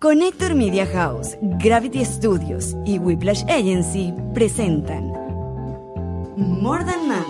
Connector 0.00 0.54
Media 0.54 0.86
House, 0.86 1.36
Gravity 1.42 2.02
Studios 2.06 2.74
y 2.86 2.98
Whiplash 2.98 3.42
Agency 3.50 4.14
presentan 4.32 5.12
More 6.38 6.86
Than 6.86 7.06
Mamis. 7.06 7.26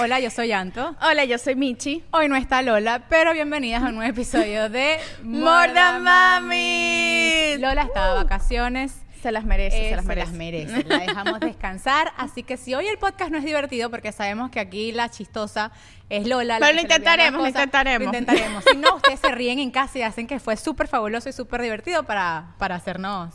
Hola, 0.00 0.20
yo 0.20 0.30
soy 0.30 0.52
Anto. 0.52 0.94
Hola, 1.02 1.24
yo 1.24 1.36
soy 1.36 1.56
Michi. 1.56 2.04
Hoy 2.12 2.28
no 2.28 2.36
está 2.36 2.62
Lola, 2.62 3.02
pero 3.08 3.32
bienvenidas 3.32 3.82
a 3.82 3.86
un 3.86 3.96
nuevo 3.96 4.08
episodio 4.12 4.68
de 4.70 4.98
More 5.24 5.72
Than 5.72 6.04
Mami. 6.04 7.56
Lola 7.58 7.82
está 7.82 8.10
de 8.10 8.14
vacaciones. 8.22 9.01
Se 9.22 9.30
las 9.30 9.44
merece, 9.44 9.86
Eh, 9.86 9.90
se 9.90 9.96
las 9.96 10.04
se 10.04 10.08
merece. 10.08 10.26
las 10.26 10.36
merece. 10.36 10.84
La 10.84 10.98
dejamos 10.98 11.38
descansar. 11.40 12.12
Así 12.16 12.42
que 12.42 12.56
si 12.56 12.74
hoy 12.74 12.86
el 12.88 12.98
podcast 12.98 13.30
no 13.30 13.38
es 13.38 13.44
divertido, 13.44 13.88
porque 13.88 14.10
sabemos 14.12 14.50
que 14.50 14.58
aquí 14.60 14.90
la 14.92 15.08
chistosa 15.10 15.70
es 16.08 16.26
Lola. 16.26 16.58
la 16.58 16.66
Pero 16.66 16.72
lo 16.72 16.78
se 16.80 16.82
intentaremos, 16.86 17.40
lo 17.42 17.46
intentaremos. 17.48 18.12
Lo 18.12 18.18
intentaremos. 18.18 18.64
Si 18.70 18.76
no, 18.76 18.96
ustedes 18.96 19.20
se 19.20 19.30
ríen 19.32 19.58
en 19.60 19.70
casa 19.70 19.98
y 19.98 20.02
hacen 20.02 20.26
que 20.26 20.40
fue 20.40 20.56
súper 20.56 20.88
fabuloso 20.88 21.28
y 21.28 21.32
súper 21.32 21.62
divertido 21.62 22.02
para, 22.02 22.54
para 22.58 22.74
hacernos 22.74 23.32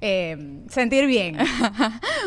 eh, 0.00 0.62
sentir 0.68 1.06
bien. 1.06 1.38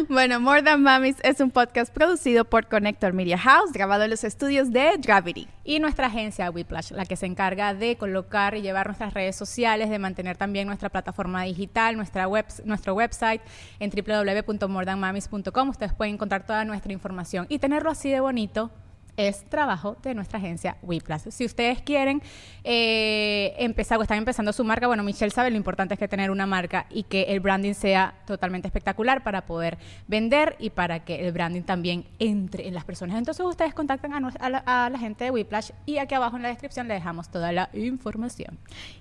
Bueno, 0.10 0.40
More 0.40 0.62
Than 0.62 0.84
Mamis 0.84 1.18
es 1.24 1.40
un 1.40 1.50
podcast 1.50 1.92
producido 1.92 2.46
por 2.46 2.68
Connector 2.68 3.14
Media 3.14 3.38
House, 3.38 3.72
grabado 3.74 4.04
en 4.04 4.12
los 4.12 4.24
estudios 4.24 4.72
de 4.72 4.92
Gravity. 5.00 5.48
Y 5.64 5.80
nuestra 5.80 6.08
agencia 6.08 6.52
Whiplash, 6.52 6.92
la 6.92 7.06
que 7.06 7.16
se 7.16 7.26
encarga 7.26 7.74
de 7.74 7.98
colocar 7.98 8.56
y 8.56 8.62
llevar 8.62 8.86
nuestras 8.86 9.14
redes 9.14 9.36
sociales, 9.36 9.90
de 9.90 10.00
mantener 10.00 10.38
también 10.38 10.68
nuestra 10.68 10.90
plataforma 10.90 11.44
digital, 11.44 11.98
nuestra 11.98 12.28
web, 12.28 12.46
nuestro 12.66 12.94
website 12.94 13.42
en 13.80 13.90
www.mordanmamis.com. 13.90 15.70
Ustedes 15.70 15.94
pueden 15.94 16.14
encontrar 16.14 16.46
toda 16.46 16.64
nuestra 16.64 16.94
información 16.94 17.48
y 17.50 17.60
tenerlo 17.60 17.90
así 17.90 18.10
de 18.10 18.20
bonito. 18.20 18.72
Es 19.18 19.44
trabajo 19.50 19.98
de 20.04 20.14
nuestra 20.14 20.38
agencia 20.38 20.78
Whiplash. 20.84 21.30
Si 21.32 21.44
ustedes 21.44 21.82
quieren 21.82 22.22
eh, 22.64 23.56
empezar 23.58 23.98
o 23.98 24.04
están 24.04 24.20
empezando 24.20 24.54
su 24.54 24.64
marca, 24.64 24.86
bueno, 24.86 25.02
Michelle 25.04 25.32
sabe 25.32 25.50
lo 25.50 25.58
importante 25.58 25.96
es 25.96 26.00
que 26.00 26.08
tener 26.08 26.30
una 26.30 26.46
marca 26.46 26.86
y 26.92 27.02
que 27.02 27.24
el 27.24 27.40
branding 27.40 27.74
sea 27.74 28.14
totalmente 28.28 28.68
espectacular 28.68 29.24
para 29.24 29.48
poder 29.48 29.80
vender 30.08 30.56
y 30.60 30.70
para 30.70 31.04
que 31.04 31.26
el 31.28 31.32
branding 31.34 31.64
también 31.64 32.06
entre 32.20 32.68
en 32.68 32.76
las 32.76 32.86
personas. 32.86 33.18
Entonces 33.18 33.44
ustedes 33.44 33.74
contactan 33.74 34.14
a, 34.14 34.20
nos- 34.20 34.36
a 34.36 34.50
la, 34.52 34.60
a 34.66 34.90
la 34.92 35.00
gente 35.00 35.24
de 35.24 35.32
Whiplash 35.32 35.72
y 35.88 35.98
aquí 35.98 36.14
abajo 36.14 36.36
en 36.38 36.44
la 36.44 36.50
descripción 36.50 36.88
le 36.88 36.94
dejamos 36.94 37.30
toda 37.30 37.52
la 37.52 37.70
información. 37.74 38.60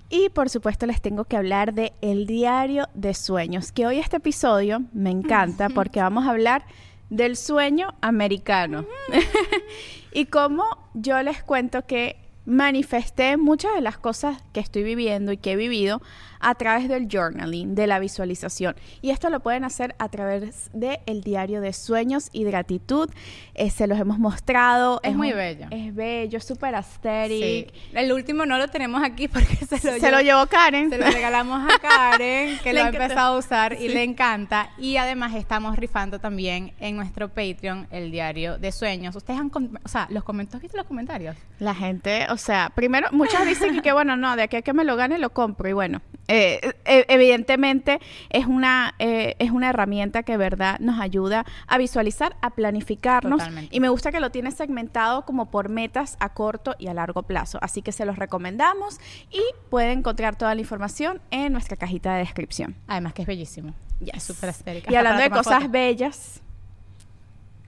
Y 0.09 0.31
por 0.31 0.49
supuesto 0.49 0.87
les 0.87 1.03
tengo 1.03 1.25
que 1.27 1.37
hablar 1.37 1.75
de 1.75 1.93
El 2.01 2.27
Diario 2.27 2.89
de 2.95 3.13
Sueños, 3.13 3.71
que 3.71 3.87
hoy 3.87 3.99
este 3.99 4.17
episodio 4.17 4.83
me 4.95 5.11
encanta 5.11 5.69
porque 5.75 6.01
vamos 6.01 6.27
a 6.27 6.31
hablar 6.31 6.65
del 7.11 7.37
sueño 7.37 7.95
americano. 8.01 8.87
y 10.17 10.25
cómo 10.25 10.65
yo 10.95 11.23
les 11.23 11.43
cuento 11.43 11.85
que 11.85 12.17
manifesté 12.47 13.37
muchas 13.37 13.75
de 13.75 13.81
las 13.81 13.99
cosas 13.99 14.39
que 14.53 14.61
estoy 14.61 14.83
viviendo 14.83 15.33
y 15.33 15.37
que 15.37 15.53
he 15.53 15.57
vivido 15.57 16.01
a 16.39 16.55
través 16.55 16.89
del 16.89 17.09
journaling, 17.11 17.75
de 17.75 17.87
la 17.87 17.99
visualización. 17.99 18.77
Y 19.03 19.11
esto 19.11 19.31
lo 19.31 19.41
pueden 19.41 19.65
hacer 19.65 19.95
a 19.99 20.09
través 20.11 20.71
del 20.73 20.99
el 21.07 21.23
diario 21.23 21.61
de 21.61 21.73
sueños 21.73 22.29
y 22.33 22.45
gratitud. 22.45 23.11
Eh, 23.55 23.71
se 23.71 23.87
los 23.87 23.99
hemos 23.99 24.19
mostrado. 24.19 25.01
Es 25.03 25.17
muy 25.17 25.31
un- 25.33 25.37
bello. 25.39 25.67
Es 25.71 25.95
bello, 25.95 26.41
súper 26.41 26.75
aesthetic. 26.75 27.73
Sí. 27.73 27.81
El 27.95 28.13
último 28.13 28.47
no 28.47 28.59
lo 28.59 28.69
tenemos 28.69 29.03
aquí 29.03 29.29
porque 29.33 29.57
se 29.57 29.77
lo, 29.93 29.99
Se 29.99 30.11
lo 30.11 30.21
llevó 30.21 30.47
Karen. 30.47 30.91
Se 30.91 30.99
lo 30.99 31.07
regalamos 31.11 31.69
a 31.69 31.79
Karen, 31.79 32.59
que 32.63 32.73
lo 32.75 32.85
ha 32.85 32.89
empezado 32.89 33.35
a 33.37 33.39
usar 33.39 33.73
y 33.81 33.89
le 33.89 34.05
encanta. 34.05 34.71
Y 34.79 34.99
además 34.99 35.35
estamos 35.35 35.77
rifando 35.77 36.21
también 36.21 36.75
en 36.81 36.97
nuestro 36.97 37.29
Patreon 37.29 37.89
el 37.91 38.11
diario 38.13 38.59
de 38.59 38.71
sueños. 38.73 39.17
Ustedes 39.17 39.41
han, 39.41 39.51
o 39.85 39.89
sea, 39.89 40.07
los 40.11 40.23
comentarios, 40.23 40.63
¿viste 40.63 40.77
los 40.77 40.87
comentarios? 40.87 41.35
La 41.59 41.75
gente, 41.75 42.27
o 42.31 42.36
sea, 42.39 42.71
primero, 42.75 43.09
muchos 43.13 43.45
dicen 43.47 43.75
que, 43.75 43.83
que, 43.83 43.93
bueno, 43.93 44.17
no, 44.17 44.37
de 44.37 44.43
aquí 44.43 44.57
a 44.57 44.63
que 44.63 44.73
me 44.73 44.85
lo 44.85 44.97
gane 44.97 45.19
lo 45.19 45.31
compro. 45.31 45.69
Y 45.69 45.73
bueno, 45.73 46.01
eh, 46.29 46.75
eh, 46.85 47.05
evidentemente 47.09 48.01
es 48.31 48.47
una, 48.47 48.95
eh, 48.99 49.37
es 49.39 49.51
una 49.51 49.71
herramienta 49.71 50.23
que, 50.23 50.37
verdad, 50.37 50.79
nos 50.81 51.01
ayuda 51.01 51.45
a 51.67 51.79
visualizar, 51.79 52.37
a 52.43 52.51
planificarnos. 52.51 53.39
Totalmente. 53.39 53.75
Y 53.75 53.81
me 53.81 53.89
gusta 53.89 54.11
que 54.11 54.21
lo 54.21 54.31
tiene 54.31 54.51
segmentado 54.51 55.25
como 55.25 55.51
por 55.51 55.69
metas 55.69 56.17
a 56.21 56.31
corto 56.31 56.75
y 56.79 56.89
a 56.89 56.95
largo 56.95 57.23
plazo. 57.23 57.59
Así 57.63 57.83
que 57.83 57.93
se 57.93 58.05
los 58.05 58.17
recomendamos 58.17 58.99
y 59.31 59.43
pueden 59.71 59.99
encontrar 59.99 60.37
toda 60.37 60.55
la 60.55 60.61
información 60.61 61.21
en 61.31 61.53
nuestra 61.53 61.77
cajita 61.77 62.15
de 62.15 62.21
descripción. 62.21 62.77
Además 62.87 63.15
que 63.15 63.23
es 63.23 63.29
bellísimo. 63.29 63.75
Yes. 64.01 64.15
Es 64.15 64.23
súper 64.25 64.51
esférica. 64.51 64.93
Y 64.93 64.97
hablando 64.97 65.23
de 65.23 65.31
cosas 65.31 65.71
bellas, 65.71 66.41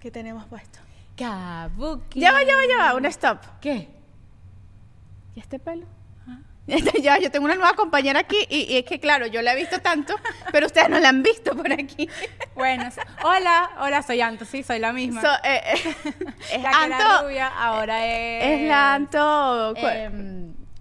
¿qué 0.00 0.10
tenemos 0.10 0.44
puesto? 0.46 0.80
Kabuki. 1.16 2.20
Ya 2.20 2.32
va, 2.32 2.42
ya 2.42 2.54
va, 2.54 2.62
ya 2.68 2.78
va, 2.78 2.94
un 2.94 3.06
stop. 3.06 3.38
¿Qué? 3.60 3.97
¿Y 5.38 5.40
este 5.40 5.60
pelo? 5.60 5.86
ya, 7.00 7.16
yo 7.20 7.30
tengo 7.30 7.44
una 7.44 7.54
nueva 7.54 7.74
compañera 7.74 8.18
aquí 8.18 8.36
y, 8.50 8.62
y 8.62 8.78
es 8.78 8.84
que, 8.84 8.98
claro, 8.98 9.28
yo 9.28 9.40
la 9.40 9.52
he 9.52 9.56
visto 9.56 9.78
tanto, 9.78 10.16
pero 10.50 10.66
ustedes 10.66 10.88
no 10.90 10.98
la 10.98 11.10
han 11.10 11.22
visto 11.22 11.54
por 11.54 11.72
aquí. 11.72 12.10
Bueno, 12.56 12.88
hola, 13.22 13.70
hola, 13.78 14.02
soy 14.02 14.20
Anto, 14.20 14.44
sí, 14.44 14.64
soy 14.64 14.80
la 14.80 14.92
misma. 14.92 15.20
So, 15.22 15.28
eh, 15.44 15.62
eh, 15.64 15.94
es 16.54 16.60
la 16.60 16.70
que 16.70 16.86
era 16.86 16.98
Anto, 16.98 17.22
rubia, 17.28 17.46
ahora 17.46 18.04
es... 18.04 18.62
es 18.62 18.68
la 18.68 18.94
Anto 18.94 19.74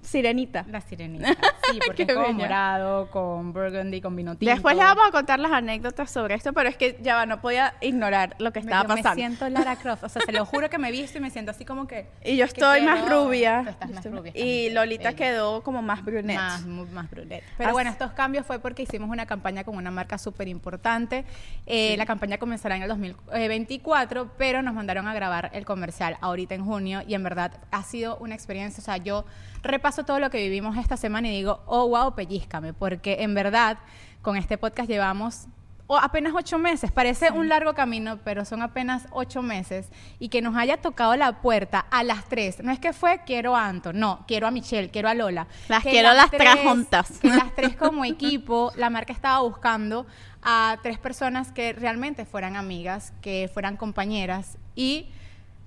Sirenita. 0.07 0.65
La 0.69 0.81
sirenita. 0.81 1.35
Sí, 1.69 1.79
porque 1.85 2.03
es 2.03 2.13
como 2.13 2.31
morado, 2.31 3.11
con 3.11 3.51
burgundy, 3.51 3.99
con 3.99 4.15
vino 4.15 4.37
tinto. 4.37 4.53
Después 4.53 4.77
les 4.77 4.85
vamos 4.85 5.03
a 5.05 5.11
contar 5.11 5.37
las 5.37 5.51
anécdotas 5.51 6.09
sobre 6.09 6.35
esto, 6.35 6.53
pero 6.53 6.69
es 6.69 6.77
que 6.77 6.97
ya 7.01 7.15
va, 7.15 7.25
no 7.25 7.41
podía 7.41 7.73
ignorar 7.81 8.35
lo 8.39 8.53
que 8.53 8.61
Me- 8.61 8.67
estaba 8.67 8.83
yo 8.83 8.87
Me 8.95 9.01
pasando. 9.03 9.15
siento 9.15 9.49
Lara 9.49 9.75
Croft. 9.75 10.05
O 10.05 10.09
sea, 10.09 10.21
se 10.25 10.31
lo 10.31 10.45
juro 10.45 10.69
que 10.69 10.77
me 10.77 10.87
he 10.87 10.91
visto 10.93 11.17
y 11.17 11.21
me 11.21 11.29
siento 11.29 11.51
así 11.51 11.65
como 11.65 11.85
que. 11.85 12.07
Y 12.23 12.37
yo 12.37 12.45
estoy 12.45 12.83
más 12.83 13.09
rubia. 13.09 13.63
Tú 13.63 13.69
estás 13.71 13.91
más 13.91 14.05
rubia. 14.05 14.31
Y 14.33 14.69
Lolita 14.69 15.09
bella. 15.09 15.17
quedó 15.17 15.61
como 15.61 15.81
más 15.81 16.05
brunette. 16.05 16.37
Más, 16.37 16.65
más 16.65 17.09
brunette. 17.09 17.43
Pero 17.57 17.69
Así- 17.69 17.73
bueno, 17.73 17.89
estos 17.89 18.13
cambios 18.13 18.45
fue 18.45 18.59
porque 18.59 18.83
hicimos 18.83 19.09
una 19.09 19.25
campaña 19.25 19.65
con 19.65 19.75
una 19.75 19.91
marca 19.91 20.17
súper 20.17 20.47
importante. 20.47 21.25
Eh, 21.65 21.95
La 21.97 22.05
campaña 22.05 22.37
comenzará 22.37 22.77
en 22.77 22.83
el 22.83 22.87
2024, 22.87 24.31
pero 24.37 24.61
nos 24.61 24.73
mandaron 24.73 25.05
a 25.07 25.13
grabar 25.13 25.49
el 25.53 25.65
comercial 25.65 26.17
ahorita 26.21 26.55
en 26.55 26.63
junio 26.63 27.01
y 27.05 27.13
en 27.13 27.23
verdad 27.23 27.59
ha 27.71 27.83
sido 27.83 28.15
una 28.19 28.35
experiencia. 28.35 28.81
O 28.81 28.85
sea, 28.85 28.95
yo 28.97 29.25
repaso 29.63 29.96
todo 30.03 30.19
lo 30.19 30.29
que 30.29 30.41
vivimos 30.41 30.77
esta 30.77 30.97
semana 30.97 31.27
y 31.27 31.31
digo, 31.31 31.61
oh, 31.65 31.87
wow, 31.89 32.15
pellizcame, 32.15 32.73
porque 32.73 33.17
en 33.21 33.33
verdad 33.33 33.77
con 34.21 34.37
este 34.37 34.57
podcast 34.57 34.89
llevamos 34.89 35.47
o 35.87 35.97
apenas 35.97 36.33
ocho 36.35 36.59
meses. 36.59 36.91
Parece 36.91 37.31
un 37.31 37.47
largo 37.47 37.73
camino, 37.73 38.19
pero 38.23 38.43
son 38.45 38.61
apenas 38.61 39.07
ocho 39.11 39.41
meses. 39.41 39.89
Y 40.19 40.27
que 40.29 40.41
nos 40.41 40.55
haya 40.55 40.77
tocado 40.77 41.15
la 41.15 41.41
puerta 41.41 41.79
a 41.79 42.03
las 42.03 42.25
tres. 42.25 42.61
No 42.61 42.71
es 42.71 42.79
que 42.79 42.91
fue 42.93 43.21
quiero 43.25 43.55
a 43.55 43.67
Anto, 43.67 43.93
no, 43.93 44.25
quiero 44.27 44.47
a 44.47 44.51
Michelle, 44.51 44.89
quiero 44.89 45.07
a 45.07 45.13
Lola. 45.13 45.47
Las 45.69 45.83
Que 45.83 45.91
quiero 45.91 46.13
las 46.13 46.29
tres 46.29 46.55
juntas. 46.61 47.19
que 47.19 47.29
las 47.29 47.55
tres 47.55 47.75
como 47.77 48.03
equipo, 48.05 48.71
la 48.75 48.89
marca 48.89 49.13
estaba 49.13 49.39
buscando 49.39 50.05
a 50.43 50.77
tres 50.83 50.99
personas 50.99 51.51
que 51.51 51.73
realmente 51.73 52.25
fueran 52.25 52.57
amigas, 52.57 53.13
que 53.21 53.49
fueran 53.51 53.77
compañeras. 53.77 54.57
Y 54.75 55.07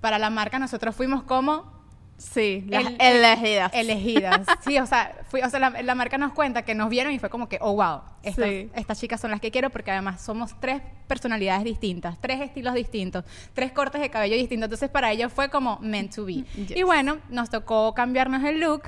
para 0.03 0.19
la 0.19 0.31
marca 0.31 0.59
nosotros 0.59 0.95
fuimos 0.95 1.23
como 1.23 1.80
Sí, 2.21 2.65
las 2.69 2.85
el- 2.87 2.97
elegidas. 3.01 3.73
elegidas. 3.75 4.47
Sí, 4.61 4.79
o 4.79 4.87
sea, 4.87 5.17
fui, 5.29 5.41
o 5.41 5.49
sea 5.49 5.59
la, 5.59 5.71
la 5.83 5.95
marca 5.95 6.19
nos 6.19 6.33
cuenta 6.33 6.63
que 6.63 6.75
nos 6.75 6.91
vieron 6.91 7.13
y 7.13 7.19
fue 7.19 7.31
como 7.31 7.49
que, 7.49 7.59
oh, 7.61 7.75
wow, 7.75 8.03
estas, 8.23 8.45
Sí. 8.47 8.71
estas 8.75 9.01
chicas 9.01 9.21
son 9.21 9.31
las 9.31 9.41
que 9.41 9.51
quiero 9.51 9.71
porque 9.71 9.91
además 9.91 10.21
somos 10.21 10.55
tres 10.61 10.83
personalidades 11.07 11.65
distintas, 11.65 12.19
tres 12.21 12.41
estilos 12.43 12.75
distintos, 12.75 13.25
tres 13.55 13.73
cortes 13.73 14.01
de 14.01 14.11
cabello 14.11 14.37
distintos. 14.37 14.67
Entonces 14.67 14.91
para 14.91 15.11
ellos 15.13 15.33
fue 15.33 15.49
como 15.49 15.79
meant 15.81 16.15
to 16.15 16.25
be. 16.27 16.45
Yes. 16.57 16.77
Y 16.77 16.83
bueno, 16.83 17.19
nos 17.31 17.49
tocó 17.51 17.95
cambiarnos 17.95 18.45
el 18.45 18.61
look. 18.61 18.83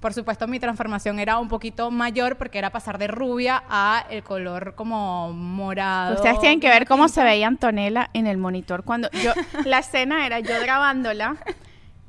Por 0.00 0.12
supuesto, 0.14 0.48
mi 0.48 0.58
transformación 0.58 1.20
era 1.20 1.38
un 1.38 1.46
poquito 1.46 1.92
mayor 1.92 2.36
porque 2.36 2.58
era 2.58 2.70
pasar 2.70 2.98
de 2.98 3.06
rubia 3.06 3.62
a 3.68 4.04
el 4.10 4.24
color 4.24 4.74
como 4.74 5.32
morado. 5.32 6.16
Ustedes 6.16 6.40
tienen 6.40 6.58
que 6.58 6.68
ver 6.68 6.88
cómo 6.88 7.06
se 7.06 7.20
ve 7.22 7.30
veía 7.30 7.46
Antonella 7.46 8.10
en 8.12 8.26
el 8.26 8.36
monitor 8.36 8.82
cuando 8.82 9.08
yo 9.22 9.30
la 9.64 9.78
escena 9.78 10.26
era 10.26 10.40
yo 10.40 10.60
grabándola. 10.60 11.36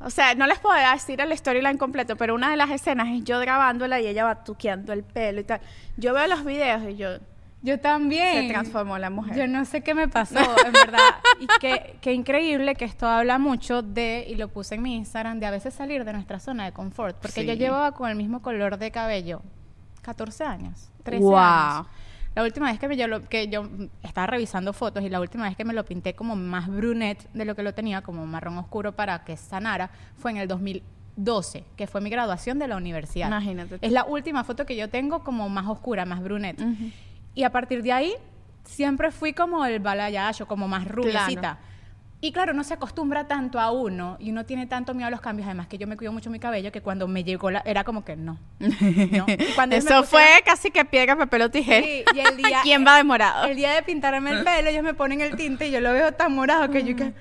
O 0.05 0.09
sea, 0.09 0.35
no 0.35 0.45
les 0.47 0.59
puedo 0.59 0.75
decir 0.91 1.19
el 1.21 1.35
storyline 1.37 1.77
completo, 1.77 2.15
pero 2.15 2.35
una 2.35 2.49
de 2.51 2.57
las 2.57 2.69
escenas 2.71 3.07
es 3.09 3.23
yo 3.23 3.39
grabándola 3.39 3.99
y 4.01 4.07
ella 4.07 4.25
va 4.25 4.43
tuqueando 4.43 4.91
el 4.93 5.03
pelo 5.03 5.41
y 5.41 5.43
tal. 5.43 5.61
Yo 5.97 6.13
veo 6.13 6.27
los 6.27 6.43
videos 6.43 6.81
y 6.89 6.95
yo 6.95 7.09
Yo 7.61 7.79
también. 7.79 8.43
se 8.47 8.49
transformó 8.49 8.97
la 8.97 9.09
mujer. 9.09 9.37
Yo 9.37 9.47
no 9.47 9.63
sé 9.65 9.81
qué 9.81 9.93
me 9.93 10.07
pasó, 10.09 10.39
en 10.65 10.73
verdad. 10.73 10.99
Y 11.39 11.47
qué, 11.61 11.97
qué 12.01 12.11
increíble 12.13 12.75
que 12.75 12.83
esto 12.85 13.07
habla 13.07 13.37
mucho 13.39 13.81
de, 13.81 14.25
y 14.27 14.35
lo 14.35 14.49
puse 14.49 14.75
en 14.75 14.81
mi 14.81 14.95
Instagram, 14.95 15.39
de 15.39 15.45
a 15.45 15.51
veces 15.51 15.73
salir 15.73 16.03
de 16.03 16.11
nuestra 16.13 16.39
zona 16.39 16.65
de 16.65 16.73
confort. 16.73 17.15
Porque 17.21 17.41
Sí. 17.41 17.47
yo 17.47 17.53
llevaba 17.53 17.93
con 17.93 18.09
el 18.09 18.15
mismo 18.17 18.41
color 18.41 18.77
de 18.77 18.91
cabello 18.91 19.41
14 20.01 20.43
años, 20.43 20.89
13 21.03 21.23
Wow. 21.23 21.37
años. 21.37 21.87
La 22.35 22.43
última 22.43 22.71
vez 22.71 22.79
que, 22.79 22.87
me, 22.87 22.97
yo, 22.97 23.07
lo- 23.07 23.23
que 23.27 23.47
yo 23.47 23.67
estaba 24.01 24.27
revisando 24.27 24.73
fotos 24.73 25.03
y 25.03 25.09
la 25.09 25.19
última 25.19 25.43
vez 25.47 25.55
que 25.55 25.65
me 25.65 25.73
lo 25.73 25.85
pinté 25.85 26.15
como 26.15 26.35
más 26.35 26.67
brunette 26.67 27.29
de 27.33 27.45
lo 27.45 27.55
que 27.55 27.61
lo 27.63 27.73
tenía, 27.73 28.01
como 28.01 28.25
marrón 28.25 28.57
oscuro 28.57 28.91
para 28.93 29.23
que 29.23 29.37
sanara, 29.37 29.91
fue 30.17 30.31
en 30.31 30.37
el 30.37 30.47
2012, 30.47 31.63
que 31.75 31.87
fue 31.87 32.01
mi 32.01 32.09
graduación 32.09 32.57
de 32.59 32.67
la 32.67 32.75
universidad. 32.77 33.27
Imagínate. 33.27 33.77
Es 33.81 33.91
la 33.91 34.03
última 34.05 34.43
foto 34.43 34.65
que 34.65 34.75
yo 34.75 34.89
tengo 34.89 35.23
como 35.23 35.47
más 35.49 35.67
oscura, 35.67 36.05
más 36.05 36.23
brunette. 36.23 36.59
Y 37.35 37.43
a 37.43 37.51
partir 37.51 37.83
de 37.83 37.91
ahí, 37.91 38.13
siempre 38.63 39.11
fui 39.11 39.33
como 39.33 39.65
el 39.65 39.79
balayage 39.79 40.43
o 40.43 40.47
como 40.47 40.67
más 40.67 40.87
rubiecita. 40.87 41.59
Y 42.23 42.31
claro, 42.31 42.53
no 42.53 42.63
se 42.63 42.73
acostumbra 42.75 43.27
tanto 43.27 43.59
a 43.59 43.71
uno 43.71 44.15
y 44.17 44.31
uno 44.31 44.45
tiene 44.45 44.65
tanto 44.65 44.93
miedo 44.93 45.09
a 45.09 45.11
los 45.11 45.19
cambios. 45.19 45.45
Además, 45.45 45.67
que 45.67 45.77
yo 45.77 45.87
me 45.87 45.97
cuido 45.97 46.13
mucho 46.13 46.29
mi 46.29 46.39
cabello 46.39 46.71
que 46.71 46.79
cuando 46.79 47.05
me 47.05 47.25
llegó 47.25 47.51
la. 47.51 47.59
Era 47.65 47.83
como 47.83 48.05
que 48.05 48.15
no. 48.15 48.39
cuando 49.55 49.75
Eso 49.75 50.03
fue 50.05 50.41
casi 50.45 50.71
que 50.71 50.85
piedra, 50.85 51.17
papel 51.17 51.41
o 51.41 51.51
tijera. 51.51 51.85
Sí, 51.85 52.05
y 52.15 52.19
el 52.21 52.37
día- 52.37 52.59
¿Quién 52.63 52.87
va 52.87 52.95
demorado? 52.95 53.43
El 53.47 53.57
día 53.57 53.73
de 53.73 53.83
pintarme 53.83 54.31
el 54.31 54.45
pelo, 54.45 54.69
ellos 54.69 54.83
me 54.83 54.93
ponen 54.93 55.19
el 55.19 55.35
tinte 55.35 55.67
y 55.67 55.71
yo 55.71 55.81
lo 55.81 55.91
veo 55.91 56.13
tan 56.13 56.33
morado 56.33 56.69
que 56.69 56.85
yo 56.85 56.95
que. 56.95 57.11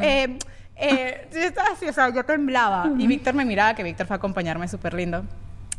Eh, 0.00 0.38
eh, 0.76 1.28
yo 1.30 1.40
estaba 1.40 1.68
así, 1.72 1.86
o 1.86 1.92
sea, 1.92 2.08
yo 2.08 2.24
temblaba. 2.24 2.90
Y 2.98 3.06
Víctor 3.06 3.34
me 3.34 3.44
miraba, 3.44 3.74
que 3.74 3.82
Víctor 3.82 4.06
fue 4.06 4.14
a 4.14 4.16
acompañarme 4.16 4.66
súper 4.66 4.94
lindo 4.94 5.24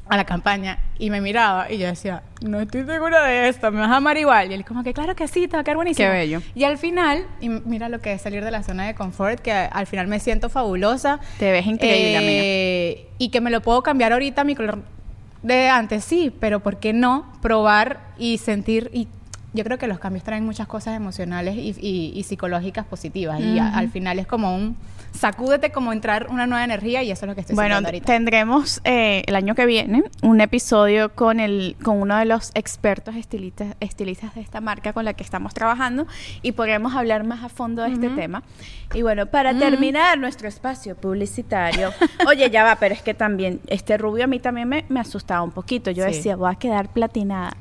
a 0.09 0.17
la 0.17 0.25
campaña 0.25 0.79
y 0.97 1.09
me 1.11 1.21
miraba 1.21 1.71
y 1.71 1.77
yo 1.77 1.87
decía, 1.87 2.23
no 2.41 2.59
estoy 2.59 2.83
segura 2.83 3.23
de 3.25 3.47
esto, 3.47 3.71
me 3.71 3.79
vas 3.79 3.91
a 3.91 3.97
amar 3.97 4.17
igual. 4.17 4.51
Y 4.51 4.55
él 4.55 4.65
como 4.65 4.83
que 4.83 4.93
claro 4.93 5.15
que 5.15 5.27
sí, 5.27 5.47
te 5.47 5.55
va 5.55 5.61
a 5.61 5.63
quedar 5.63 5.77
buenísimo. 5.77 6.07
Qué 6.07 6.11
bello. 6.11 6.41
Y 6.55 6.63
al 6.63 6.77
final, 6.77 7.25
y 7.39 7.49
mira 7.49 7.89
lo 7.89 7.99
que 7.99 8.13
es 8.13 8.21
salir 8.21 8.43
de 8.43 8.51
la 8.51 8.63
zona 8.63 8.87
de 8.87 8.95
confort, 8.95 9.39
que 9.39 9.51
al 9.51 9.85
final 9.87 10.07
me 10.07 10.19
siento 10.19 10.49
fabulosa. 10.49 11.19
Te 11.37 11.51
ves 11.51 11.65
increíble, 11.67 12.17
Eh, 12.21 13.07
Y 13.19 13.29
que 13.29 13.39
me 13.39 13.51
lo 13.51 13.61
puedo 13.61 13.83
cambiar 13.83 14.11
ahorita 14.13 14.43
mi 14.43 14.55
color 14.55 14.79
de 15.43 15.69
antes, 15.69 16.03
sí, 16.03 16.33
pero 16.39 16.59
¿por 16.59 16.77
qué 16.79 16.91
no 16.91 17.31
probar 17.41 17.99
y 18.17 18.39
sentir? 18.39 18.89
Y 18.93 19.07
yo 19.53 19.63
creo 19.63 19.77
que 19.77 19.87
los 19.87 19.99
cambios 19.99 20.23
traen 20.23 20.45
muchas 20.45 20.67
cosas 20.67 20.95
emocionales 20.95 21.55
y, 21.55 21.75
y- 21.79 22.11
y 22.15 22.23
psicológicas 22.23 22.85
positivas. 22.85 23.39
Y 23.39 23.57
a- 23.59 23.75
al 23.75 23.89
final 23.89 24.19
es 24.19 24.27
como 24.27 24.55
un 24.55 24.75
sacúdete, 25.11 25.71
como 25.71 25.91
entrar 25.91 26.27
una 26.29 26.45
nueva 26.45 26.63
energía 26.63 27.01
y 27.01 27.09
eso 27.09 27.25
es 27.25 27.29
lo 27.29 27.33
que 27.35 27.41
estoy 27.41 27.55
Bueno, 27.55 27.77
ahorita. 27.77 28.05
tendremos 28.05 28.79
eh, 28.83 29.23
el 29.25 29.35
año 29.35 29.55
que 29.55 29.65
viene 29.65 30.03
un 30.21 30.39
episodio 30.39 31.15
con 31.15 31.39
el 31.39 31.75
con 31.83 31.99
uno 31.99 32.15
de 32.17 32.25
los 32.25 32.51
expertos 32.53 33.15
estilistas, 33.15 33.75
estilistas 33.79 34.35
de 34.35 34.41
esta 34.41 34.61
marca 34.61 34.93
con 34.93 35.05
la 35.05 35.13
que 35.15 35.23
estamos 35.23 35.55
trabajando 35.55 36.05
y 36.43 36.51
podremos 36.51 36.93
hablar 36.95 37.23
más 37.23 37.43
a 37.43 37.49
fondo 37.49 37.81
de 37.81 37.93
este 37.93 38.09
tema. 38.09 38.43
Y 38.93 39.01
bueno, 39.01 39.25
para 39.25 39.57
terminar 39.57 40.17
nuestro 40.19 40.47
espacio 40.47 40.95
publicitario, 40.95 41.91
oye, 42.27 42.49
ya 42.51 42.63
va, 42.63 42.75
pero 42.75 42.93
es 42.93 43.01
que 43.01 43.15
también 43.15 43.61
este 43.67 43.97
rubio 43.97 44.25
a 44.25 44.27
mí 44.27 44.39
también 44.39 44.69
me, 44.69 44.85
me 44.89 44.99
asustaba 44.99 45.41
un 45.41 45.51
poquito. 45.51 45.89
Yo 45.91 46.05
Sí. 46.05 46.11
decía, 46.17 46.35
voy 46.35 46.51
a 46.51 46.55
quedar 46.55 46.89
platinada. 46.89 47.55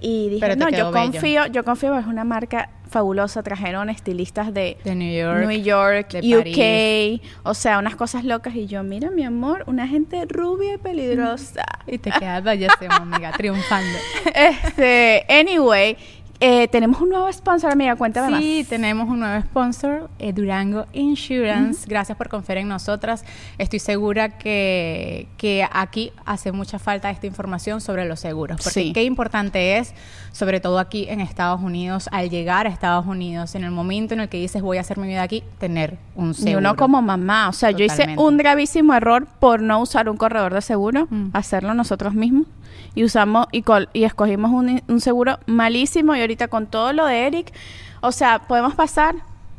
Y 0.00 0.28
dije, 0.30 0.40
Pero 0.40 0.56
no, 0.56 0.68
yo 0.70 0.90
bello. 0.90 1.12
confío, 1.12 1.46
yo 1.46 1.64
confío, 1.64 1.98
es 1.98 2.06
una 2.06 2.24
marca 2.24 2.70
fabulosa, 2.88 3.42
trajeron 3.42 3.88
estilistas 3.88 4.52
de, 4.52 4.76
De 4.82 4.94
New 4.94 5.12
York. 5.16 5.46
New 5.46 5.62
York, 5.62 6.12
de 6.12 7.20
UK, 7.20 7.46
o 7.46 7.54
sea, 7.54 7.78
unas 7.78 7.94
cosas 7.96 8.24
locas. 8.24 8.54
Y 8.56 8.66
yo, 8.66 8.82
mira, 8.82 9.10
mi 9.10 9.24
amor, 9.24 9.62
una 9.66 9.86
gente 9.86 10.24
rubia 10.26 10.74
y 10.74 10.78
peligrosa. 10.78 11.64
Y 11.86 11.98
te 11.98 12.10
quedas 12.10 12.42
bellísimo, 12.42 12.92
amiga, 13.00 13.32
triunfando. 13.32 13.98
este, 14.34 15.24
anyway, 15.28 15.96
eh, 16.40 16.68
tenemos 16.68 17.00
un 17.02 17.10
nuevo 17.10 17.30
sponsor, 17.32 17.70
amiga, 17.70 17.94
cuéntame 17.96 18.30
más. 18.30 18.40
Sí, 18.40 18.64
tenemos 18.68 19.08
un 19.08 19.20
nuevo 19.20 19.40
sponsor, 19.42 20.08
eh, 20.18 20.32
Durango 20.32 20.86
Insurance. 20.94 21.86
Gracias 21.86 22.16
por 22.16 22.28
confiar 22.30 22.56
en 22.58 22.68
nosotras. 22.68 23.24
Estoy 23.58 23.78
segura 23.78 24.38
que, 24.38 25.28
que 25.36 25.66
aquí 25.70 26.12
hace 26.24 26.52
mucha 26.52 26.78
falta 26.78 27.10
esta 27.10 27.26
información 27.26 27.80
sobre 27.82 28.06
los 28.06 28.20
seguros. 28.20 28.56
Porque 28.62 28.70
Sí. 28.80 28.92
qué 28.94 29.04
importante 29.04 29.76
es, 29.78 29.92
sobre 30.32 30.60
todo 30.60 30.78
aquí 30.78 31.06
en 31.10 31.20
Estados 31.20 31.60
Unidos, 31.60 32.08
al 32.10 32.30
llegar 32.30 32.66
a 32.66 32.70
Estados 32.70 33.06
Unidos, 33.06 33.54
en 33.54 33.64
el 33.64 33.70
momento 33.70 34.14
en 34.14 34.20
el 34.20 34.28
que 34.30 34.38
dices 34.38 34.62
voy 34.62 34.78
a 34.78 34.80
hacer 34.80 34.96
mi 34.98 35.08
vida 35.08 35.22
aquí, 35.22 35.42
tener 35.58 35.98
un 36.14 36.30
Y 36.30 36.34
seguro. 36.34 36.58
uno 36.58 36.76
como 36.76 37.02
mamá, 37.02 37.48
o 37.48 37.52
sea, 37.52 37.70
yo 37.70 37.84
hice 37.84 38.14
un 38.16 38.36
gravísimo 38.38 38.94
error 38.94 39.26
por 39.40 39.60
no 39.60 39.80
usar 39.80 40.08
un 40.08 40.16
corredor 40.16 40.54
de 40.54 40.62
seguro, 40.62 41.06
Mm. 41.10 41.30
hacerlo 41.34 41.74
nosotros 41.74 42.14
mismos. 42.14 42.46
Y 42.94 43.04
usamos 43.04 43.46
y, 43.52 43.62
col- 43.62 43.88
y 43.92 44.04
escogimos 44.04 44.50
un, 44.50 44.82
un 44.88 45.00
seguro 45.00 45.38
malísimo 45.46 46.14
y 46.16 46.20
ahorita 46.20 46.48
con 46.48 46.66
todo 46.66 46.92
lo 46.92 47.06
de 47.06 47.26
Eric, 47.26 47.52
o 48.00 48.12
sea, 48.12 48.40
podemos 48.40 48.74
pasar 48.74 49.14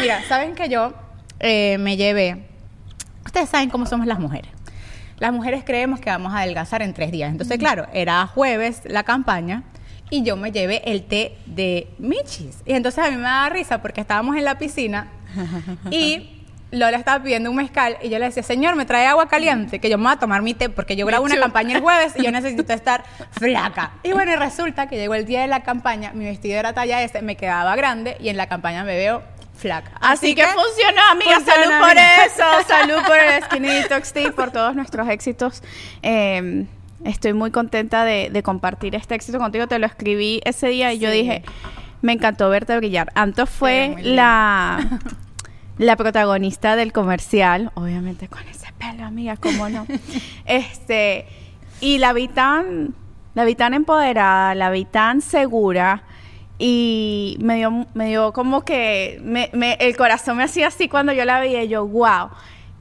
Mira, 0.00 0.22
saben 0.28 0.54
que 0.54 0.68
yo 0.68 0.92
eh, 1.40 1.78
me 1.78 1.96
llevé. 1.96 2.46
Ustedes 3.24 3.48
saben 3.48 3.70
cómo 3.70 3.86
somos 3.86 4.06
las 4.06 4.18
mujeres. 4.18 4.50
Las 5.18 5.32
mujeres 5.32 5.62
creemos 5.64 6.00
que 6.00 6.10
vamos 6.10 6.32
a 6.32 6.38
adelgazar 6.38 6.82
en 6.82 6.94
tres 6.94 7.12
días. 7.12 7.30
Entonces, 7.30 7.58
claro, 7.58 7.86
era 7.92 8.26
jueves 8.26 8.82
la 8.86 9.02
campaña 9.02 9.64
y 10.08 10.22
yo 10.22 10.36
me 10.36 10.50
llevé 10.50 10.82
el 10.90 11.04
té 11.04 11.36
de 11.46 11.88
Michis. 11.98 12.62
Y 12.64 12.72
entonces 12.72 13.04
a 13.04 13.10
mí 13.10 13.16
me 13.16 13.22
daba 13.22 13.48
risa 13.50 13.82
porque 13.82 14.00
estábamos 14.00 14.36
en 14.36 14.44
la 14.44 14.58
piscina 14.58 15.08
y 15.90 16.39
Lola 16.70 16.96
estaba 16.96 17.22
pidiendo 17.22 17.50
un 17.50 17.56
mezcal 17.56 17.96
y 18.00 18.10
yo 18.10 18.18
le 18.18 18.26
decía, 18.26 18.42
señor, 18.42 18.76
me 18.76 18.86
trae 18.86 19.06
agua 19.06 19.28
caliente, 19.28 19.80
que 19.80 19.90
yo 19.90 19.98
me 19.98 20.04
voy 20.04 20.12
a 20.12 20.16
tomar 20.16 20.42
mi 20.42 20.54
té 20.54 20.68
porque 20.68 20.94
yo 20.94 21.04
grabo 21.04 21.24
una 21.24 21.38
campaña 21.38 21.76
el 21.76 21.82
jueves 21.82 22.12
y 22.16 22.22
yo 22.22 22.30
necesito 22.30 22.72
estar 22.72 23.04
flaca. 23.32 23.92
Y 24.02 24.12
bueno, 24.12 24.32
y 24.32 24.36
resulta 24.36 24.86
que 24.88 24.96
llegó 24.96 25.14
el 25.14 25.24
día 25.24 25.40
de 25.40 25.48
la 25.48 25.62
campaña, 25.62 26.12
mi 26.12 26.24
vestido 26.24 26.58
era 26.58 26.72
talla 26.72 27.02
S, 27.02 27.20
me 27.22 27.36
quedaba 27.36 27.74
grande 27.74 28.16
y 28.20 28.28
en 28.28 28.36
la 28.36 28.46
campaña 28.46 28.84
me 28.84 28.96
veo 28.96 29.22
flaca. 29.56 29.92
Así, 30.00 30.34
que, 30.34 30.44
funcionó, 30.46 31.02
amiga. 31.10 31.36
funcionó, 31.36 31.62
salud 31.62 31.78
por 31.78 31.90
amiga. 31.90 32.24
eso. 32.26 32.68
Salud 32.68 33.02
por 33.06 33.18
el 33.18 33.42
Skinny 33.42 33.68
Detox 33.68 34.12
Tea, 34.12 34.32
por 34.32 34.52
todos 34.52 34.76
nuestros 34.76 35.08
éxitos. 35.08 35.62
Eh, 36.02 36.66
estoy 37.04 37.32
muy 37.32 37.50
contenta 37.50 38.04
de, 38.04 38.30
de 38.30 38.42
compartir 38.42 38.94
este 38.94 39.16
éxito 39.16 39.38
contigo. 39.38 39.66
Te 39.66 39.78
lo 39.78 39.86
escribí 39.86 40.40
ese 40.44 40.68
día 40.68 40.92
y 40.92 40.98
yo 40.98 41.10
dije, 41.10 41.42
me 42.02 42.12
encantó 42.12 42.48
verte 42.48 42.76
brillar. 42.76 43.10
Anto 43.14 43.44
Te 43.44 43.52
fue 43.52 43.96
la, 44.02 45.00
la 45.80 45.96
protagonista 45.96 46.76
del 46.76 46.92
comercial. 46.92 47.70
Obviamente 47.74 48.28
con 48.28 48.46
ese 48.48 48.66
pelo, 48.78 49.04
amiga, 49.04 49.36
cómo 49.36 49.68
no. 49.68 49.86
este, 50.44 51.26
y 51.80 51.98
la 51.98 52.12
vi 52.12 52.28
tan, 52.28 52.94
la 53.34 53.44
vi 53.44 53.54
tan 53.54 53.74
empoderada, 53.74 54.54
la 54.54 54.70
vi 54.70 54.84
tan 54.84 55.20
segura. 55.22 56.02
Y 56.58 57.38
me 57.40 57.56
dio, 57.56 57.86
me 57.94 58.08
dio 58.08 58.32
como 58.34 58.62
que 58.66 59.18
me- 59.24 59.48
me- 59.54 59.78
el 59.80 59.96
corazón 59.96 60.36
me 60.36 60.44
hacía 60.44 60.66
así 60.68 60.88
cuando 60.88 61.12
yo 61.14 61.24
la 61.24 61.40
veía. 61.40 61.64
y 61.64 61.68
Yo, 61.68 61.86
wow, 61.86 62.28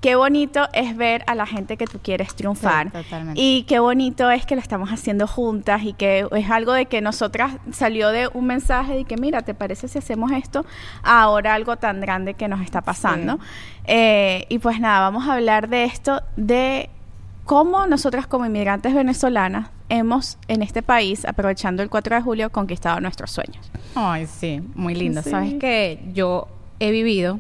qué 0.02 0.16
bonito 0.16 0.68
es 0.74 0.96
ver 0.96 1.24
a 1.28 1.36
la 1.36 1.46
gente 1.46 1.78
que 1.78 1.86
tú 1.86 2.00
quieres 2.02 2.34
triunfar. 2.36 2.88
Sí, 2.88 3.04
totalmente. 3.04 3.42
Y 3.42 3.64
qué 3.64 3.80
bonito 3.80 4.32
es 4.32 4.46
que 4.46 4.56
lo 4.56 4.62
estamos 4.62 4.90
haciendo 4.90 5.28
juntas 5.28 5.84
y 5.84 5.94
que 5.94 6.28
es 6.32 6.50
algo 6.50 6.74
de 6.74 6.86
que 6.86 7.02
nosotras 7.02 7.58
salió 7.72 8.10
de 8.10 8.30
un 8.34 8.46
mensaje 8.46 8.94
de 8.96 9.06
que, 9.06 9.18
mira, 9.18 9.42
¿te 9.42 9.54
parece 9.54 9.88
si 9.88 9.98
hacemos 9.98 10.32
esto? 10.32 10.66
Ahora 11.04 11.54
algo 11.54 11.78
tan 11.78 12.00
grande 12.02 12.34
que 12.34 12.48
nos 12.48 12.62
está 12.62 12.82
pasando. 12.82 13.40
Eh, 13.86 14.46
y 14.50 14.60
pues 14.60 14.80
nada, 14.80 15.00
vamos 15.02 15.28
a 15.28 15.34
hablar 15.34 15.68
de 15.68 15.84
esto, 15.84 16.22
de 16.38 16.90
cómo 17.46 17.88
nosotras 17.88 18.28
como 18.28 18.46
inmigrantes 18.46 18.94
venezolanas 18.94 19.70
hemos 19.90 20.38
en 20.48 20.62
este 20.62 20.84
país, 20.84 21.26
aprovechando 21.26 21.84
el 21.84 21.90
4 21.90 22.16
de 22.16 22.22
julio, 22.22 22.52
conquistado 22.52 23.02
nuestros 23.02 23.32
sueños. 23.32 23.72
Ay, 23.96 24.28
sí, 24.28 24.62
muy 24.76 24.96
lindo. 24.96 25.24
Sí. 25.24 25.32
Sabes 25.32 25.56
que 25.56 26.00
yo 26.14 26.48
he 26.80 26.92
vivido 26.92 27.40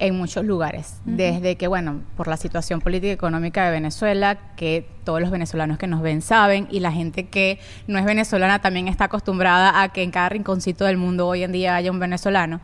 en 0.00 0.16
muchos 0.16 0.44
lugares, 0.44 1.00
desde 1.04 1.56
que, 1.56 1.68
bueno, 1.68 2.00
por 2.16 2.26
la 2.26 2.38
situación 2.38 2.80
política 2.80 3.08
y 3.08 3.12
económica 3.12 3.66
de 3.66 3.70
Venezuela, 3.70 4.38
que 4.56 4.88
todos 5.04 5.20
los 5.20 5.30
venezolanos 5.30 5.76
que 5.76 5.86
nos 5.86 6.00
ven 6.00 6.22
saben, 6.22 6.66
y 6.70 6.80
la 6.80 6.90
gente 6.90 7.28
que 7.28 7.60
no 7.86 7.98
es 7.98 8.04
venezolana 8.06 8.60
también 8.60 8.88
está 8.88 9.04
acostumbrada 9.04 9.82
a 9.82 9.90
que 9.90 10.02
en 10.02 10.10
cada 10.10 10.30
rinconcito 10.30 10.86
del 10.86 10.96
mundo 10.96 11.28
hoy 11.28 11.42
en 11.42 11.52
día 11.52 11.76
haya 11.76 11.90
un 11.90 12.00
venezolano. 12.00 12.60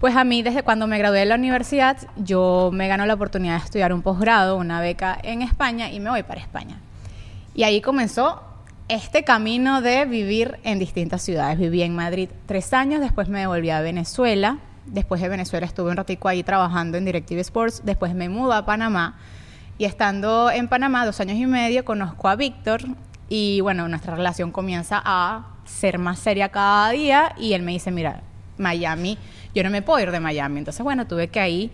Pues 0.00 0.16
a 0.16 0.24
mí, 0.24 0.42
desde 0.42 0.64
cuando 0.64 0.88
me 0.88 0.98
gradué 0.98 1.20
de 1.20 1.26
la 1.26 1.36
universidad, 1.36 1.96
yo 2.16 2.70
me 2.72 2.88
ganó 2.88 3.06
la 3.06 3.14
oportunidad 3.14 3.58
de 3.58 3.64
estudiar 3.64 3.92
un 3.92 4.02
posgrado, 4.02 4.56
una 4.56 4.80
beca 4.80 5.16
en 5.22 5.42
España, 5.42 5.92
y 5.92 6.00
me 6.00 6.10
voy 6.10 6.24
para 6.24 6.40
España. 6.40 6.80
Y 7.54 7.62
ahí 7.62 7.80
comenzó 7.80 8.42
este 8.88 9.22
camino 9.22 9.80
de 9.80 10.04
vivir 10.06 10.58
en 10.64 10.80
distintas 10.80 11.22
ciudades. 11.22 11.56
Viví 11.56 11.82
en 11.82 11.94
Madrid 11.94 12.28
tres 12.46 12.72
años, 12.74 13.00
después 13.00 13.28
me 13.28 13.38
devolví 13.38 13.70
a 13.70 13.80
Venezuela. 13.80 14.58
Después 14.86 15.20
de 15.20 15.28
Venezuela 15.28 15.66
estuve 15.66 15.90
un 15.90 15.96
ratico 15.96 16.28
ahí 16.28 16.42
trabajando 16.42 16.98
en 16.98 17.04
Directive 17.04 17.40
Sports. 17.40 17.82
Después 17.84 18.14
me 18.14 18.28
mudo 18.28 18.52
a 18.52 18.64
Panamá. 18.64 19.16
Y 19.78 19.86
estando 19.86 20.50
en 20.50 20.68
Panamá 20.68 21.04
dos 21.06 21.20
años 21.20 21.36
y 21.36 21.46
medio, 21.46 21.84
conozco 21.84 22.28
a 22.28 22.36
Víctor. 22.36 22.82
Y 23.28 23.60
bueno, 23.60 23.88
nuestra 23.88 24.14
relación 24.14 24.52
comienza 24.52 25.02
a 25.04 25.46
ser 25.64 25.98
más 25.98 26.18
seria 26.18 26.50
cada 26.50 26.90
día. 26.90 27.34
Y 27.38 27.54
él 27.54 27.62
me 27.62 27.72
dice, 27.72 27.90
mira, 27.90 28.22
Miami, 28.58 29.18
yo 29.54 29.62
no 29.64 29.70
me 29.70 29.82
puedo 29.82 30.00
ir 30.00 30.10
de 30.10 30.20
Miami. 30.20 30.58
Entonces, 30.58 30.84
bueno, 30.84 31.06
tuve 31.06 31.28
que 31.28 31.40
ahí 31.40 31.70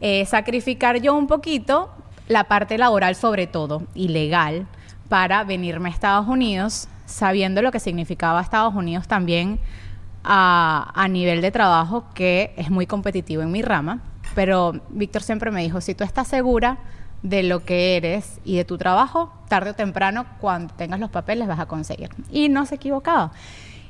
eh, 0.00 0.24
sacrificar 0.26 1.00
yo 1.00 1.14
un 1.14 1.26
poquito 1.26 1.90
la 2.28 2.44
parte 2.44 2.78
laboral 2.78 3.14
sobre 3.14 3.46
todo 3.46 3.82
y 3.94 4.08
legal 4.08 4.66
para 5.08 5.44
venirme 5.44 5.90
a 5.90 5.92
Estados 5.92 6.26
Unidos, 6.26 6.88
sabiendo 7.04 7.60
lo 7.62 7.70
que 7.70 7.78
significaba 7.78 8.40
Estados 8.40 8.74
Unidos 8.74 9.06
también 9.06 9.60
a, 10.24 10.90
a 10.94 11.08
nivel 11.08 11.40
de 11.40 11.50
trabajo, 11.50 12.04
que 12.14 12.54
es 12.56 12.70
muy 12.70 12.86
competitivo 12.86 13.42
en 13.42 13.52
mi 13.52 13.62
rama. 13.62 14.00
Pero 14.34 14.80
Víctor 14.90 15.22
siempre 15.22 15.50
me 15.50 15.62
dijo, 15.62 15.80
si 15.80 15.94
tú 15.94 16.02
estás 16.04 16.28
segura 16.28 16.78
de 17.22 17.42
lo 17.42 17.64
que 17.64 17.96
eres 17.96 18.40
y 18.44 18.56
de 18.56 18.64
tu 18.64 18.76
trabajo, 18.76 19.32
tarde 19.48 19.70
o 19.70 19.74
temprano, 19.74 20.26
cuando 20.40 20.74
tengas 20.74 21.00
los 21.00 21.10
papeles, 21.10 21.48
vas 21.48 21.58
a 21.58 21.66
conseguir. 21.66 22.10
Y 22.30 22.48
no 22.48 22.66
se 22.66 22.74
equivocado. 22.74 23.30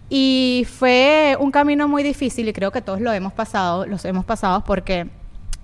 Y 0.08 0.66
fue 0.70 1.36
un 1.40 1.50
camino 1.50 1.88
muy 1.88 2.02
difícil 2.02 2.48
y 2.48 2.52
creo 2.52 2.70
que 2.70 2.82
todos 2.82 3.00
lo 3.00 3.12
hemos 3.12 3.32
pasado, 3.32 3.86
los 3.86 4.04
hemos 4.04 4.24
pasado 4.24 4.62
porque 4.64 5.10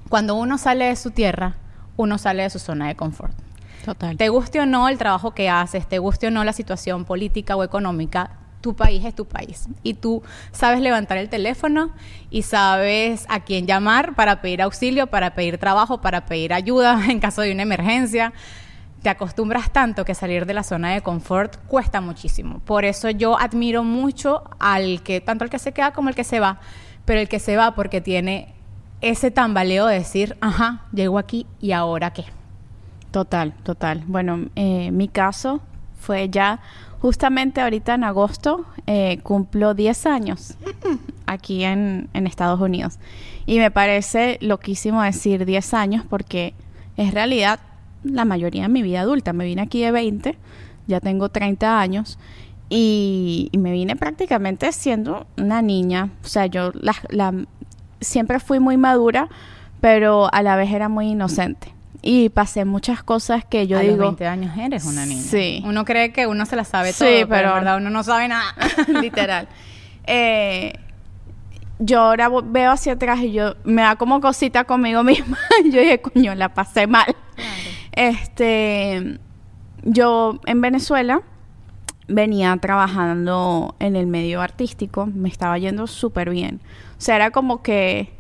cuando 0.09 0.35
uno 0.35 0.59
sale 0.59 0.87
de 0.87 0.97
su 0.97 1.11
tierra, 1.11 1.55
uno 1.97 2.19
sale 2.19 2.43
de 2.43 2.51
su 2.51 2.59
zona 2.59 2.89
de 2.89 2.97
confort. 2.97 3.33
Total. 3.85 4.17
Te 4.17 4.29
guste 4.29 4.61
o 4.61 4.67
no 4.67 4.89
el 4.89 4.99
trabajo 4.99 5.33
que 5.33 5.49
haces, 5.49 5.87
te 5.87 5.99
guste 5.99 6.27
o 6.27 6.31
no 6.31 6.43
la 6.43 6.53
situación 6.53 7.05
política 7.05 7.55
o 7.55 7.63
económica, 7.63 8.33
tu 8.61 8.75
país 8.75 9.05
es 9.05 9.15
tu 9.15 9.27
país. 9.27 9.69
Y 9.83 9.95
tú 9.95 10.23
sabes 10.53 10.81
levantar 10.81 11.19
el 11.19 11.29
teléfono 11.29 11.91
y 12.31 12.43
sabes 12.43 13.27
a 13.29 13.41
quién 13.41 13.67
llamar 13.67 14.15
para 14.15 14.41
pedir 14.41 14.63
auxilio, 14.63 15.07
para 15.09 15.35
pedir 15.35 15.59
trabajo, 15.59 16.01
para 16.01 16.27
pedir 16.27 16.53
ayuda 16.53 17.01
en 17.09 17.21
caso 17.21 17.43
de 17.43 17.53
una 17.53 17.63
emergencia. 17.63 18.33
Te 19.03 19.09
acostumbras 19.09 19.73
tanto 19.73 20.05
que 20.05 20.15
salir 20.15 20.45
de 20.45 20.53
la 20.53 20.63
zona 20.63 20.93
de 20.93 21.01
confort 21.01 21.57
cuesta 21.67 22.03
muchísimo. 22.03 22.61
Por 22.61 22.85
eso 22.85 23.09
yo 23.09 23.39
admiro 23.39 23.83
mucho 23.83 24.45
al 24.59 25.03
que, 25.03 25.23
tanto 25.23 25.45
al 25.45 25.51
que 25.51 25.59
se 25.59 25.73
queda 25.73 25.93
como 25.93 26.11
el 26.11 26.15
que 26.15 26.25
se 26.25 26.39
va, 26.39 26.61
pero 27.07 27.21
el 27.21 27.29
que 27.29 27.39
se 27.39 27.57
va 27.57 27.75
porque 27.75 28.03
tiene 28.03 28.55
ese 29.01 29.31
tambaleo 29.31 29.87
de 29.87 29.95
decir, 29.95 30.37
ajá, 30.43 30.85
llego 30.93 31.19
aquí 31.19 31.47
y 31.61 31.73
ahora 31.73 32.13
qué. 32.13 32.27
Total, 33.11 33.55
total. 33.63 34.05
Bueno, 34.07 34.47
eh, 34.55 34.91
mi 34.91 35.09
caso 35.09 35.63
fue 35.99 36.29
ya 36.29 36.61
justamente 37.01 37.61
ahorita 37.61 37.95
en 37.95 38.05
agosto, 38.05 38.67
eh, 38.87 39.19
cumplo 39.23 39.75
10 39.75 40.07
años 40.07 40.55
aquí 41.27 41.65
en, 41.65 42.09
Estados 42.13 42.61
Unidos. 42.61 42.99
Y 43.47 43.59
me 43.59 43.71
parece 43.71 44.39
loquísimo 44.41 45.03
decir 45.03 45.45
10 45.47 45.75
años 45.75 46.05
porque 46.09 46.55
es 46.97 47.15
realidad 47.15 47.61
la 48.05 48.25
mayoría 48.25 48.63
de 48.63 48.69
mi 48.69 48.83
vida 48.83 49.01
adulta. 49.01 49.33
Me 49.33 49.45
vine 49.45 49.63
aquí 49.63 49.83
de 49.83 49.91
20, 49.91 50.37
ya 50.87 51.01
tengo 51.01 51.29
30 51.31 51.81
años. 51.81 52.19
Y, 52.69 53.51
me 53.59 53.73
vine 53.73 53.97
prácticamente 53.97 54.71
siendo 54.73 55.27
una 55.37 55.63
niña. 55.63 56.11
O 56.23 56.29
sea, 56.29 56.47
yo 56.47 56.71
la, 56.75 57.35
siempre 58.01 58.39
fui 58.39 58.61
muy 58.61 58.77
madura, 58.77 59.29
pero 59.81 60.33
a 60.33 60.43
la 60.43 60.57
vez 60.57 60.71
era 60.71 60.89
muy 60.89 61.09
inocente 61.09 61.80
y 62.03 62.31
pasé 62.31 62.65
muchas 62.65 63.03
cosas 63.03 63.45
que 63.45 63.67
yo 63.67 63.79
a 63.79 63.81
digo. 63.81 63.97
Los 63.97 64.17
20 64.17 64.27
años 64.27 64.59
eres 64.59 64.85
una 64.85 65.05
niña. 65.07 65.23
Sí. 65.23 65.63
Uno 65.65 65.85
cree 65.85 66.13
que 66.13 66.27
uno 66.27 66.47
se 66.47 66.57
la 66.57 66.65
sabe 66.65 66.93
todo, 66.93 67.09
sí, 67.09 67.15
pero, 67.15 67.29
pero 67.29 67.49
en 67.49 67.55
verdad 67.55 67.77
uno 67.79 67.91
no 67.91 68.03
sabe 68.03 68.29
nada. 68.29 68.55
Literal. 69.01 69.49
Eh, 70.05 70.73
yo 71.79 72.01
ahora 72.01 72.31
veo 72.45 72.73
hacia 72.73 72.95
atrás 72.95 73.21
y 73.21 73.33
yo 73.33 73.55
me 73.65 73.83
da 73.83 73.97
como 73.97 74.21
cosita 74.21 74.65
conmigo 74.65 75.03
misma. 75.05 75.39
yo 75.65 75.81
dije, 75.81 76.01
coño, 76.01 76.35
la 76.35 76.55
pasé 76.55 76.87
mal. 76.87 77.15
Claro. 77.35 77.53
Este, 77.93 79.19
yo 79.83 80.41
en 80.47 80.61
Venezuela 80.61 81.23
venía 82.09 82.57
trabajando 82.57 83.75
en 83.79 83.97
el 83.97 84.07
medio 84.07 84.41
artístico, 84.41 85.07
me 85.07 85.29
estaba 85.29 85.59
yendo 85.59 85.87
súper 85.87 86.31
bien. 86.31 86.61
O 86.99 87.01
sea, 87.01 87.17
era 87.17 87.31
como 87.31 87.63
que 87.63 88.13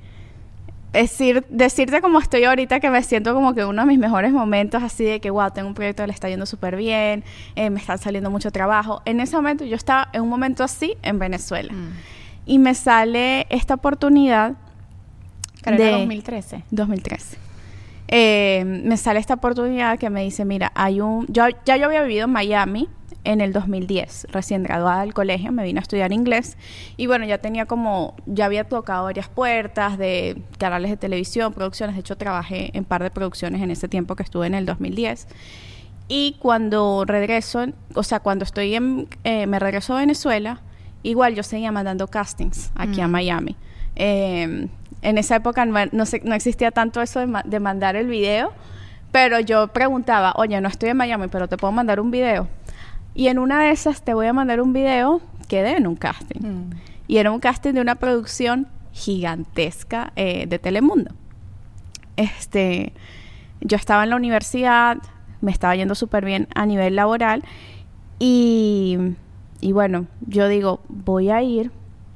decir, 0.93 1.45
decirte 1.49 2.01
como 2.01 2.19
estoy 2.19 2.45
ahorita, 2.45 2.81
que 2.81 2.91
me 2.91 3.03
siento 3.03 3.35
como 3.35 3.55
que 3.55 3.65
uno 3.65 3.83
de 3.83 3.89
mis 3.89 3.99
mejores 3.99 4.33
momentos, 4.33 4.83
así 4.83 5.05
de 5.05 5.21
que, 5.21 5.31
wow, 5.31 5.51
tengo 5.51 5.69
un 5.69 5.75
proyecto 5.75 6.03
que 6.03 6.09
le 6.09 6.13
está 6.13 6.29
yendo 6.29 6.47
súper 6.47 6.77
bien, 6.77 7.25
eh, 7.57 7.71
me 7.71 7.79
está 7.79 7.97
saliendo 7.97 8.31
mucho 8.31 8.51
trabajo. 8.51 9.03
En 9.05 9.21
ese 9.21 9.37
momento 9.37 9.65
yo 9.65 9.77
estaba 9.77 10.09
en 10.13 10.23
un 10.23 10.29
momento 10.29 10.65
así 10.65 10.97
en 11.03 11.19
Venezuela. 11.19 11.73
Mm. 11.73 11.93
Y 12.47 12.59
me 12.59 12.75
sale 12.75 13.47
esta 13.51 13.75
oportunidad. 13.75 14.55
de 15.65 15.91
2013. 15.93 16.65
2013. 16.71 17.37
Eh, 18.09 18.65
me 18.65 18.97
sale 18.97 19.21
esta 19.21 19.35
oportunidad 19.35 19.99
que 19.99 20.11
me 20.11 20.25
dice, 20.25 20.45
mira, 20.45 20.73
hay 20.75 21.01
un... 21.01 21.27
Yo, 21.29 21.45
ya 21.65 21.77
yo 21.77 21.87
había 21.87 22.03
vivido 22.03 22.25
en 22.25 22.33
Miami 22.33 22.89
en 23.25 23.41
el 23.41 23.53
2010, 23.53 24.29
recién 24.31 24.63
graduada 24.63 25.03
del 25.03 25.15
colegio, 25.15 25.53
me 25.53 25.63
vine 25.63 25.79
a 25.81 25.83
estudiar 25.83 26.13
inglés 26.13 26.57
y 26.97 27.07
bueno, 27.07 27.27
ya 27.27 27.39
tenía 27.39 27.67
como, 27.67 28.15
ya 28.27 28.47
había 28.47 28.65
tocado 28.65 29.05
varias 29.05 29.29
puertas 29.29 29.99
de 29.99 30.41
canales 30.59 30.91
de 30.91 30.97
televisión, 30.97 31.53
producciones, 31.53 31.97
de 31.97 32.01
hecho 32.01 32.17
trabajé 32.17 32.71
en 32.77 32.85
par 32.85 33.03
de 33.03 33.11
producciones 33.11 33.61
en 33.63 33.71
ese 33.71 33.89
tiempo 33.89 34.17
que 34.17 34.23
estuve 34.23 34.47
en 34.47 34.55
el 34.55 34.65
2010 34.67 35.27
y 36.09 36.37
cuando 36.41 37.05
regreso, 37.07 37.67
o 37.95 38.03
sea, 38.03 38.21
cuando 38.21 38.45
estoy 38.45 38.75
en, 38.75 39.07
eh, 39.23 39.47
me 39.47 39.61
regreso 39.61 39.95
a 39.95 40.01
Venezuela, 40.01 40.61
igual 41.03 41.35
yo 41.35 41.43
seguía 41.43 41.71
mandando 41.71 42.09
castings 42.09 42.73
aquí 42.75 43.01
mm. 43.01 43.05
a 43.05 43.09
Miami. 43.09 43.57
Eh, 43.97 44.69
en 45.03 45.19
esa 45.19 45.37
época 45.37 45.65
no, 45.65 45.79
no, 45.93 46.05
no, 46.25 46.35
existía 46.35 46.73
tanto 46.73 47.01
eso 47.01 47.21
de, 47.21 47.27
ma 47.27 47.43
de 47.45 47.61
mandar 47.61 47.97
el 47.97 48.09
video, 48.09 48.53
pero 49.13 49.41
yo 49.41 49.69
preguntaba, 49.69 50.33
oye, 50.37 50.61
no 50.61 50.69
estoy 50.69 50.91
en 50.91 50.97
Miami, 50.97 51.29
pero 51.29 51.49
te 51.49 51.57
puedo 51.57 51.73
mandar 51.73 52.01
un 52.01 52.11
video. 52.11 52.49
Y 53.21 53.29
en 53.29 53.39
una 53.39 53.63
de 53.63 53.71
esas 53.71 54.01
te 54.01 54.15
voy 54.15 54.29
a 54.29 54.33
mandar 54.33 54.63
un 54.63 54.73
video, 54.73 55.21
quedé 55.47 55.77
en 55.77 55.87
un 55.87 55.95
casting. 55.95 56.41
Mm. 56.41 56.71
Y 57.07 57.19
era 57.19 57.31
un 57.31 57.39
casting 57.39 57.75
de 57.75 57.83
una 57.83 57.97
producción 57.97 58.67
gigantesca 58.93 60.15
eh, 60.17 60.47
de 60.47 60.59
Telemundo. 60.59 61.11
Este, 62.17 62.95
yo 63.61 63.77
estaba 63.77 64.05
en 64.05 64.09
la 64.09 64.17
universidad, 64.17 64.97
me 65.43 65.51
estaba 65.51 65.77
yendo 65.77 65.95
súper 65.95 66.25
bien 66.25 66.49
a 66.55 66.65
nivel 66.65 66.97
laboral 66.97 67.45
y, 68.19 68.97
y 69.61 69.73
bueno, 69.73 70.07
yo 70.27 70.49
digo, 70.49 70.81
voy 70.89 71.29
a 71.29 71.43
ir. 71.43 71.71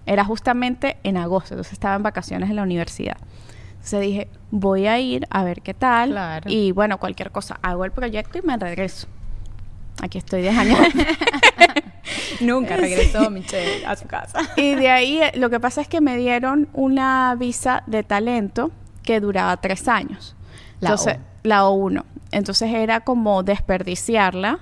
Era 0.06 0.24
justamente 0.24 0.96
en 1.02 1.18
agosto, 1.18 1.52
entonces 1.52 1.74
estaba 1.74 1.96
en 1.96 2.02
vacaciones 2.02 2.48
en 2.48 2.56
la 2.56 2.62
universidad. 2.62 3.18
Entonces 3.74 4.00
dije, 4.00 4.28
voy 4.50 4.86
a 4.86 4.98
ir 4.98 5.26
a 5.28 5.44
ver 5.44 5.60
qué 5.60 5.74
tal. 5.74 6.12
Claro. 6.12 6.50
Y 6.50 6.72
bueno, 6.72 6.96
cualquier 6.96 7.30
cosa, 7.30 7.58
hago 7.60 7.84
el 7.84 7.92
proyecto 7.92 8.38
y 8.38 8.40
me 8.40 8.56
regreso. 8.56 9.06
Aquí 10.04 10.18
estoy 10.18 10.42
10 10.42 10.58
años. 10.58 10.78
Nunca 12.40 12.76
regresó 12.76 13.30
Michelle 13.30 13.86
a 13.86 13.96
su 13.96 14.06
casa. 14.06 14.38
Y 14.54 14.74
de 14.74 14.90
ahí 14.90 15.22
eh, 15.22 15.32
lo 15.36 15.48
que 15.48 15.58
pasa 15.58 15.80
es 15.80 15.88
que 15.88 16.02
me 16.02 16.18
dieron 16.18 16.68
una 16.74 17.34
visa 17.38 17.82
de 17.86 18.02
talento 18.02 18.70
que 19.02 19.20
duraba 19.20 19.56
tres 19.56 19.88
años. 19.88 20.36
La 20.80 20.90
Entonces, 20.90 21.16
O. 21.16 21.20
la 21.44 21.62
O1. 21.62 22.04
Entonces 22.32 22.70
era 22.74 23.00
como 23.00 23.42
desperdiciarla, 23.44 24.58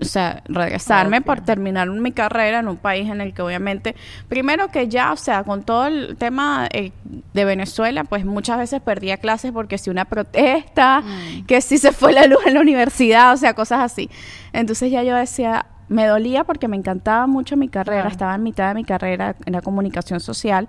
o 0.00 0.04
sea, 0.04 0.42
regresarme 0.46 1.18
Obvio. 1.18 1.26
por 1.26 1.40
terminar 1.42 1.88
mi 1.90 2.10
carrera 2.10 2.60
en 2.60 2.68
un 2.68 2.76
país 2.78 3.08
en 3.10 3.20
el 3.20 3.34
que 3.34 3.42
obviamente, 3.42 3.94
primero 4.28 4.68
que 4.68 4.88
ya, 4.88 5.12
o 5.12 5.16
sea, 5.16 5.44
con 5.44 5.62
todo 5.62 5.86
el 5.86 6.16
tema 6.16 6.68
eh, 6.72 6.92
de 7.34 7.44
Venezuela, 7.44 8.02
pues 8.04 8.24
muchas 8.24 8.58
veces 8.58 8.80
perdía 8.80 9.18
clases 9.18 9.52
porque 9.52 9.76
si 9.78 9.90
una 9.90 10.04
protesta, 10.06 11.02
Mm. 11.02 11.44
que 11.46 11.60
si 11.60 11.78
se 11.78 11.92
fue 11.92 12.12
la 12.12 12.26
luz 12.26 12.38
en 12.46 12.54
la 12.54 12.60
universidad, 12.60 13.32
o 13.32 13.36
sea, 13.36 13.54
cosas 13.54 13.80
así. 13.80 14.08
Entonces 14.52 14.90
ya 14.90 15.02
yo 15.02 15.14
decía, 15.16 15.66
me 15.88 16.06
dolía 16.06 16.44
porque 16.44 16.66
me 16.66 16.76
encantaba 16.78 17.26
mucho 17.26 17.56
mi 17.56 17.68
carrera, 17.68 18.02
Claro. 18.02 18.12
estaba 18.12 18.34
en 18.34 18.42
mitad 18.42 18.68
de 18.68 18.74
mi 18.74 18.84
carrera 18.84 19.36
en 19.44 19.52
la 19.52 19.60
comunicación 19.60 20.18
social, 20.20 20.66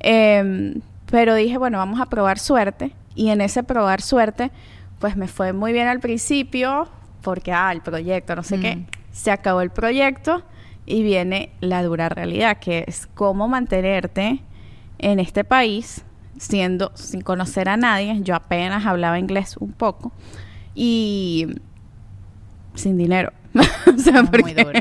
eh, 0.00 0.74
pero 1.10 1.34
dije, 1.34 1.56
bueno, 1.58 1.78
vamos 1.78 2.00
a 2.00 2.06
probar 2.06 2.38
suerte 2.38 2.92
y 3.14 3.30
en 3.30 3.40
ese 3.40 3.62
probar 3.62 4.02
suerte, 4.02 4.50
pues 4.98 5.16
me 5.16 5.28
fue 5.28 5.52
muy 5.52 5.72
bien 5.72 5.86
al 5.88 6.00
principio 6.00 6.88
porque, 7.22 7.52
ah, 7.52 7.72
el 7.72 7.80
proyecto, 7.82 8.34
no 8.36 8.42
sé 8.42 8.58
Mm. 8.58 8.60
qué, 8.60 8.78
se 9.12 9.30
acabó 9.30 9.60
el 9.60 9.70
proyecto 9.70 10.42
y 10.86 11.02
viene 11.02 11.50
la 11.60 11.82
dura 11.82 12.08
realidad, 12.08 12.58
que 12.58 12.84
es 12.86 13.06
cómo 13.14 13.48
mantenerte 13.48 14.40
en 14.98 15.20
este 15.20 15.44
país 15.44 16.04
siendo 16.38 16.92
sin 16.94 17.20
conocer 17.20 17.68
a 17.68 17.76
nadie, 17.76 18.20
yo 18.22 18.34
apenas 18.36 18.86
hablaba 18.86 19.18
inglés 19.18 19.56
un 19.58 19.72
poco 19.72 20.12
y 20.74 21.46
sin 22.74 22.96
dinero. 22.96 23.32
o 23.54 23.98
sea, 23.98 24.20
Ah, 24.20 24.30
muy 24.40 24.54
duro. 24.54 24.70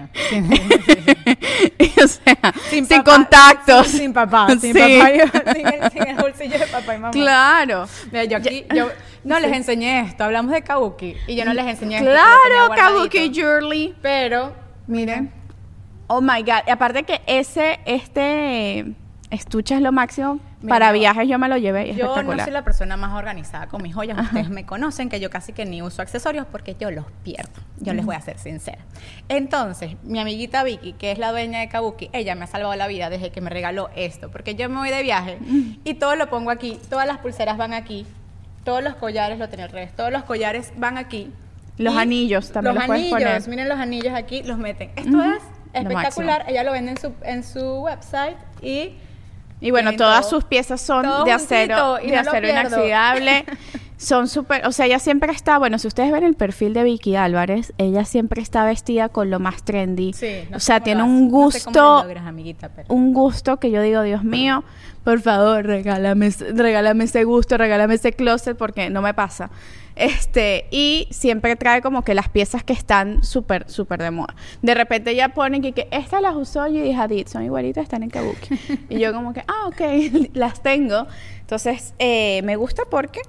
o 2.03 2.07
sea, 2.07 2.53
sin, 2.69 2.87
papá, 2.87 3.03
contactos. 3.03 3.87
Sin, 3.87 3.99
sin 3.99 4.13
papá, 4.13 4.47
sin 4.59 4.73
Sí. 4.73 4.73
papá, 4.73 5.11
y- 5.11 5.19
sin, 5.55 5.67
el, 5.67 5.91
sin 5.91 6.07
el 6.07 6.15
bolsillo 6.17 6.59
de 6.59 6.67
papá 6.67 6.95
y 6.95 6.99
mamá. 6.99 7.11
Claro. 7.11 7.87
Mira, 8.11 8.23
yo 8.25 8.37
aquí, 8.37 8.65
yo 8.75 8.89
no 9.27 9.39
les 9.39 9.51
enseñé 9.53 10.01
esto, 10.01 10.23
hablamos 10.23 10.51
de 10.51 10.61
Kabuki 10.61 11.15
y 11.27 11.35
yo 11.35 11.45
no 11.45 11.53
les 11.53 11.65
enseñé 11.65 11.97
esto. 11.97 12.09
Claro, 12.09 12.75
Kabuki. 12.75 13.31
Jewelry. 13.33 13.95
Pero, 14.01 14.53
miren, 14.87 15.31
Oh 16.09 16.21
my 16.21 16.41
god. 16.41 16.61
Y 16.65 16.71
aparte 16.71 17.03
que 17.03 17.21
ese, 17.27 17.79
este 17.85 18.85
estuche 19.29 19.75
es 19.75 19.81
lo 19.81 19.91
máximo. 19.91 20.39
Mira, 20.61 20.73
Para 20.75 20.91
viajes 20.93 21.27
yo 21.27 21.37
me 21.37 21.49
lo 21.49 21.57
llevé. 21.57 21.89
y 21.89 21.95
yo 21.95 22.23
no 22.23 22.43
soy 22.43 22.51
la 22.51 22.63
persona 22.63 22.95
más 22.95 23.13
organizada 23.13 23.67
con 23.67 23.83
mis 23.83 23.93
joyas. 23.93 24.17
Ustedes 24.17 24.49
me 24.49 24.65
conocen 24.65 25.09
que 25.09 25.19
yo 25.19 25.29
casi 25.29 25.51
que 25.51 25.65
ni 25.65 25.81
uso 25.81 26.01
accesorios 26.01 26.47
porque 26.49 26.75
yo 26.79 26.89
los 26.91 27.05
pierdo. 27.23 27.51
Yo 27.79 27.93
les 27.93 28.05
voy 28.05 28.15
a 28.15 28.21
ser 28.21 28.39
sincera. 28.39 28.79
Entonces, 29.27 29.97
mi 30.03 30.17
amiguita 30.19 30.63
Vicky, 30.63 30.93
que 30.93 31.11
es 31.11 31.19
la 31.19 31.31
dueña 31.31 31.59
de 31.59 31.67
Kabuki, 31.67 32.09
ella 32.13 32.35
me 32.35 32.45
ha 32.45 32.47
salvado 32.47 32.73
la 32.75 32.87
vida 32.87 33.09
desde 33.09 33.31
que 33.31 33.41
me 33.41 33.49
regaló 33.49 33.89
esto. 33.95 34.31
Porque 34.31 34.55
yo 34.55 34.69
me 34.69 34.77
voy 34.77 34.89
de 34.89 35.03
viaje 35.03 35.37
y 35.83 35.95
todo 35.95 36.15
lo 36.15 36.29
pongo 36.29 36.49
aquí. 36.49 36.79
Todas 36.89 37.05
las 37.05 37.17
pulseras 37.17 37.57
van 37.57 37.73
aquí. 37.73 38.05
Todos 38.67 38.83
los 38.83 38.95
collares, 38.95 39.39
lo 39.39 39.47
tenía 39.47 39.63
al 39.65 39.71
revés, 39.71 39.95
todos 39.95 40.11
los 40.11 40.23
collares 40.25 40.73
van 40.75 40.97
aquí. 40.97 41.31
Los 41.77 41.93
Y 41.93 41.97
anillos 41.99 42.51
también 42.51 42.75
Los 42.75 42.81
los 42.83 42.87
puedes 42.87 43.01
anillos, 43.13 43.23
poner. 43.29 43.47
miren 43.49 43.69
los 43.69 43.79
anillos 43.79 44.13
aquí, 44.13 44.43
los 44.43 44.57
meten. 44.57 44.91
Esto 44.97 45.23
es 45.23 45.41
espectacular, 45.71 46.43
ella 46.49 46.63
lo 46.63 46.73
vende 46.73 46.91
en 46.91 46.97
su, 46.97 47.13
en 47.23 47.43
su 47.45 47.79
website 47.83 48.35
y... 48.61 48.95
Y 49.61 49.71
bueno, 49.71 49.95
todas 49.95 50.21
todo- 50.29 50.41
sus 50.41 50.43
piezas 50.43 50.81
son 50.81 51.03
de 51.23 51.31
acero, 51.31 51.95
de 51.95 52.11
no 52.11 52.19
acero 52.19 52.47
inoxidable. 52.49 53.45
Son 53.97 54.27
súper, 54.27 54.65
o 54.67 54.71
sea, 54.71 54.85
ella 54.85 54.99
siempre 54.99 55.31
está, 55.31 55.57
bueno, 55.57 55.79
si 55.79 55.87
ustedes 55.87 56.11
ven 56.11 56.23
el 56.23 56.35
perfil 56.35 56.73
de 56.73 56.83
Vicky 56.83 57.15
Álvarez, 57.15 57.73
ella 57.79 58.05
siempre 58.05 58.43
está 58.43 58.63
vestida 58.63 59.09
con 59.09 59.31
lo 59.31 59.39
más 59.39 59.63
trendy. 59.63 60.13
Sí, 60.13 60.43
no 60.51 60.57
o 60.57 60.59
sea, 60.59 60.81
tiene 60.81 61.01
un 61.01 61.25
hace. 61.25 61.31
No 61.31 61.51
sé 61.51 61.59
gusto, 61.65 62.03
logras, 62.03 62.25
amiguita, 62.27 62.69
pero- 62.69 62.93
un 62.93 63.11
gusto 63.13 63.57
que 63.57 63.71
yo 63.71 63.81
digo, 63.81 64.03
Dios 64.03 64.23
mío, 64.23 64.63
por 65.03 65.19
favor, 65.19 65.65
regálame, 65.65 66.27
ese- 66.27 66.51
regálame 66.53 67.05
ese 67.05 67.23
gusto, 67.23 67.57
regálame 67.57 67.95
ese 67.95 68.13
closet 68.13 68.55
porque 68.55 68.91
no 68.91 69.01
me 69.01 69.15
pasa. 69.15 69.49
Este, 69.95 70.67
y 70.69 71.07
siempre 71.09 71.55
trae 71.55 71.81
como 71.81 72.03
que 72.03 72.13
las 72.13 72.29
piezas 72.29 72.63
que 72.63 72.73
están 72.73 73.23
súper, 73.23 73.67
súper 73.67 73.99
de 74.03 74.11
moda. 74.11 74.35
De 74.61 74.75
repente 74.75 75.09
ella 75.09 75.29
pone 75.29 75.59
que, 75.59 75.71
que 75.71 75.87
estas 75.89 76.21
las 76.21 76.35
usó 76.35 76.67
y 76.67 76.93
Hadid, 76.93 77.25
son 77.27 77.43
igualitas, 77.43 77.81
están 77.83 78.03
en 78.03 78.11
Kabuki. 78.11 78.59
y 78.89 78.99
yo 78.99 79.11
como 79.11 79.33
que, 79.33 79.43
ah, 79.47 79.65
ok, 79.67 79.81
las 80.35 80.61
tengo. 80.61 81.07
Entonces, 81.41 81.95
eh, 81.97 82.41
me 82.43 82.57
gusta 82.57 82.83
porque 82.91 83.21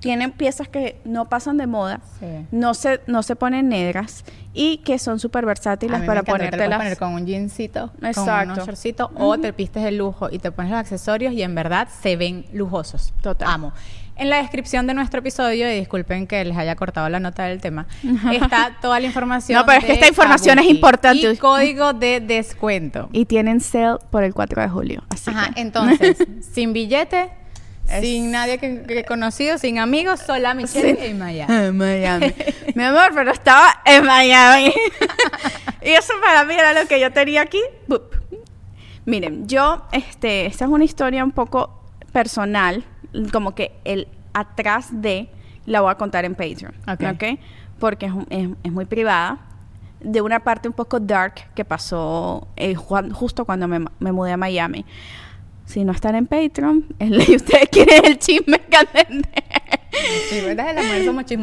tienen 0.00 0.30
piezas 0.32 0.68
que 0.68 1.00
no 1.04 1.28
pasan 1.28 1.56
de 1.56 1.66
moda, 1.66 2.00
Sí. 2.20 2.26
no 2.50 2.74
se, 2.74 3.00
no 3.06 3.22
se 3.22 3.34
ponen 3.34 3.68
negras 3.68 4.24
y 4.52 4.78
que 4.78 4.98
son 4.98 5.18
súper 5.18 5.46
versátiles 5.46 6.00
para 6.00 6.20
encanta, 6.20 6.24
te 6.24 6.30
ponértelas. 6.32 6.78
poner 6.78 6.98
con 6.98 7.14
un 7.14 7.26
jeansito, 7.26 7.90
con 7.98 8.06
Exacto. 8.08 8.52
unos 8.52 8.66
shortcitos, 8.66 9.10
o 9.16 9.38
te 9.38 9.52
pistes 9.52 9.82
de 9.82 9.92
lujo 9.92 10.28
y 10.30 10.38
te 10.38 10.50
pones 10.52 10.70
los 10.70 10.80
accesorios 10.80 11.32
y 11.32 11.42
en 11.42 11.54
verdad 11.54 11.88
se 12.02 12.16
ven 12.16 12.44
lujosos. 12.52 13.12
Total. 13.22 13.48
Amo. 13.50 13.72
En 14.18 14.30
la 14.30 14.38
descripción 14.38 14.86
de 14.86 14.94
nuestro 14.94 15.20
episodio, 15.20 15.70
y 15.70 15.78
disculpen 15.78 16.26
que 16.26 16.42
les 16.42 16.56
haya 16.56 16.74
cortado 16.74 17.06
la 17.10 17.20
nota 17.20 17.44
del 17.44 17.60
tema, 17.60 17.86
está 18.32 18.76
toda 18.80 18.98
la 18.98 19.06
información. 19.06 19.58
No, 19.58 19.66
pero 19.66 19.78
es 19.80 19.84
que 19.84 19.92
esta 19.92 20.08
información 20.08 20.58
es 20.58 20.64
Kabuki 20.64 20.74
importante. 20.76 21.30
Y 21.32 21.36
código 21.36 21.92
de 21.92 22.20
descuento. 22.20 23.08
Y 23.12 23.26
tienen 23.26 23.60
sale 23.60 23.98
por 24.10 24.24
el 24.24 24.32
4 24.32 24.62
de 24.62 24.68
julio. 24.70 25.02
Así 25.10 25.30
Ajá, 25.30 25.52
que- 25.52 25.60
entonces, 25.60 26.16
sin 26.52 26.72
billete, 26.72 27.28
Es- 27.88 28.00
sin 28.02 28.30
nadie 28.30 28.58
que, 28.58 28.82
que 28.82 29.04
conocido, 29.04 29.58
sin 29.58 29.78
amigos, 29.78 30.20
sola 30.20 30.54
Michelle 30.54 31.06
en 31.06 31.18
Miami. 31.18 31.54
En 31.66 31.76
Miami. 31.76 32.34
Mi 32.74 32.82
amor, 32.82 33.10
pero 33.14 33.30
estaba 33.30 33.80
en 33.84 34.04
Miami. 34.04 34.72
y 35.82 35.90
eso 35.90 36.12
para 36.22 36.44
mí 36.44 36.54
era 36.54 36.72
lo 36.72 36.86
que 36.88 37.00
yo 37.00 37.12
tenía 37.12 37.42
aquí. 37.42 37.60
Bup. 37.86 38.14
Miren, 39.04 39.46
yo, 39.46 39.84
este, 39.92 40.46
esta 40.46 40.64
es 40.64 40.70
una 40.70 40.84
historia 40.84 41.22
un 41.24 41.30
poco 41.30 41.82
personal, 42.12 42.84
como 43.32 43.54
que 43.54 43.72
el 43.84 44.08
atrás 44.34 44.88
de 44.90 45.28
la 45.64 45.80
voy 45.80 45.90
a 45.92 45.94
contar 45.94 46.24
en 46.24 46.34
Patreon, 46.34 46.74
Ok. 46.88 47.02
¿ok? 47.14 47.38
Porque 47.78 48.06
es, 48.06 48.12
es- 48.30 48.48
es 48.64 48.72
muy 48.72 48.84
privada. 48.84 49.38
De 50.00 50.20
una 50.20 50.40
parte 50.40 50.68
un 50.68 50.74
poco 50.74 51.00
dark 51.00 51.34
que 51.54 51.64
pasó 51.64 52.46
eh, 52.56 52.74
justo 52.74 53.44
cuando 53.44 53.66
me, 53.66 53.86
me 53.98 54.12
mudé 54.12 54.32
a 54.32 54.36
Miami. 54.36 54.84
Si 55.66 55.84
no 55.84 55.92
están 55.92 56.14
en 56.14 56.26
Patreon, 56.26 56.86
es- 56.98 57.28
y 57.28 57.36
ustedes 57.36 57.68
quieren 57.70 58.04
el 58.06 58.18
chisme 58.18 58.58
candente. 58.60 59.28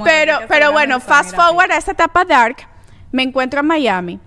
Pero, 0.06 0.40
pero 0.48 0.72
bueno, 0.72 1.00
fast 1.00 1.36
forward 1.36 1.72
a 1.72 1.78
esta 1.78 1.92
etapa 1.92 2.24
dark, 2.26 2.58
me 3.12 3.24
encuentro 3.24 3.60
en 3.60 3.66
Miami. 3.68 4.20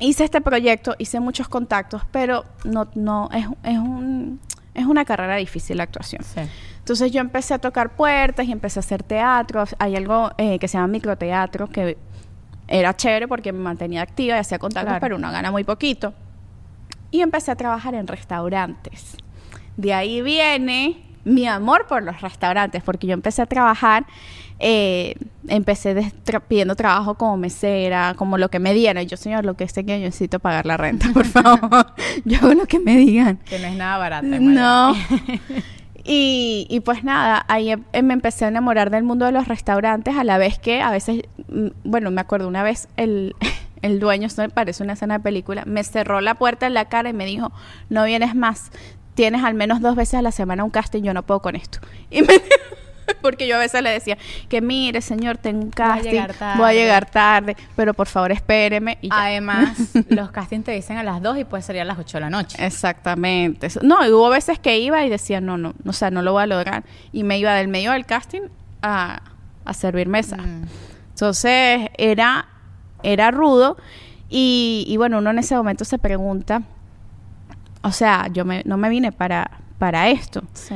Hice 0.00 0.24
este 0.24 0.40
proyecto, 0.40 0.94
hice 0.98 1.18
muchos 1.20 1.48
contactos, 1.48 2.02
pero 2.12 2.44
no, 2.64 2.88
no, 2.94 3.28
es, 3.34 3.46
es 3.64 3.78
un, 3.78 4.40
es 4.74 4.86
una 4.86 5.04
carrera 5.04 5.34
difícil 5.36 5.76
la 5.76 5.82
actuación. 5.84 6.22
Sí. 6.22 6.40
Entonces 6.78 7.10
yo 7.10 7.20
empecé 7.20 7.52
a 7.54 7.58
tocar 7.58 7.90
puertas 7.96 8.46
y 8.46 8.52
empecé 8.52 8.78
a 8.78 8.80
hacer 8.80 9.02
teatro. 9.02 9.64
Hay 9.78 9.96
algo 9.96 10.30
eh, 10.38 10.58
que 10.60 10.68
se 10.68 10.78
llama 10.78 10.86
microteatro 10.88 11.66
que 11.68 11.98
era 12.68 12.94
chévere 12.96 13.26
porque 13.28 13.52
me 13.52 13.58
mantenía 13.58 14.02
activa 14.02 14.36
y 14.36 14.38
hacía 14.38 14.58
contactos, 14.58 14.88
Claro. 14.92 15.00
pero 15.00 15.16
uno 15.16 15.30
gana 15.32 15.50
muy 15.50 15.64
poquito. 15.64 16.14
Y 17.10 17.20
empecé 17.22 17.50
a 17.50 17.56
trabajar 17.56 17.94
en 17.94 18.06
restaurantes. 18.06 19.16
De 19.76 19.94
ahí 19.94 20.22
viene 20.22 21.02
mi 21.24 21.46
amor 21.46 21.86
por 21.86 22.02
los 22.02 22.20
restaurantes, 22.20 22.82
porque 22.82 23.06
yo 23.06 23.12
empecé 23.14 23.42
a 23.42 23.46
trabajar, 23.46 24.06
eh, 24.60 25.14
empecé 25.46 25.94
tra- 26.24 26.40
pidiendo 26.40 26.74
trabajo 26.74 27.14
como 27.16 27.36
mesera, 27.36 28.14
como 28.16 28.38
lo 28.38 28.50
que 28.50 28.58
me 28.58 28.72
dieran. 28.74 29.06
Yo, 29.06 29.16
señor, 29.16 29.44
lo 29.44 29.54
que 29.54 29.68
sé 29.68 29.84
que 29.84 29.98
yo 30.00 30.04
necesito 30.06 30.38
pagar 30.38 30.66
la 30.66 30.76
renta, 30.76 31.08
por 31.12 31.24
favor. 31.26 31.86
yo 32.24 32.38
hago 32.38 32.54
lo 32.54 32.66
que 32.66 32.78
me 32.78 32.96
digan. 32.96 33.38
Que 33.44 33.58
no 33.58 33.66
es 33.68 33.76
nada 33.76 33.98
barato. 33.98 34.26
No. 34.26 34.94
Y, 36.10 36.66
y 36.70 36.80
pues 36.80 37.04
nada, 37.04 37.44
ahí 37.48 37.70
em- 37.70 37.84
em- 37.92 38.06
me 38.06 38.14
empecé 38.14 38.46
a 38.46 38.48
enamorar 38.48 38.88
del 38.88 39.02
mundo 39.04 39.26
de 39.26 39.32
los 39.32 39.46
restaurantes, 39.46 40.16
a 40.16 40.24
la 40.24 40.38
vez 40.38 40.58
que 40.58 40.80
a 40.80 40.90
veces, 40.90 41.20
mm, 41.48 41.66
bueno, 41.84 42.10
me 42.10 42.20
acuerdo 42.22 42.48
una 42.48 42.62
vez 42.62 42.88
el, 42.96 43.34
el 43.82 44.00
dueño, 44.00 44.26
esto 44.26 44.42
me 44.42 44.48
parece 44.48 44.82
una 44.82 44.94
escena 44.94 45.18
de 45.18 45.24
película, 45.24 45.64
me 45.66 45.84
cerró 45.84 46.20
la 46.20 46.34
puerta 46.34 46.66
en 46.66 46.74
la 46.74 46.86
cara 46.86 47.08
y 47.10 47.12
me 47.12 47.24
dijo, 47.26 47.52
no 47.88 48.04
vienes 48.04 48.34
más, 48.34 48.70
tienes 49.14 49.44
al 49.44 49.54
menos 49.54 49.80
dos 49.80 49.96
veces 49.96 50.14
a 50.14 50.22
la 50.22 50.32
semana 50.32 50.64
un 50.64 50.70
casting, 50.70 51.02
yo 51.02 51.14
no 51.14 51.22
puedo 51.24 51.40
con 51.40 51.56
esto. 51.56 51.78
Y 52.10 52.22
me 52.22 52.34
porque 53.22 53.46
yo 53.48 53.56
a 53.56 53.58
veces 53.58 53.82
le 53.82 53.88
decía 53.88 54.18
que 54.50 54.60
mire 54.60 55.00
señor 55.00 55.38
tengo 55.38 55.62
un 55.62 55.70
Voy 55.70 55.82
a 55.86 55.94
casting 55.94 56.10
llegar 56.10 56.34
tarde. 56.34 56.58
voy 56.60 56.70
a 56.70 56.74
llegar 56.74 57.10
tarde 57.10 57.56
pero 57.74 57.94
por 57.94 58.06
favor 58.06 58.32
espéreme 58.32 58.98
y 59.00 59.08
ya. 59.08 59.22
Además, 59.24 59.78
los 60.10 60.30
castings 60.30 60.64
te 60.66 60.72
dicen 60.72 60.98
a 60.98 61.02
las 61.02 61.22
2 61.22 61.38
y 61.38 61.44
puede 61.44 61.62
salir 61.62 61.80
a 61.80 61.84
las 61.86 61.98
8 61.98 62.18
de 62.18 62.20
la 62.20 62.28
noche. 62.30 62.64
Exactamente. 62.64 63.68
No, 63.82 64.06
y 64.06 64.10
hubo 64.10 64.28
veces 64.28 64.58
que 64.58 64.78
iba 64.78 65.04
y 65.06 65.08
decía, 65.08 65.40
no, 65.40 65.56
no, 65.56 65.72
o 65.86 65.92
sea, 65.94 66.10
no 66.10 66.20
lo 66.20 66.32
voy 66.32 66.42
a 66.42 66.46
lograr. 66.46 66.84
Y 67.10 67.24
me 67.24 67.38
iba 67.38 67.54
del 67.54 67.68
medio 67.68 67.92
del 67.92 68.04
casting 68.04 68.42
a, 68.82 69.22
a 69.64 69.74
servir 69.74 70.06
mesa. 70.06 70.36
Mm. 70.36 70.64
Entonces, 71.10 71.88
era, 71.96 72.46
era 73.02 73.30
rudo. 73.30 73.76
Y, 74.28 74.84
y 74.86 74.96
bueno, 74.96 75.18
uno 75.18 75.30
en 75.30 75.38
ese 75.38 75.56
momento 75.56 75.84
se 75.84 75.98
pregunta, 75.98 76.62
o 77.82 77.92
sea, 77.92 78.28
yo 78.32 78.44
me, 78.44 78.62
no 78.64 78.76
me 78.76 78.88
vine 78.88 79.12
para, 79.12 79.50
para 79.78 80.08
esto. 80.10 80.42
Sí. 80.52 80.74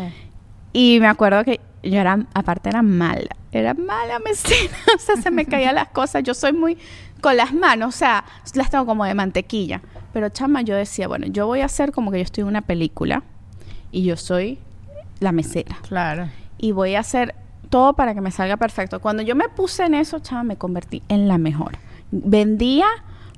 Y 0.72 0.98
me 1.00 1.06
acuerdo 1.06 1.44
que 1.44 1.60
yo 1.82 2.00
era, 2.00 2.26
aparte 2.34 2.70
era 2.70 2.82
mala, 2.82 3.36
era 3.50 3.74
mala 3.74 4.18
mesera, 4.20 4.74
o 4.96 4.98
sea, 4.98 5.16
se 5.16 5.30
me 5.30 5.44
caían 5.44 5.74
las 5.74 5.88
cosas, 5.88 6.22
yo 6.22 6.32
soy 6.34 6.52
muy 6.52 6.78
con 7.20 7.36
las 7.36 7.52
manos, 7.52 7.94
o 7.94 7.98
sea, 7.98 8.24
las 8.54 8.70
tengo 8.70 8.86
como 8.86 9.04
de 9.04 9.14
mantequilla. 9.14 9.80
Pero 10.12 10.28
chama, 10.28 10.62
yo 10.62 10.76
decía, 10.76 11.08
bueno, 11.08 11.26
yo 11.26 11.46
voy 11.46 11.60
a 11.60 11.66
hacer 11.66 11.92
como 11.92 12.10
que 12.10 12.18
yo 12.18 12.24
estoy 12.24 12.42
en 12.42 12.48
una 12.48 12.62
película 12.62 13.22
y 13.90 14.02
yo 14.04 14.16
soy 14.16 14.58
la 15.20 15.32
mesera. 15.32 15.78
Claro. 15.88 16.28
Y 16.58 16.72
voy 16.72 16.94
a 16.94 17.00
hacer 17.00 17.34
todo 17.70 17.94
para 17.94 18.14
que 18.14 18.20
me 18.20 18.30
salga 18.30 18.56
perfecto. 18.56 19.00
Cuando 19.00 19.22
yo 19.22 19.34
me 19.34 19.48
puse 19.48 19.84
en 19.84 19.94
eso, 19.94 20.18
chama, 20.20 20.42
me 20.42 20.56
convertí 20.56 21.02
en 21.08 21.28
la 21.28 21.38
mejor. 21.38 21.78
Vendía 22.12 22.86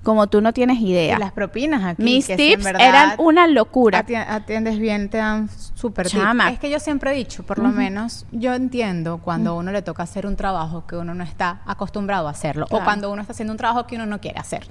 como 0.02 0.26
tú 0.26 0.42
no 0.42 0.52
tienes 0.52 0.78
idea. 0.80 1.16
Y 1.16 1.18
las 1.18 1.32
propinas 1.32 1.82
aquí. 1.82 2.02
Mis 2.02 2.26
que 2.26 2.36
tips 2.36 2.66
eran 2.78 3.14
una 3.16 3.46
locura. 3.46 4.04
ati- 4.04 4.16
Atiendes 4.28 4.78
bien, 4.78 5.08
te 5.08 5.16
dan 5.16 5.48
súper. 5.74 6.08
Chama. 6.08 6.50
Es 6.50 6.58
que 6.58 6.68
yo 6.68 6.78
siempre 6.78 7.12
he 7.12 7.14
dicho, 7.14 7.42
por 7.42 7.58
lo 7.58 7.70
menos, 7.70 8.26
yo 8.30 8.52
entiendo 8.52 9.16
cuando 9.24 9.52
a 9.52 9.54
uno 9.54 9.72
le 9.72 9.80
toca 9.80 10.02
hacer 10.02 10.26
un 10.26 10.36
trabajo 10.36 10.86
que 10.86 10.96
uno 10.96 11.14
no 11.14 11.24
está 11.24 11.62
acostumbrado 11.64 12.28
a 12.28 12.32
hacerlo. 12.32 12.66
Claro. 12.66 12.82
O 12.82 12.84
cuando 12.84 13.10
uno 13.10 13.22
está 13.22 13.32
haciendo 13.32 13.52
un 13.52 13.56
trabajo 13.58 13.86
que 13.86 13.96
uno 13.96 14.04
no 14.04 14.20
quiere 14.20 14.38
hacer. 14.38 14.66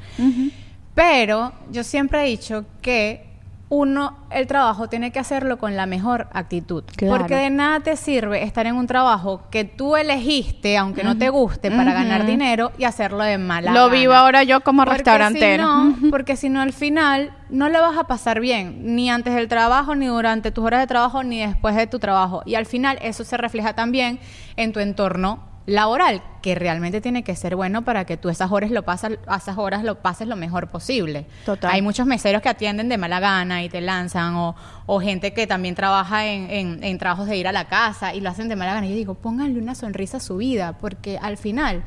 Pero 0.94 1.54
yo 1.72 1.84
siempre 1.84 2.22
he 2.24 2.28
dicho 2.28 2.66
que 2.82 3.33
uno, 3.74 4.16
el 4.30 4.46
trabajo 4.46 4.88
tiene 4.88 5.12
que 5.12 5.18
hacerlo 5.18 5.58
con 5.58 5.76
la 5.76 5.88
mejor 5.88 6.28
actitud. 6.32 6.84
Claro. 6.96 7.18
Porque 7.18 7.36
de 7.36 7.50
nada 7.50 7.80
te 7.80 7.96
sirve 7.96 8.44
estar 8.44 8.68
en 8.68 8.76
un 8.76 8.86
trabajo 8.86 9.42
que 9.50 9.64
tú 9.64 9.96
elegiste, 9.96 10.78
aunque 10.78 11.04
no 11.04 11.18
te 11.18 11.30
guste, 11.30 11.72
para 11.72 11.92
ganar 11.92 12.28
dinero 12.28 12.72
y 12.78 12.84
hacerlo 12.84 13.24
de 13.24 13.40
mala 13.40 13.72
Lo 13.72 13.88
gana. 13.88 14.00
vivo 14.00 14.14
ahora 14.14 14.44
yo 14.44 14.62
como 14.62 14.84
Porque 14.84 14.98
restaurantera. 14.98 15.64
Si 15.64 16.04
no, 16.04 16.10
porque 16.12 16.36
si 16.36 16.50
no, 16.50 16.62
al 16.62 16.72
final 16.72 17.32
no 17.50 17.68
le 17.68 17.82
vas 17.82 17.98
a 17.98 18.04
pasar 18.04 18.40
bien, 18.40 18.96
ni 18.96 19.10
antes 19.10 19.34
del 19.34 19.48
trabajo, 19.48 19.96
ni 19.96 20.06
durante 20.06 20.52
tus 20.52 20.64
horas 20.64 20.80
de 20.82 20.88
trabajo, 20.88 21.24
ni 21.24 21.40
después 21.40 21.76
de 21.76 21.88
tu 21.88 21.98
trabajo. 21.98 22.44
Y 22.46 22.54
al 22.54 22.68
final 22.68 23.00
eso 23.02 23.24
se 23.24 23.38
refleja 23.38 23.74
también 23.74 24.20
en 24.56 24.72
tu 24.72 24.82
entorno 24.82 25.53
laboral, 25.66 26.22
que 26.42 26.56
realmente 26.56 27.00
tiene 27.00 27.24
que 27.24 27.36
ser 27.38 27.56
bueno 27.56 27.84
para 27.84 28.04
que 28.06 28.18
tú 28.18 28.28
esas 28.30 28.52
horas 28.52 28.70
lo 28.70 28.84
pasas, 28.84 29.14
esas 29.36 29.58
horas 29.58 29.84
lo 29.84 29.96
pases 30.02 30.28
lo 30.28 30.36
mejor 30.36 30.68
posible. 30.68 31.26
Total. 31.46 31.72
Hay 31.72 31.82
muchos 31.82 32.06
meseros 32.06 32.42
que 32.42 32.50
atienden 32.50 32.90
de 32.90 32.98
mala 32.98 33.20
gana 33.22 33.64
y 33.64 33.70
te 33.70 33.80
lanzan, 33.80 34.36
o, 34.36 34.56
o 34.86 35.00
gente 35.00 35.34
que 35.34 35.48
también 35.48 35.74
trabaja 35.76 36.26
en, 36.26 36.50
en- 36.50 36.84
en 36.84 36.98
trabajos 36.98 37.28
de 37.28 37.38
ir 37.38 37.48
a 37.48 37.54
la 37.54 37.70
casa 37.70 38.14
y 38.14 38.20
lo 38.20 38.30
hacen 38.30 38.50
de 38.50 38.56
mala 38.58 38.74
gana. 38.74 38.88
Y 38.88 38.90
yo 38.90 38.96
digo, 38.98 39.14
pónganle 39.14 39.58
una 39.60 39.74
sonrisa 39.74 40.18
a 40.18 40.20
su 40.20 40.36
vida, 40.38 40.74
porque 40.82 41.18
al 41.22 41.38
final 41.38 41.84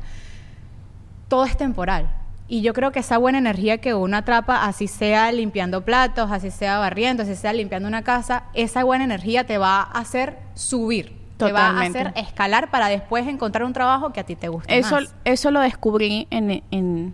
todo 1.27 1.45
es 1.45 1.55
temporal. 1.57 2.09
Y 2.49 2.61
yo 2.61 2.73
creo 2.73 2.91
que 2.93 2.99
esa 2.99 3.17
buena 3.17 3.37
energía 3.39 3.79
que 3.79 3.93
uno 3.93 4.15
atrapa, 4.17 4.65
así 4.65 4.87
sea 4.87 5.31
limpiando 5.33 5.83
platos, 5.83 6.31
así 6.31 6.49
sea 6.49 6.79
barriendo, 6.79 7.23
así 7.23 7.35
sea 7.35 7.51
limpiando 7.51 7.89
una 7.89 8.03
casa, 8.03 8.43
esa 8.53 8.85
buena 8.85 9.03
energía 9.03 9.45
te 9.45 9.57
va 9.57 9.81
a 9.81 9.99
hacer 9.99 10.37
subir. 10.53 11.16
Te 11.37 11.51
va 11.51 11.67
a 11.67 11.69
Totalmente. 11.69 11.99
hacer 11.99 12.13
escalar 12.17 12.71
para 12.71 12.87
después 12.87 13.27
encontrar 13.27 13.63
un 13.63 13.73
trabajo 13.73 14.11
que 14.11 14.19
a 14.19 14.23
ti 14.23 14.35
te 14.35 14.47
guste 14.49 14.77
Eso, 14.77 14.95
más. 14.95 15.15
eso 15.23 15.51
lo 15.51 15.59
descubrí 15.59 16.27
en, 16.31 16.63
en, 16.71 17.13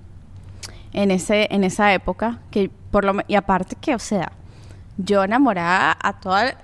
en, 0.94 1.12
ese, 1.12 1.48
en 1.52 1.64
esa 1.64 1.94
época. 1.94 2.40
Que 2.50 2.70
por 2.92 3.04
lo, 3.06 3.16
y 3.28 3.36
aparte 3.36 3.76
que, 3.80 3.96
o 3.96 4.00
sea, 4.00 4.32
yo 4.98 5.24
enamoraba 5.24 5.98
a 6.02 6.20
todas, 6.20 6.56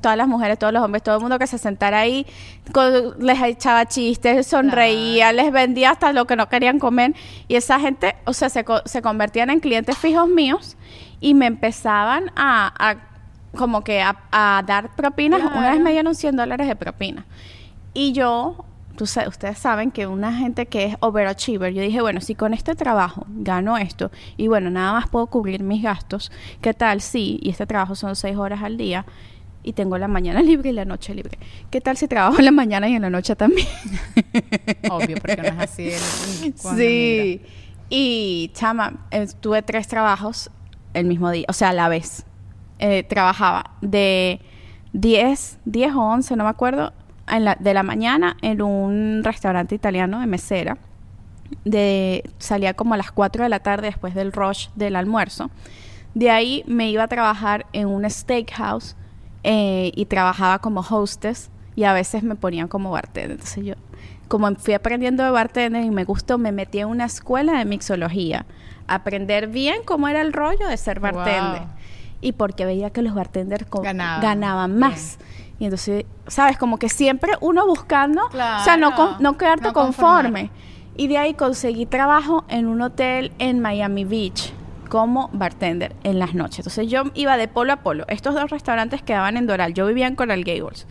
todas 0.00 0.16
las 0.16 0.28
mujeres, 0.28 0.58
todos 0.58 0.72
los 0.72 0.82
hombres, 0.84 1.02
todo 1.02 1.16
el 1.16 1.20
mundo 1.20 1.38
que 1.38 1.48
se 1.48 1.58
sentara 1.58 1.98
ahí, 1.98 2.24
les 3.18 3.42
echaba 3.42 3.86
chistes, 3.86 4.46
sonreía, 4.46 5.32
les 5.32 5.50
vendía 5.52 5.90
hasta 5.90 6.12
lo 6.12 6.26
que 6.26 6.36
no 6.36 6.48
querían 6.48 6.78
comer. 6.78 7.14
Y 7.48 7.56
esa 7.56 7.80
gente, 7.80 8.14
o 8.24 8.32
sea, 8.32 8.48
se, 8.48 8.64
se 8.84 9.02
convertían 9.02 9.50
en 9.50 9.58
clientes 9.60 9.98
fijos 9.98 10.28
míos 10.28 10.76
y 11.20 11.34
me 11.34 11.46
empezaban 11.46 12.30
a, 12.36 12.96
como 13.56 13.82
que 13.82 14.02
a, 14.02 14.62
dar 14.66 14.94
propinas. 14.94 15.42
Una 15.42 15.72
vez 15.72 15.80
me 15.80 15.92
dieron 15.92 16.14
100 16.14 16.36
dólares 16.36 16.68
de 16.68 16.76
propina. 16.76 17.26
Y 17.94 18.12
yo 18.12 18.64
ustedes 19.00 19.58
saben 19.58 19.90
que 19.90 20.06
una 20.06 20.32
gente 20.32 20.66
que 20.66 20.84
es 20.84 20.96
overachiever, 21.00 21.72
yo 21.72 21.82
dije, 21.82 22.00
bueno, 22.00 22.20
si 22.20 22.34
con 22.34 22.54
este 22.54 22.74
trabajo 22.74 23.26
gano 23.28 23.76
esto 23.76 24.10
y 24.36 24.48
bueno, 24.48 24.70
nada 24.70 24.92
más 24.92 25.08
puedo 25.08 25.26
cubrir 25.26 25.62
mis 25.62 25.82
gastos, 25.82 26.30
¿qué 26.60 26.72
tal 26.72 27.00
si, 27.00 27.38
y 27.42 27.50
este 27.50 27.66
trabajo 27.66 27.94
son 27.94 28.14
seis 28.14 28.36
horas 28.36 28.62
al 28.62 28.76
día, 28.76 29.04
y 29.64 29.74
tengo 29.74 29.96
la 29.98 30.08
mañana 30.08 30.42
libre 30.42 30.70
y 30.70 30.72
la 30.72 30.84
noche 30.84 31.14
libre. 31.14 31.38
¿Qué 31.70 31.80
tal 31.80 31.96
si 31.96 32.08
trabajo 32.08 32.38
en 32.38 32.46
la 32.46 32.50
mañana 32.50 32.88
y 32.88 32.94
en 32.94 33.02
la 33.02 33.10
noche 33.10 33.36
también? 33.36 33.68
Obvio, 34.90 35.16
porque 35.18 35.36
no 35.36 35.44
es 35.44 35.58
así. 35.58 35.90
sí. 36.76 37.40
Y, 37.88 38.50
chama, 38.54 39.06
eh, 39.10 39.26
tuve 39.40 39.62
tres 39.62 39.86
trabajos 39.86 40.50
el 40.94 41.06
mismo 41.06 41.30
día, 41.30 41.44
o 41.48 41.52
sea, 41.52 41.68
a 41.68 41.72
la 41.72 41.88
vez. 41.88 42.24
Eh, 42.84 43.04
trabajaba 43.04 43.70
de 43.80 44.40
10, 44.92 45.60
10 45.66 45.94
o 45.94 46.00
11, 46.00 46.34
no 46.34 46.42
me 46.42 46.50
acuerdo, 46.50 46.92
de 47.60 47.74
la 47.74 47.84
mañana 47.84 48.36
en 48.42 48.60
un 48.60 49.22
restaurante 49.22 49.76
italiano 49.76 50.18
de 50.18 50.26
mesera. 50.26 50.78
De, 51.64 52.28
salía 52.38 52.74
como 52.74 52.94
a 52.94 52.96
las 52.96 53.12
4 53.12 53.44
de 53.44 53.48
la 53.48 53.60
tarde 53.60 53.86
después 53.86 54.16
del 54.16 54.32
rush 54.32 54.66
del 54.74 54.96
almuerzo. 54.96 55.48
De 56.14 56.30
ahí 56.30 56.64
me 56.66 56.90
iba 56.90 57.04
a 57.04 57.08
trabajar 57.08 57.66
en 57.72 57.86
un 57.86 58.08
steakhouse 58.10 58.96
eh, 59.44 59.92
y 59.94 60.06
trabajaba 60.06 60.58
como 60.58 60.80
hostess 60.80 61.52
y 61.76 61.84
a 61.84 61.92
veces 61.92 62.24
me 62.24 62.34
ponían 62.34 62.66
como 62.66 62.90
bartender. 62.90 63.30
Entonces 63.30 63.64
yo, 63.64 63.74
como 64.26 64.52
fui 64.56 64.74
aprendiendo 64.74 65.22
de 65.22 65.30
bartender 65.30 65.84
y 65.84 65.90
me 65.90 66.02
gustó, 66.02 66.36
me 66.36 66.50
metí 66.50 66.80
en 66.80 66.88
una 66.88 67.04
escuela 67.04 67.58
de 67.58 67.64
mixología. 67.64 68.44
Aprender 68.88 69.46
bien 69.46 69.82
cómo 69.84 70.08
era 70.08 70.20
el 70.20 70.32
rollo 70.32 70.66
de 70.66 70.76
ser 70.76 70.98
bartender. 70.98 71.62
Y 72.22 72.32
porque 72.32 72.64
veía 72.64 72.88
que 72.90 73.02
los 73.02 73.14
bartenders 73.14 73.66
ganaban, 73.82 74.78
más. 74.78 75.18
Y 75.58 75.64
entonces, 75.64 76.06
¿sabes? 76.26 76.56
Como 76.56 76.78
que 76.78 76.88
siempre 76.88 77.32
uno 77.40 77.66
buscando, 77.66 78.22
o 78.24 78.64
sea, 78.64 78.78
no, 78.78 79.18
no 79.18 79.36
quedarte 79.36 79.72
conforme. 79.74 80.50
Y 80.96 81.08
de 81.08 81.18
ahí 81.18 81.34
conseguí 81.34 81.84
trabajo 81.84 82.44
en 82.48 82.66
un 82.66 82.80
hotel 82.80 83.32
en 83.38 83.60
Miami 83.60 84.04
Beach 84.04 84.52
como 84.88 85.30
bartender 85.32 85.96
en 86.04 86.18
las 86.18 86.34
noches. 86.34 86.58
Entonces 86.60 86.88
yo 86.88 87.04
iba 87.14 87.38
de 87.38 87.48
polo 87.48 87.72
a 87.72 87.76
polo. 87.76 88.04
Estos 88.08 88.34
dos 88.34 88.50
restaurantes 88.50 89.02
quedaban 89.02 89.38
en 89.38 89.46
Doral. 89.46 89.72
Yo 89.72 89.86
vivía 89.86 90.06
en 90.06 90.16
Coral 90.16 90.44
Gables. 90.44 90.86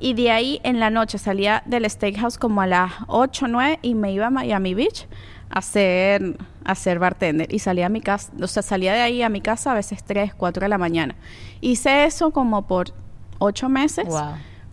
Y 0.00 0.14
de 0.14 0.32
ahí 0.32 0.60
en 0.64 0.80
la 0.80 0.90
noche 0.90 1.18
salía 1.18 1.62
del 1.64 1.88
steakhouse 1.88 2.36
como 2.36 2.62
a 2.62 2.66
las 2.66 2.92
8 3.06 3.44
o 3.44 3.48
9 3.48 3.78
y 3.80 3.94
me 3.94 4.12
iba 4.12 4.26
a 4.26 4.30
Miami 4.30 4.74
Beach 4.74 5.06
hacer, 5.54 6.36
hacer 6.64 6.98
bartender. 6.98 7.52
Y 7.54 7.60
salía 7.60 7.86
a 7.86 7.88
mi 7.88 8.00
casa, 8.00 8.32
o 8.42 8.46
sea, 8.46 8.62
salía 8.62 8.92
de 8.92 9.00
ahí 9.00 9.22
a 9.22 9.28
mi 9.28 9.40
casa 9.40 9.70
a 9.70 9.74
veces 9.74 10.02
3, 10.04 10.34
4 10.34 10.64
de 10.64 10.68
la 10.68 10.78
mañana. 10.78 11.14
Hice 11.60 12.04
eso 12.04 12.32
como 12.32 12.66
por 12.66 12.88
ocho 13.38 13.68
meses 13.68 14.06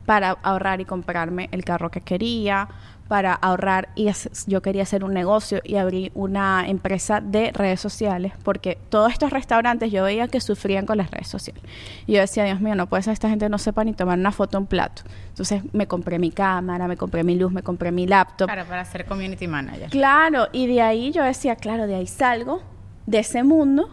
para 0.06 0.32
ahorrar 0.42 0.82
y 0.82 0.86
comprarme 0.86 1.50
el 1.52 1.64
carro 1.64 1.92
que 1.92 2.02
quería, 2.02 2.68
para 3.12 3.34
ahorrar 3.34 3.90
y 3.94 4.10
yo 4.48 4.62
quería 4.62 4.84
hacer 4.84 5.04
un 5.04 5.14
negocio 5.14 5.60
y 5.66 5.76
abrir 5.76 6.14
una 6.16 6.64
empresa 6.66 7.20
de 7.20 7.52
redes 7.52 7.82
sociales 7.82 8.32
porque 8.42 8.78
todos 8.88 9.12
estos 9.12 9.32
restaurantes 9.32 9.92
yo 9.92 10.06
veía 10.06 10.30
que 10.30 10.40
sufrían 10.40 10.86
con 10.86 10.98
las 10.98 11.12
redes 11.12 11.28
sociales. 11.28 11.62
Y 12.08 12.14
yo 12.14 12.22
decía, 12.22 12.46
Dios 12.46 12.62
mío, 12.62 12.74
no 12.74 12.88
puede 12.88 13.04
ser 13.04 13.12
esta 13.12 13.28
gente 13.28 13.50
no 13.50 13.58
sepa 13.58 13.84
ni 13.84 13.92
tomar 13.92 14.18
una 14.18 14.32
foto 14.32 14.58
en 14.58 14.66
plato. 14.66 15.02
Entonces 15.28 15.62
me 15.74 15.88
compré 15.88 16.20
mi 16.20 16.32
cámara, 16.32 16.88
me 16.88 16.96
compré 16.96 17.26
mi 17.26 17.36
luz, 17.36 17.52
me 17.52 17.64
compré 17.64 17.92
mi 17.92 18.08
laptop. 18.08 18.48
Claro, 18.48 18.66
para 18.66 18.86
ser 18.86 19.06
community 19.06 19.46
manager. 19.46 19.90
Claro, 19.90 20.48
y 20.54 20.68
de 20.68 20.82
ahí 20.82 21.12
yo 21.12 21.22
decía, 21.22 21.58
claro, 21.58 21.88
de 21.88 21.96
ahí 21.96 22.08
salgo 22.08 22.64
de 23.08 23.20
ese 23.20 23.44
mundo 23.44 23.90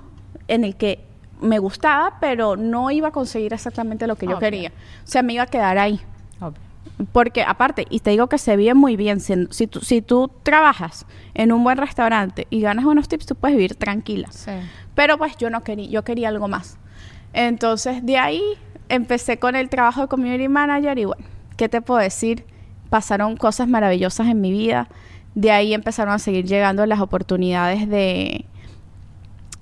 en 0.47 0.63
el 0.63 0.77
que 0.77 1.05
me 1.41 1.59
gustaba, 1.59 2.19
pero 2.21 2.55
no 2.55 2.93
iba 2.93 3.09
a 3.09 3.11
conseguir 3.11 3.53
exactamente 3.53 4.07
lo 4.07 4.15
que 4.15 4.29
yo 4.29 4.39
quería. 4.39 4.71
O 5.03 5.09
sea, 5.09 5.25
me 5.25 5.33
iba 5.33 5.43
a 5.43 5.49
quedar 5.49 5.77
ahí. 5.77 6.01
Porque 7.13 7.43
aparte, 7.43 7.87
y 7.91 8.01
te 8.01 8.11
digo 8.11 8.29
que 8.29 8.39
se 8.39 8.57
vive 8.57 8.75
muy 8.75 8.97
bien, 8.97 9.21
si, 9.21 9.67
tú, 9.69 9.81
si 9.81 10.03
tú 10.03 10.31
trabajas 10.43 11.07
en 11.35 11.53
un 11.53 11.63
buen 11.63 11.79
restaurante 11.79 12.49
y 12.51 12.61
ganas 12.61 12.85
buenos 12.85 13.09
tips, 13.09 13.27
tú 13.27 13.35
puedes 13.37 13.57
vivir 13.57 13.77
tranquila. 13.77 14.29
Pero 14.95 15.17
pues 15.17 15.37
yo 15.37 15.49
no 15.49 15.63
quería, 15.63 15.89
yo 15.89 16.03
quería 16.03 16.29
algo 16.29 16.49
más. 16.49 16.77
Entonces, 17.33 18.05
de 18.05 18.19
ahí 18.19 18.43
empecé 18.89 19.39
con 19.39 19.55
el 19.55 19.69
trabajo 19.69 20.03
de 20.03 20.09
community 20.09 20.49
manager 20.49 20.99
y 20.99 21.05
bueno, 21.05 21.25
¿qué 21.57 21.69
te 21.69 21.81
puedo 21.81 22.01
decir? 22.01 22.45
Pasaron 22.91 23.37
cosas 23.37 23.69
maravillosas 23.69 24.27
en 24.27 24.41
mi 24.41 24.51
vida. 24.51 24.89
De 25.37 25.53
ahí 25.53 25.75
empezaron 25.75 26.15
a 26.15 26.19
seguir 26.19 26.47
llegando 26.47 26.85
las 26.85 27.01
oportunidades 27.01 27.89
de, 27.89 28.45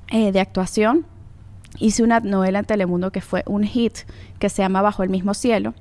eh, 0.09 0.33
de 0.33 0.41
actuación 0.41 1.05
hice 1.79 2.03
una 2.03 2.21
novela 2.21 2.61
en 2.61 2.65
Telemundo 2.65 3.13
que 3.13 3.21
fue 3.21 3.43
un 3.47 3.65
hit 3.65 3.99
que 4.39 4.49
se 4.49 4.63
llama 4.63 4.83
Bajo 4.83 5.03
el 5.03 5.11
mismo 5.11 5.35
cielo 5.35 5.75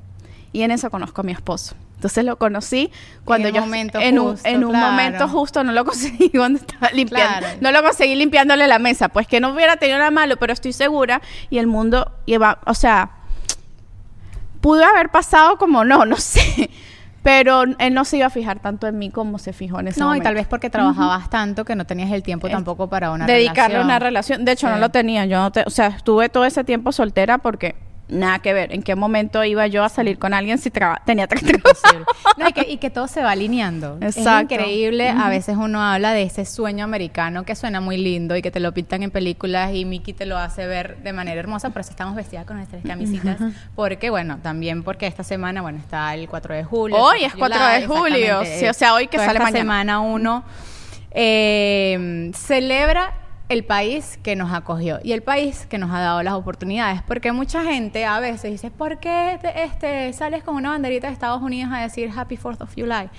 y 0.56 0.64
en 0.64 0.72
eso 0.72 0.90
conozco 0.90 1.20
a 1.20 1.24
mi 1.26 1.34
esposo. 1.34 1.76
Entonces 1.96 2.24
lo 2.24 2.38
conocí 2.38 2.90
cuando 3.26 3.50
yo 3.50 3.64
en 3.66 4.20
un, 4.20 4.38
en 4.46 4.64
un 4.64 4.80
momento 4.80 5.28
justo 5.28 5.66
no 5.66 5.74
lo 5.74 5.84
conseguí 5.84 6.30
cuando 6.34 6.60
estaba 6.60 6.92
limpiando, 6.94 7.48
no 7.60 7.72
lo 7.72 7.84
conseguí 7.84 8.16
limpiándole 8.16 8.66
la 8.66 8.80
mesa, 8.80 9.10
pues 9.10 9.28
que 9.28 9.42
no 9.42 9.50
hubiera 9.50 9.76
tenido 9.76 9.98
nada 9.98 10.12
malo, 10.12 10.38
pero 10.38 10.54
estoy 10.54 10.72
segura 10.72 11.22
y 11.50 11.58
el 11.58 11.68
mundo 11.68 12.10
iba, 12.26 12.60
o 12.66 12.74
sea, 12.74 13.12
pudo 14.62 14.86
haber 14.86 15.10
pasado 15.10 15.58
como 15.58 15.84
no, 15.84 16.06
no 16.06 16.16
sé, 16.18 16.70
pero 17.22 17.64
él 17.64 17.94
no 17.94 18.06
se 18.06 18.18
iba 18.18 18.28
a 18.28 18.30
fijar 18.30 18.60
tanto 18.62 18.88
en 18.88 18.98
mí 18.98 19.10
como 19.10 19.40
se 19.40 19.52
fijó 19.52 19.82
en 19.82 19.90
ese 19.90 20.00
momento. 20.00 20.16
No, 20.16 20.22
y 20.22 20.24
tal 20.24 20.36
vez 20.36 20.48
porque 20.48 20.70
trabajabas 20.70 21.30
tanto 21.30 21.66
que 21.66 21.76
no 21.76 21.86
tenías 21.86 22.12
el 22.12 22.24
tiempo 22.24 22.48
tampoco 22.48 22.88
para 22.88 23.12
una 23.12 23.26
dedicarle 23.26 23.82
una 23.82 24.00
relación. 24.00 24.46
De 24.46 24.54
hecho, 24.54 24.70
no 24.70 24.78
lo 24.78 24.90
tenía. 24.90 25.26
Yo 25.26 25.40
no 25.40 25.52
te, 25.52 25.64
o 25.66 25.70
sea, 25.70 25.88
estuve 25.88 26.30
todo 26.30 26.46
ese 26.46 26.64
tiempo 26.64 26.94
soltera 26.94 27.40
porque 27.40 27.76
nada 28.08 28.40
que 28.40 28.54
ver. 28.54 28.74
¿En 28.74 28.84
qué 28.84 28.96
momento 28.96 29.44
iba 29.44 29.66
yo 29.68 29.84
a 29.84 29.90
salir 29.90 30.20
con 30.20 30.34
alguien 30.34 30.58
si 30.58 30.72
tenía 31.06 31.28
tres 31.28 31.44
no, 32.38 32.50
y, 32.50 32.54
que, 32.54 32.70
y 32.70 32.78
que 32.78 32.90
todo 32.90 33.08
se 33.08 33.22
va 33.22 33.32
alineando. 33.32 33.98
Exacto. 34.02 34.56
Es 34.56 34.60
increíble. 34.60 35.10
A 35.10 35.30
veces 35.30 35.58
uno 35.58 35.82
habla 35.82 36.14
de 36.14 36.24
ese 36.24 36.46
sueño 36.46 36.84
americano 36.84 37.44
que 37.44 37.56
suena 37.56 37.82
muy 37.82 37.98
lindo 37.98 38.36
y 38.36 38.42
que 38.42 38.52
te 38.52 38.60
lo 38.60 38.74
pintan 38.74 39.04
en 39.04 39.12
películas 39.12 39.74
y 39.74 39.86
Mickey 39.86 40.14
te 40.14 40.26
lo 40.26 40.38
hace 40.38 40.68
ver 40.68 40.98
de 40.98 41.14
manera 41.14 41.40
hermosa. 41.40 41.70
Por 41.70 41.82
eso 41.82 41.92
estamos 41.92 42.16
vestidas 42.16 42.46
con 42.46 42.58
nuestras 42.58 42.84
camisitas. 42.84 43.38
Porque, 43.76 44.10
bueno, 44.10 44.40
también 44.42 44.84
porque 44.84 45.08
esta 45.08 45.24
semana, 45.24 45.62
bueno, 45.62 45.80
está 45.80 46.14
el 46.14 46.28
4 46.28 46.56
de 46.56 46.64
julio. 46.64 46.98
Hoy 46.98 47.24
es 47.24 47.34
4 47.34 47.66
de 47.66 47.88
julio. 47.88 48.42
Sí, 48.46 48.68
o 48.68 48.74
sea, 48.74 48.94
hoy 48.94 49.08
que 49.08 49.18
sale 49.18 49.40
esta 49.40 49.52
semana 49.52 50.00
uno 50.00 50.44
eh, 51.12 52.32
celebra 52.34 53.14
el 53.48 53.64
país 53.64 54.20
que 54.24 54.36
nos 54.36 54.52
acogió 54.52 55.00
y 55.04 55.12
el 55.12 55.22
país 55.22 55.68
que 55.68 55.78
nos 55.78 55.92
ha 55.92 56.00
dado 56.00 56.24
las 56.24 56.34
oportunidades. 56.34 57.02
Porque 57.04 57.32
mucha 57.32 57.64
gente 57.64 58.06
a 58.06 58.20
veces 58.20 58.52
dice, 58.52 58.72
¿por 58.72 59.00
qué 59.00 59.40
este, 59.56 60.12
sales 60.14 60.44
con 60.44 60.56
una 60.56 60.72
banderita 60.72 61.08
de 61.08 61.14
Estados 61.14 61.42
Unidos 61.42 61.72
a 61.74 61.82
decir 61.82 62.12
Happy 62.16 62.38
Fourth 62.38 62.62
of 62.62 62.74
July? 62.76 63.10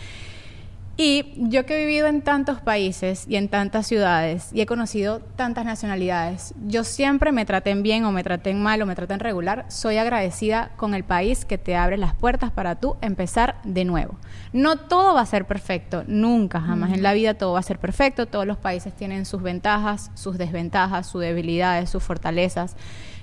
Y 0.99 1.35
yo 1.37 1.67
que 1.67 1.77
he 1.77 1.87
vivido 1.87 2.07
en 2.07 2.23
tantos 2.23 2.63
países 2.63 3.27
y 3.29 3.37
en 3.37 3.51
tantas 3.51 3.87
ciudades 3.87 4.49
y 4.55 4.63
he 4.63 4.67
conocido 4.67 5.21
tantas 5.21 5.67
nacionalidades, 5.67 6.55
yo 6.67 6.85
siempre 6.85 7.33
me 7.33 7.45
traten 7.45 7.83
bien 7.83 8.07
o 8.07 8.13
me 8.13 8.25
traten 8.25 8.63
mal 8.63 8.81
o 8.81 8.87
me 8.87 8.95
traten 8.95 9.21
regular, 9.21 9.67
soy 9.69 9.99
agradecida 9.99 10.71
con 10.77 10.95
el 10.95 11.05
país 11.05 11.45
que 11.45 11.59
te 11.59 11.77
abre 11.77 11.99
las 11.99 12.15
puertas 12.15 12.51
para 12.51 12.77
tú 12.77 12.97
empezar 13.03 13.57
de 13.63 13.85
nuevo. 13.85 14.15
No 14.55 14.79
todo 14.79 15.13
va 15.13 15.21
a 15.21 15.27
ser 15.27 15.45
perfecto, 15.45 16.03
nunca, 16.07 16.63
jamás 16.63 16.95
en 16.95 17.03
la 17.03 17.13
vida 17.13 17.35
todo 17.35 17.53
va 17.53 17.59
a 17.59 17.63
ser 17.63 17.79
perfecto, 17.79 18.25
todos 18.25 18.47
los 18.47 18.57
países 18.57 18.97
tienen 18.97 19.27
sus 19.27 19.43
ventajas, 19.43 20.11
sus 20.15 20.39
desventajas, 20.39 21.07
sus 21.07 21.21
debilidades, 21.21 21.91
sus 21.91 22.03
fortalezas. 22.03 22.75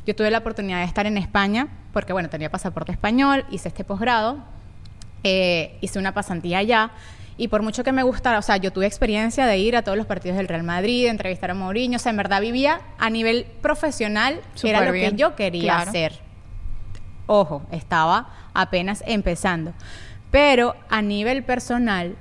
Yo 0.06 0.16
tuve 0.16 0.30
la 0.30 0.38
oportunidad 0.38 0.78
de 0.78 0.86
estar 0.86 1.08
en 1.08 1.18
España, 1.18 1.70
porque 1.92 2.14
bueno, 2.14 2.30
tenía 2.30 2.52
pasaporte 2.52 2.92
español, 2.92 3.46
hice 3.50 3.70
este 3.70 3.84
posgrado, 3.84 4.38
eh, 5.24 5.80
hice 5.82 5.98
una 5.98 6.14
pasantía 6.14 6.60
allá 6.60 6.92
y 7.38 7.48
por 7.48 7.62
mucho 7.62 7.84
que 7.84 7.92
me 7.92 8.04
gustara, 8.04 8.40
o 8.40 8.42
sea, 8.42 8.58
yo 8.58 8.72
tuve 8.72 8.86
experiencia 8.86 9.46
de 9.46 9.58
ir 9.58 9.76
a 9.76 9.82
todos 9.82 9.98
los 9.98 10.06
partidos 10.08 10.38
del 10.38 10.48
Real 10.48 10.64
Madrid, 10.64 11.06
de 11.06 11.10
entrevistar 11.10 11.52
a 11.52 11.54
Mourinho, 11.54 11.98
o 11.98 12.00
sea, 12.00 12.12
en 12.12 12.18
verdad 12.18 12.42
vivía 12.42 12.82
a 13.00 13.10
nivel 13.10 13.46
profesional, 13.62 14.42
era 14.64 14.86
lo 14.86 14.92
que 14.92 15.14
yo 15.16 15.36
quería 15.36 15.78
hacer. 15.78 16.20
Ojo, 17.26 17.64
estaba 17.72 18.30
apenas 18.54 19.04
empezando. 19.08 19.74
Pero 20.30 20.76
a 20.90 21.02
nivel 21.02 21.44
personal 21.44 22.16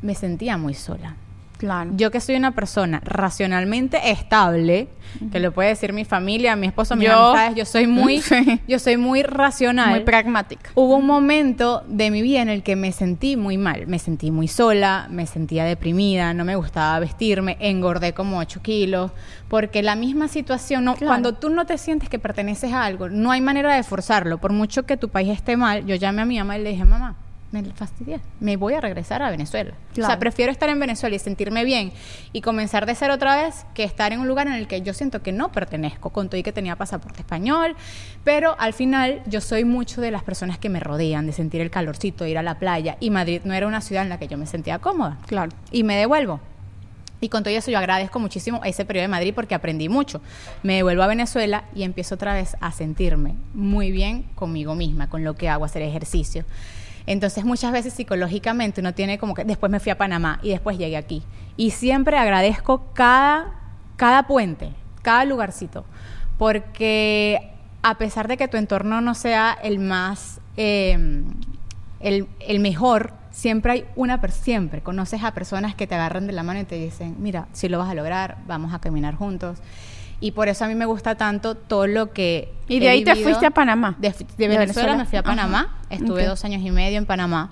me 0.00 0.14
sentía 0.14 0.56
muy 0.56 0.74
sola. 0.74 1.16
Claro. 1.58 1.90
Yo 1.96 2.10
que 2.10 2.20
soy 2.20 2.36
una 2.36 2.52
persona 2.52 3.00
racionalmente 3.04 4.10
estable, 4.10 4.88
que 5.32 5.40
lo 5.40 5.52
puede 5.52 5.70
decir 5.70 5.92
mi 5.92 6.04
familia, 6.04 6.54
mi 6.56 6.68
esposo, 6.68 6.94
mis 6.96 7.08
Yo- 7.08 7.18
amistades, 7.30 7.56
yo 7.56 7.64
soy 7.64 7.86
muy, 7.86 8.20
Sí. 8.22 8.60
yo 8.68 8.78
soy 8.78 8.96
muy 8.96 9.22
racional. 9.22 9.90
Muy 9.90 10.00
pragmática. 10.00 10.70
Hubo 10.76 10.96
un 10.96 11.06
momento 11.06 11.82
de 11.88 12.10
mi 12.10 12.22
vida 12.22 12.42
en 12.42 12.48
el 12.48 12.62
que 12.62 12.76
me 12.76 12.92
sentí 12.92 13.36
muy 13.36 13.58
mal, 13.58 13.86
me 13.88 13.98
sentí 13.98 14.30
muy 14.30 14.46
sola, 14.48 15.08
me 15.10 15.26
sentía 15.26 15.64
deprimida, 15.64 16.32
no 16.32 16.44
me 16.44 16.54
gustaba 16.56 16.98
vestirme, 17.00 17.56
engordé 17.60 18.12
como 18.14 18.38
8 18.38 18.60
kilos, 18.62 19.10
porque 19.48 19.82
la 19.82 19.96
misma 19.96 20.28
situación, 20.28 20.84
no, 20.84 20.94
Claro. 20.94 21.08
cuando 21.10 21.34
tú 21.34 21.48
no 21.50 21.66
te 21.66 21.76
sientes 21.76 22.08
que 22.08 22.18
perteneces 22.18 22.72
a 22.72 22.84
algo, 22.84 23.08
no 23.08 23.30
hay 23.32 23.40
manera 23.40 23.74
de 23.74 23.82
forzarlo, 23.82 24.38
por 24.38 24.52
mucho 24.52 24.84
que 24.86 24.96
tu 24.96 25.08
país 25.08 25.30
esté 25.30 25.56
mal, 25.56 25.84
yo 25.86 25.96
llamé 25.96 26.22
a 26.22 26.24
mi 26.24 26.38
mamá 26.38 26.56
y 26.56 26.62
le 26.62 26.70
dije, 26.70 26.84
mamá, 26.84 27.16
me 27.50 27.62
fastidié, 27.64 28.20
me 28.40 28.56
voy 28.56 28.74
a 28.74 28.80
regresar 28.80 29.22
a 29.22 29.30
Venezuela. 29.30 29.70
O 29.92 29.94
sea, 29.94 30.04
Claro. 30.04 30.20
prefiero 30.20 30.52
estar 30.52 30.68
en 30.68 30.78
Venezuela 30.78 31.16
y 31.16 31.18
sentirme 31.18 31.64
bien 31.64 31.92
y 32.32 32.42
comenzar 32.42 32.84
de 32.84 32.94
cero 32.94 33.14
otra 33.14 33.42
vez 33.42 33.64
que 33.74 33.84
estar 33.84 34.12
en 34.12 34.20
un 34.20 34.28
lugar 34.28 34.46
en 34.48 34.52
el 34.52 34.66
que 34.68 34.82
yo 34.82 34.92
siento 34.92 35.22
que 35.22 35.32
no 35.32 35.50
pertenezco, 35.50 36.10
con 36.10 36.28
todo 36.28 36.38
y 36.38 36.42
que 36.42 36.52
tenía 36.52 36.76
pasaporte 36.76 37.20
español, 37.20 37.74
pero 38.22 38.54
al 38.58 38.74
final 38.74 39.22
yo 39.26 39.40
soy 39.40 39.64
mucho 39.64 40.00
de 40.02 40.10
las 40.10 40.22
personas 40.22 40.58
que 40.58 40.68
me 40.68 40.78
rodean, 40.80 41.26
de 41.26 41.32
sentir 41.32 41.60
el 41.62 41.70
calorcito, 41.70 42.24
de 42.24 42.30
ir 42.30 42.38
a 42.38 42.42
la 42.42 42.58
playa 42.58 42.96
y 43.00 43.08
Madrid 43.10 43.40
no 43.44 43.54
era 43.54 43.66
una 43.66 43.80
ciudad 43.80 44.02
en 44.02 44.10
la 44.10 44.18
que 44.18 44.28
yo 44.28 44.36
me 44.36 44.46
sentía 44.46 44.78
cómoda. 44.78 45.18
Claro. 45.26 45.50
Y 45.70 45.84
me 45.84 45.96
devuelvo. 45.96 46.40
Y 47.20 47.30
con 47.30 47.42
todo 47.42 47.52
eso 47.52 47.70
yo 47.72 47.78
agradezco 47.78 48.20
muchísimo 48.20 48.60
ese 48.62 48.84
periodo 48.84 49.02
de 49.02 49.08
Madrid 49.08 49.32
porque 49.34 49.54
aprendí 49.54 49.88
mucho. 49.88 50.20
Me 50.62 50.76
devuelvo 50.76 51.02
a 51.02 51.08
Venezuela 51.08 51.64
y 51.74 51.82
empiezo 51.82 52.14
otra 52.14 52.32
vez 52.34 52.56
a 52.60 52.70
sentirme 52.70 53.34
muy 53.54 53.90
bien 53.90 54.24
conmigo 54.36 54.76
misma, 54.76 55.08
con 55.08 55.24
lo 55.24 55.34
que 55.34 55.48
hago, 55.48 55.64
hacer 55.64 55.82
ejercicio. 55.82 56.44
Entonces 57.08 57.46
muchas 57.46 57.72
veces 57.72 57.94
psicológicamente 57.94 58.82
uno 58.82 58.92
tiene 58.92 59.16
como 59.16 59.32
que 59.32 59.42
después 59.42 59.72
me 59.72 59.80
fui 59.80 59.90
a 59.90 59.96
Panamá 59.96 60.40
y 60.42 60.50
después 60.50 60.76
llegué 60.76 60.98
aquí. 60.98 61.22
Y 61.56 61.70
siempre 61.70 62.18
agradezco 62.18 62.84
cada, 62.92 63.54
cada 63.96 64.26
puente, 64.26 64.72
cada 65.00 65.24
lugarcito, 65.24 65.86
porque 66.36 67.50
a 67.82 67.96
pesar 67.96 68.28
de 68.28 68.36
que 68.36 68.46
tu 68.46 68.58
entorno 68.58 69.00
no 69.00 69.14
sea 69.14 69.56
el 69.62 69.78
más, 69.78 70.42
eh, 70.58 71.24
el, 72.00 72.28
el 72.40 72.60
mejor, 72.60 73.14
siempre 73.30 73.72
hay 73.72 73.84
una, 73.96 74.20
siempre 74.28 74.82
conoces 74.82 75.24
a 75.24 75.32
personas 75.32 75.74
que 75.74 75.86
te 75.86 75.94
agarran 75.94 76.26
de 76.26 76.34
la 76.34 76.42
mano 76.42 76.60
y 76.60 76.64
te 76.64 76.74
dicen, 76.74 77.16
mira, 77.20 77.48
si 77.52 77.70
lo 77.70 77.78
vas 77.78 77.88
a 77.88 77.94
lograr, 77.94 78.36
vamos 78.46 78.74
a 78.74 78.80
caminar 78.80 79.14
juntos. 79.14 79.60
Y 80.20 80.32
por 80.32 80.48
eso 80.48 80.64
a 80.64 80.68
mí 80.68 80.74
me 80.74 80.84
gusta 80.86 81.14
tanto 81.14 81.54
todo 81.54 81.86
lo 81.86 82.12
que... 82.12 82.52
Y 82.68 82.80
de 82.80 82.88
ahí 82.88 83.04
te 83.04 83.14
fuiste 83.16 83.46
a 83.46 83.50
Panamá. 83.50 83.96
De, 83.98 84.10
de 84.10 84.48
De 84.48 84.58
Venezuela, 84.58 84.96
me 84.96 85.04
fui 85.04 85.16
a 85.16 85.20
Ajá. 85.20 85.30
Panamá, 85.30 85.78
estuve 85.90 86.24
dos 86.24 86.44
años 86.44 86.62
y 86.62 86.70
medio 86.70 86.98
en 86.98 87.06
Panamá. 87.06 87.50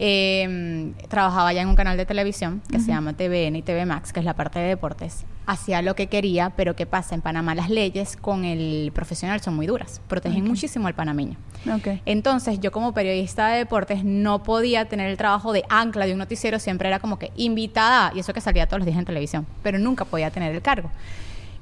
Eh, 0.00 0.92
trabajaba 1.08 1.52
ya 1.52 1.62
en 1.62 1.68
un 1.68 1.74
canal 1.74 1.96
de 1.96 2.06
televisión 2.06 2.62
que 2.70 2.78
se 2.78 2.88
llama 2.88 3.14
TVN 3.14 3.56
y 3.56 3.62
TV 3.62 3.84
Max, 3.84 4.12
que 4.12 4.20
es 4.20 4.24
la 4.24 4.34
parte 4.34 4.60
de 4.60 4.68
deportes. 4.68 5.24
Hacía 5.46 5.82
lo 5.82 5.96
que 5.96 6.06
quería, 6.06 6.50
pero 6.50 6.76
¿qué 6.76 6.86
pasa? 6.86 7.16
En 7.16 7.20
Panamá 7.20 7.56
las 7.56 7.68
leyes 7.68 8.16
con 8.16 8.44
el 8.44 8.92
profesional 8.92 9.40
son 9.40 9.56
muy 9.56 9.66
duras, 9.66 10.00
protegen 10.06 10.44
muchísimo 10.46 10.86
al 10.86 10.94
panameño. 10.94 11.36
Ok. 11.74 12.00
Entonces, 12.06 12.60
yo 12.60 12.70
como 12.70 12.92
periodista 12.92 13.48
de 13.48 13.58
deportes 13.58 14.04
no 14.04 14.42
podía 14.44 14.84
tener 14.84 15.08
el 15.10 15.16
trabajo 15.16 15.52
de 15.52 15.64
ancla 15.68 16.06
de 16.06 16.12
un 16.12 16.18
noticiero, 16.18 16.60
siempre 16.60 16.88
era 16.88 17.00
como 17.00 17.18
que 17.18 17.32
invitada, 17.36 18.12
y 18.14 18.20
eso 18.20 18.32
que 18.32 18.40
salía 18.40 18.66
todos 18.66 18.80
los 18.80 18.86
días 18.86 18.98
en 18.98 19.04
televisión, 19.04 19.46
pero 19.64 19.78
nunca 19.78 20.04
podía 20.04 20.30
tener 20.30 20.54
el 20.54 20.62
cargo. 20.62 20.90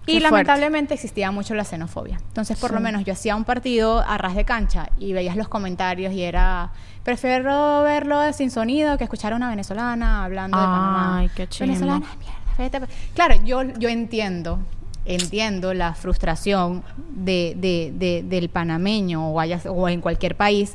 Y 0.06 0.20
lamentablemente 0.20 0.94
existía 0.94 1.30
mucho 1.30 1.54
la 1.54 1.64
xenofobia. 1.64 2.16
Entonces, 2.28 2.58
por 2.58 2.72
lo 2.72 2.80
menos 2.80 3.04
yo 3.04 3.12
hacía 3.12 3.34
un 3.36 3.44
partido 3.44 4.00
a 4.06 4.16
ras 4.18 4.34
de 4.36 4.44
cancha 4.44 4.90
y 4.98 5.12
veías 5.12 5.36
los 5.36 5.48
comentarios 5.48 6.12
y 6.12 6.22
era, 6.22 6.70
prefiero 7.02 7.82
verlo 7.82 8.32
sin 8.32 8.50
sonido 8.50 8.96
que 8.98 9.04
escuchar 9.04 9.32
a 9.32 9.36
una 9.36 9.48
venezolana 9.50 10.24
hablando 10.24 10.56
de 10.58 10.64
Panamá. 10.64 11.18
Ay, 11.18 11.30
qué 11.34 11.48
chimbo. 11.48 11.66
Venezolana, 11.72 12.06
mierda, 12.18 12.38
vete 12.58 12.80
pa-". 12.80 12.88
Claro, 13.14 13.34
yo, 13.44 13.62
yo 13.78 13.88
entiendo, 13.88 14.60
entiendo 15.04 15.74
la 15.74 15.94
frustración 15.94 16.82
de, 17.10 17.54
de- 17.56 17.92
de- 17.94 18.22
del 18.22 18.48
panameño 18.48 19.28
o, 19.30 19.40
haya- 19.40 19.60
o 19.70 19.88
en 19.88 20.00
cualquier 20.00 20.36
país 20.36 20.74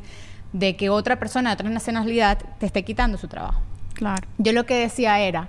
de 0.53 0.75
que 0.75 0.89
otra 0.89 1.17
persona 1.19 1.51
de 1.51 1.53
otra 1.53 1.69
nacionalidad 1.69 2.37
te 2.59 2.65
esté 2.65 2.83
quitando 2.83 3.17
su 3.17 3.27
trabajo. 3.29 3.61
Claro. 3.93 4.27
Yo 4.37 4.51
lo 4.51 4.65
que 4.65 4.73
decía 4.75 5.19
era 5.19 5.47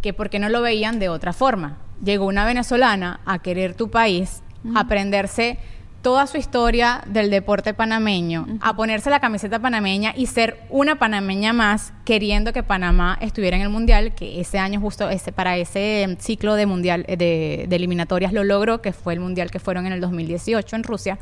que 0.00 0.14
porque 0.14 0.38
no 0.38 0.48
lo 0.48 0.62
veían 0.62 0.98
de 0.98 1.08
otra 1.10 1.32
forma. 1.34 1.76
Llegó 2.02 2.26
una 2.26 2.44
venezolana 2.44 3.20
a 3.26 3.40
querer 3.40 3.74
tu 3.74 3.90
país, 3.90 4.42
a 4.74 4.80
aprenderse 4.80 5.58
toda 6.02 6.26
su 6.26 6.38
historia 6.38 7.02
del 7.06 7.30
deporte 7.30 7.74
panameño, 7.74 8.46
a 8.60 8.74
ponerse 8.74 9.10
la 9.10 9.20
camiseta 9.20 9.58
panameña 9.58 10.14
y 10.16 10.26
ser 10.26 10.60
una 10.70 10.98
panameña 10.98 11.52
más, 11.52 11.92
queriendo 12.04 12.52
que 12.52 12.62
Panamá 12.62 13.18
estuviera 13.20 13.56
en 13.56 13.62
el 13.62 13.68
mundial, 13.68 14.14
que 14.14 14.40
ese 14.40 14.58
año 14.58 14.80
justo 14.80 15.10
ese 15.10 15.32
para 15.32 15.56
ese 15.58 16.02
em, 16.02 16.16
ciclo 16.16 16.54
de 16.54 16.66
mundial 16.66 17.04
de, 17.06 17.66
de 17.68 17.76
eliminatorias 17.76 18.32
lo 18.32 18.44
logró, 18.44 18.80
que 18.80 18.92
fue 18.92 19.12
el 19.12 19.20
mundial 19.20 19.50
que 19.50 19.58
fueron 19.58 19.86
en 19.86 19.92
el 19.92 20.00
2018 20.00 20.76
en 20.76 20.84
Rusia, 20.84 21.18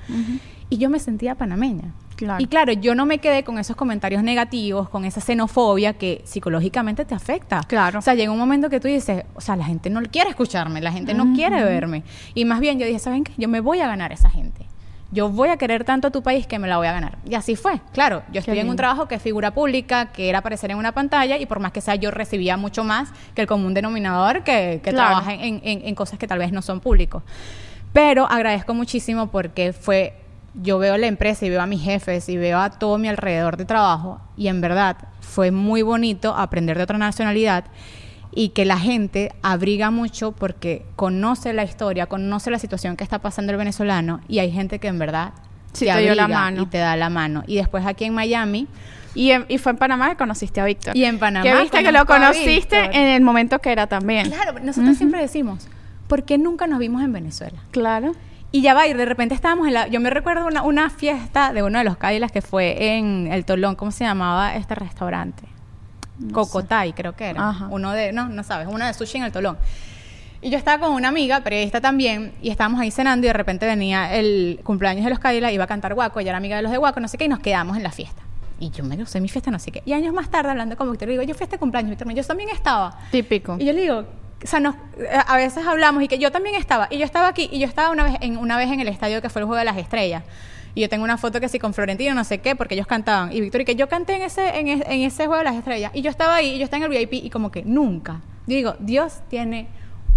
y 0.71 0.79
yo 0.79 0.91
me 0.91 0.99
sentía 0.99 1.35
panameña. 1.35 1.93
Claro. 2.17 2.43
Y 2.43 2.47
claro, 2.47 2.73
yo 2.73 2.95
no 2.97 3.07
me 3.07 3.19
quedé 3.19 3.45
con 3.45 3.59
esos 3.59 3.77
comentarios 3.77 4.25
negativos, 4.25 4.89
con 4.89 5.05
esa 5.05 5.21
xenofobia 5.21 5.93
que 5.93 6.21
psicológicamente 6.25 7.05
te 7.05 7.15
afecta. 7.15 7.61
Claro. 7.69 8.01
O 8.01 8.03
sea, 8.03 8.15
llega 8.15 8.33
un 8.33 8.39
momento 8.41 8.69
que 8.69 8.81
tú 8.81 8.89
dices, 8.89 9.25
o 9.35 9.41
sea, 9.41 9.55
la 9.55 9.65
gente 9.65 9.89
no 9.89 10.03
quiere 10.03 10.31
escucharme, 10.31 10.81
la 10.81 10.91
gente 10.91 11.15
no 11.15 11.33
quiere 11.35 11.63
verme. 11.63 12.03
Y 12.35 12.45
más 12.45 12.59
bien 12.59 12.79
yo 12.81 12.87
dije, 12.87 12.99
¿saben 12.99 13.23
qué? 13.23 13.33
Yo 13.39 13.49
me 13.49 13.61
voy 13.61 13.81
a 13.81 13.87
ganar 13.87 14.11
a 14.11 14.15
esa 14.15 14.31
gente. 14.31 14.67
Yo 15.13 15.31
voy 15.31 15.49
a 15.49 15.57
querer 15.57 15.85
tanto 15.85 16.09
a 16.09 16.11
tu 16.11 16.23
país 16.23 16.47
que 16.47 16.59
me 16.59 16.67
la 16.69 16.77
voy 16.77 16.87
a 16.89 16.93
ganar. 16.93 17.17
Y 17.25 17.35
así 17.37 17.55
fue. 17.57 17.81
Claro, 17.95 18.25
yo 18.33 18.41
estoy 18.41 18.59
en 18.59 18.69
un 18.69 18.77
trabajo 18.77 19.07
que 19.09 19.15
es 19.15 19.23
figura 19.23 19.55
pública, 19.55 20.07
que 20.13 20.29
era 20.29 20.41
aparecer 20.41 20.71
en 20.73 20.77
una 20.77 20.93
pantalla, 20.93 21.39
y 21.39 21.47
por 21.47 21.61
más 21.61 21.73
que 21.73 21.81
sea, 21.81 21.95
yo 21.95 22.11
recibía 22.11 22.57
mucho 22.59 22.83
más 22.85 23.11
que 23.35 23.41
el 23.43 23.47
común 23.47 23.73
denominador 23.75 24.43
que, 24.43 24.81
que 24.85 24.91
Claro. 24.91 25.21
trabaja 25.21 25.33
en, 25.35 25.61
en- 25.65 25.81
en 25.87 25.95
cosas 25.95 26.19
que 26.19 26.27
tal 26.27 26.41
vez 26.41 26.53
no 26.53 26.61
son 26.63 26.81
públicos. 26.81 27.23
Pero 27.93 28.27
agradezco 28.31 28.75
muchísimo 28.75 29.29
porque 29.31 29.73
fue, 29.73 30.15
yo 30.55 30.79
veo 30.79 30.97
la 30.97 31.07
empresa 31.07 31.47
y 31.47 31.51
veo 31.51 31.61
a 31.63 31.67
mis 31.67 31.83
jefes 31.83 32.29
y 32.29 32.37
veo 32.37 32.59
a 32.59 32.71
todo 32.71 32.99
mi 32.99 33.09
alrededor 33.09 33.57
de 33.57 33.65
trabajo 33.65 34.21
y 34.37 34.49
en 34.49 34.61
verdad 34.61 34.97
fue 35.21 35.51
muy 35.51 35.83
bonito 35.83 36.35
aprender 36.35 36.77
de 36.77 36.85
otra 36.85 36.99
nacionalidad 36.99 37.65
y 38.33 38.51
que 38.51 38.65
la 38.65 38.79
gente 38.79 39.33
abriga 39.43 39.91
mucho 39.91 40.33
porque 40.33 40.85
conoce 40.97 41.53
la 41.53 41.65
historia, 41.65 42.07
conoce 42.07 42.51
la 42.51 42.59
situación 42.59 42.97
que 42.97 43.05
está 43.05 43.19
pasando 43.21 43.53
el 43.53 43.59
venezolano 43.59 44.21
y 44.29 44.39
hay 44.41 44.51
gente 44.51 44.79
que 44.79 44.89
en 44.89 44.99
verdad 44.99 45.33
Sí, 45.73 45.85
te 45.87 45.99
dio 46.01 46.15
la 46.15 46.25
abriga 46.25 46.41
mano. 46.41 46.63
y 46.63 46.67
te 46.67 46.79
da 46.79 46.97
la 46.97 47.11
mano. 47.11 47.45
Y 47.47 47.57
después 47.57 47.85
aquí 47.87 48.05
en 48.05 48.15
Miami, 48.15 48.67
Y, 49.15 49.31
en- 49.33 49.47
y 49.49 49.59
fue 49.59 49.73
en 49.73 49.79
Panamá 49.79 50.11
que 50.11 50.17
conociste 50.17 50.61
a 50.61 50.65
Víctor. 50.65 50.97
Y 50.97 51.05
en 51.05 51.19
Panamá 51.19 51.43
Que 51.43 51.57
viste 51.63 51.83
que 51.83 51.91
lo 51.93 52.05
conociste 52.07 52.79
en 52.79 53.09
el 53.09 53.23
momento 53.23 53.59
que 53.59 53.73
era 53.73 53.87
también. 53.87 54.29
claro, 54.31 54.59
nosotros 54.63 54.97
siempre 54.97 55.21
decimos, 55.21 55.67
¿por 56.07 56.25
qué 56.25 56.39
nunca 56.39 56.67
nos 56.67 56.79
vimos 56.79 57.03
en 57.03 57.13
Venezuela? 57.13 57.59
Claro. 57.71 58.13
Y 58.51 58.63
ya 58.63 58.75
va, 58.75 58.87
y 58.87 58.95
de 58.95 59.05
repente 59.05 59.35
estábamos 59.35 59.67
en 59.67 59.75
la... 59.75 59.89
Yo 59.89 60.01
me 60.01 60.11
recuerdo 60.11 60.47
una, 60.47 60.63
una 60.63 60.91
fiesta 60.91 61.53
de 61.53 61.63
uno 61.63 61.79
de 61.79 61.85
los 61.85 61.97
Cadillacs 61.97 62.33
que 62.33 62.43
fue 62.43 62.97
en 62.97 63.29
el 63.31 63.45
Tolón. 63.45 63.75
¿Cómo 63.77 63.91
se 63.91 64.05
llamaba 64.05 64.55
este 64.57 64.75
restaurante? 64.75 65.45
Cocotay, 66.33 66.95
creo 66.95 67.15
que 67.15 67.27
era. 67.27 67.51
Ajá. 67.51 67.69
Uno 67.71 67.93
de... 67.93 68.13
No, 68.13 68.29
no 68.29 68.43
sabes. 68.43 68.69
Uno 68.71 68.87
de 68.87 68.95
sushi 68.95 69.19
en 69.19 69.25
el 69.25 69.33
Tolón. 69.33 69.59
Y 70.41 70.51
yo 70.51 70.57
estaba 70.57 70.87
con 70.87 70.95
una 70.95 71.09
amiga, 71.09 71.41
periodista 71.41 71.81
también, 71.81 72.33
y 72.41 72.51
estábamos 72.51 72.81
ahí 72.81 72.93
cenando 72.93 73.27
y 73.27 73.29
de 73.29 73.33
repente 73.33 73.67
venía 73.67 74.15
el 74.15 74.61
cumpleaños 74.63 75.03
de 75.03 75.11
los 75.11 75.19
Cadillacs, 75.19 75.53
iba 75.53 75.65
a 75.65 75.67
cantar 75.67 75.95
Guaco, 75.95 76.21
ella 76.21 76.31
era 76.31 76.39
amiga 76.39 76.57
de 76.57 76.63
los 76.63 76.71
de 76.71 76.79
Guaco, 76.79 77.01
no 77.01 77.09
sé 77.09 77.19
qué, 77.19 77.25
y 77.25 77.29
nos 77.29 77.41
quedamos 77.41 77.77
en 77.77 77.83
la 77.83 77.91
fiesta. 77.91 78.23
Y 78.61 78.71
yo 78.71 78.85
me 78.85 78.97
gocé 78.97 79.21
mi 79.21 79.29
fiesta, 79.29 79.51
no 79.51 79.59
sé 79.59 79.73
qué. 79.73 79.83
Y 79.85 79.95
años 79.95 80.15
más 80.15 80.31
tarde, 80.31 80.51
hablando 80.51 80.77
con 80.77 80.89
Víctor, 80.93 81.09
le 81.09 81.15
digo, 81.15 81.25
yo 81.25 81.35
fui 81.35 81.43
a 81.43 81.47
este 81.47 81.59
cumpleaños, 81.59 81.91
Víctor, 81.91 82.13
yo 82.13 82.25
también 82.25 82.51
estaba. 82.51 82.97
Típico. 83.11 83.57
Y 83.59 83.65
yo 83.65 83.73
le 83.73 83.81
digo, 83.83 84.05
o 84.43 84.47
sea, 84.47 84.61
nos- 84.61 84.77
a 85.27 85.37
veces 85.37 85.67
hablamos 85.67 86.03
y 86.03 86.09
que 86.09 86.19
yo 86.19 86.31
también 86.31 86.55
estaba, 86.55 86.87
y 86.91 86.99
yo 86.99 87.05
estaba 87.05 87.29
aquí, 87.29 87.49
y 87.53 87.59
yo 87.59 87.67
estaba 87.67 87.91
una 87.91 88.05
vez 88.05 88.17
en, 88.21 88.37
una 88.37 88.57
vez 88.57 88.71
en 88.71 88.81
el 88.81 88.89
estadio 88.89 89.21
que 89.23 89.29
fue 89.31 89.41
el 89.41 89.47
Juego 89.47 89.59
de 89.59 89.65
las 89.65 89.77
Estrellas. 89.77 90.23
Y 90.75 90.83
yo 90.83 90.89
tengo 90.89 91.03
una 91.03 91.17
foto 91.17 91.41
que 91.41 91.49
sí 91.49 91.59
con 91.59 91.75
Florentino, 91.75 92.15
no 92.15 92.23
sé 92.25 92.39
qué, 92.39 92.55
porque 92.55 92.75
ellos 92.75 92.87
cantaban. 92.87 93.33
Y 93.33 93.41
Víctor, 93.41 93.63
y 93.63 93.65
que 93.65 93.75
yo 93.75 93.89
canté 93.89 94.15
en 94.15 94.23
ese, 94.23 94.59
en, 94.61 94.69
es- 94.69 94.83
en 94.87 95.01
ese 95.03 95.27
Juego 95.27 95.39
de 95.39 95.45
las 95.45 95.57
Estrellas. 95.57 95.91
Y 95.95 96.03
yo 96.03 96.11
estaba 96.11 96.37
ahí, 96.37 96.51
y 96.55 96.59
yo 96.59 96.65
estaba 96.65 96.85
en 96.85 96.93
el 96.93 96.99
VIP, 96.99 97.15
y 97.15 97.31
como 97.31 97.51
que 97.51 97.63
nunca. 97.65 98.21
Yo 98.47 98.55
digo, 98.57 98.75
Dios 98.79 99.21
tiene 99.29 99.67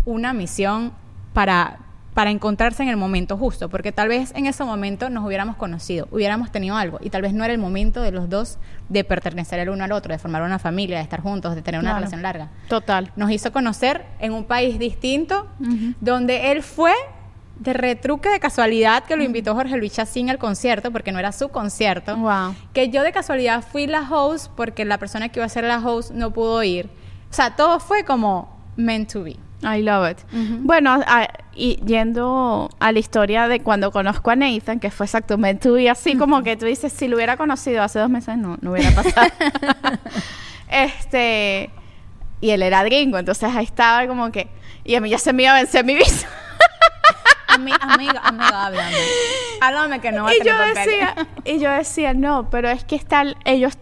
una 0.05 0.33
misión 0.33 0.93
para, 1.33 1.79
para 2.13 2.29
encontrarse 2.29 2.83
en 2.83 2.89
el 2.89 2.97
momento 2.97 3.37
justo, 3.37 3.69
porque 3.69 3.91
tal 3.93 4.09
vez 4.09 4.33
en 4.35 4.45
ese 4.45 4.65
momento 4.65 5.09
nos 5.09 5.25
hubiéramos 5.25 5.55
conocido, 5.55 6.07
hubiéramos 6.11 6.51
tenido 6.51 6.75
algo, 6.75 6.99
y 7.01 7.09
tal 7.09 7.21
vez 7.21 7.33
no 7.33 7.43
era 7.45 7.53
el 7.53 7.59
momento 7.59 8.01
de 8.01 8.11
los 8.11 8.29
dos 8.29 8.57
de 8.89 9.03
pertenecer 9.05 9.59
el 9.59 9.69
uno 9.69 9.85
al 9.85 9.93
otro, 9.93 10.11
de 10.11 10.19
formar 10.19 10.41
una 10.41 10.59
familia, 10.59 10.97
de 10.97 11.03
estar 11.03 11.21
juntos, 11.21 11.55
de 11.55 11.61
tener 11.61 11.79
una 11.79 11.91
Claro. 11.91 11.99
relación 11.99 12.21
larga 12.21 12.49
Total. 12.67 13.11
nos 13.15 13.31
hizo 13.31 13.53
conocer 13.53 14.05
en 14.19 14.33
un 14.33 14.43
país 14.43 14.77
distinto, 14.77 15.47
donde 16.01 16.51
él 16.51 16.63
fue 16.63 16.91
de 17.59 17.73
retruque 17.73 18.27
de 18.29 18.39
casualidad 18.39 19.03
que 19.03 19.15
lo 19.15 19.23
invitó 19.23 19.53
Jorge 19.55 19.77
Luis 19.77 19.93
Chacín 19.93 20.29
al 20.29 20.37
concierto, 20.39 20.91
porque 20.91 21.11
no 21.11 21.19
era 21.19 21.31
su 21.31 21.49
concierto. 21.49 22.17
Wow. 22.17 22.55
Que 22.73 22.89
yo 22.89 23.03
de 23.03 23.11
casualidad 23.11 23.63
fui 23.63 23.85
la 23.87 24.01
host 24.09 24.51
porque 24.57 24.83
la 24.83 24.97
persona 24.97 25.29
que 25.29 25.39
iba 25.39 25.45
a 25.45 25.49
ser 25.49 25.63
la 25.65 25.77
host 25.77 26.11
no 26.11 26.31
pudo 26.31 26.63
ir. 26.63 26.89
O 27.29 27.33
sea, 27.33 27.55
todo 27.55 27.79
fue 27.79 28.03
como 28.03 28.49
meant 28.77 29.13
to 29.13 29.23
be. 29.23 29.35
I 29.63 29.81
love 29.83 30.09
it. 30.11 30.17
Bueno, 30.61 31.01
a- 31.05 31.27
y 31.53 31.75
yendo 31.85 32.69
a 32.79 32.91
la 32.91 32.99
historia 32.99 33.47
de 33.47 33.59
cuando 33.61 33.91
conozco 33.91 34.31
a 34.31 34.35
Nathan, 34.35 34.79
que 34.79 34.89
fue 34.89 35.05
exactamente 35.05 35.69
tú 35.69 35.77
y 35.77 35.87
así 35.87 36.15
como 36.17 36.41
que 36.43 36.55
tú 36.57 36.65
dices, 36.65 36.91
si 36.93 37.07
lo 37.07 37.15
hubiera 37.17 37.37
conocido 37.37 37.83
hace 37.83 37.99
dos 37.99 38.09
meses, 38.09 38.37
no, 38.37 38.57
no 38.61 38.71
hubiera 38.71 38.91
pasado. 38.91 39.27
este, 40.69 41.69
y 42.39 42.49
él 42.51 42.61
era 42.63 42.83
gringo, 42.83 43.17
entonces 43.17 43.53
ahí 43.55 43.65
estaba 43.65 44.07
como 44.07 44.31
que, 44.31 44.47
y 44.83 44.95
a 44.95 45.01
mí 45.01 45.09
ya 45.09 45.17
se 45.17 45.33
me 45.33 45.43
iba 45.43 45.51
a 45.51 45.55
vencer 45.55 45.85
mi 45.85 45.95
visa. 45.95 46.27
Ami- 47.49 47.75
amiga, 47.81 48.21
amiga, 48.23 48.65
háblame. 48.67 48.97
Háblame 49.59 49.99
que 50.01 50.11
no 50.11 50.23
va 50.23 50.29
a 50.29 50.33
y 50.33 50.37
yo 50.43 50.53
decía, 50.73 51.15
y 51.45 51.59
yo 51.59 51.69
decía, 51.71 52.13
no, 52.13 52.49
pero 52.49 52.69
es 52.69 52.83
que 52.85 52.95
están 52.95 53.35
ellos 53.45 53.73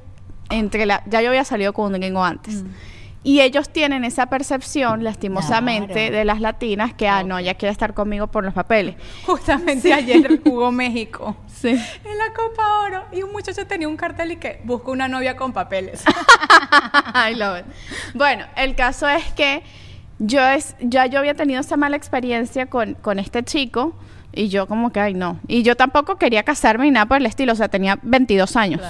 entre 0.49 0.85
la, 0.87 1.03
ya 1.05 1.21
yo 1.21 1.29
había 1.29 1.45
salido 1.45 1.71
con 1.73 1.93
un 1.93 1.99
gringo 1.99 2.23
antes. 2.23 2.63
Y 3.21 3.41
ellos 3.41 3.69
tienen 3.69 4.05
esa 4.05 4.27
percepción, 4.27 5.03
lastimosamente, 5.03 5.93
Claro. 5.93 6.15
de 6.17 6.25
las 6.25 6.39
latinas 6.39 6.93
que, 6.93 7.07
ah, 7.09 7.21
no, 7.23 7.37
ella 7.37 7.53
quiere 7.55 7.71
estar 7.73 7.93
conmigo 7.93 8.27
por 8.27 8.45
los 8.45 8.53
papeles. 8.53 8.95
Justamente 9.25 9.93
ayer 9.93 10.39
jugó 10.41 10.71
México 10.71 11.35
Sí. 11.47 11.67
en 11.69 12.17
la 12.17 12.33
Copa 12.33 12.79
Oro 12.85 13.03
y 13.11 13.21
un 13.23 13.33
muchacho 13.33 13.67
tenía 13.67 13.89
un 13.89 13.97
cartel 13.97 14.31
y 14.31 14.35
que 14.37 14.61
busca 14.63 14.91
una 14.91 15.09
novia 15.09 15.35
con 15.35 15.51
papeles. 15.51 16.01
I 17.13 17.35
love 17.35 17.59
it. 17.59 17.65
Bueno, 18.15 18.45
el 18.55 18.75
caso 18.75 19.07
es 19.09 19.25
que 19.33 19.63
yo 20.19 20.41
es, 20.47 20.75
ya 20.79 21.05
yo 21.07 21.19
había 21.19 21.33
tenido 21.33 21.59
esa 21.59 21.75
mala 21.75 21.97
experiencia 21.97 22.67
con, 22.67 22.93
con 22.95 23.19
este 23.19 23.43
chico 23.43 23.93
y 24.31 24.47
yo 24.47 24.65
como 24.67 24.91
que, 24.93 25.01
ay, 25.01 25.13
no. 25.13 25.39
Y 25.47 25.63
yo 25.63 25.75
tampoco 25.75 26.15
quería 26.17 26.43
casarme 26.43 26.85
ni 26.85 26.91
nada 26.91 27.05
por 27.05 27.17
el 27.17 27.25
estilo, 27.25 27.51
o 27.51 27.55
sea, 27.55 27.67
tenía 27.67 27.99
22 28.01 28.55
años. 28.55 28.81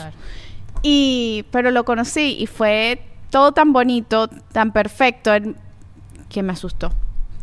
Y, 0.84 1.46
pero 1.52 1.72
lo 1.72 1.84
conocí 1.84 2.36
y 2.40 2.46
fue 2.46 3.02
todo 3.30 3.52
tan 3.52 3.74
bonito, 3.74 4.28
tan 4.52 4.72
perfecto, 4.72 5.32
que 6.30 6.44
me 6.44 6.54
asustó. 6.54 6.92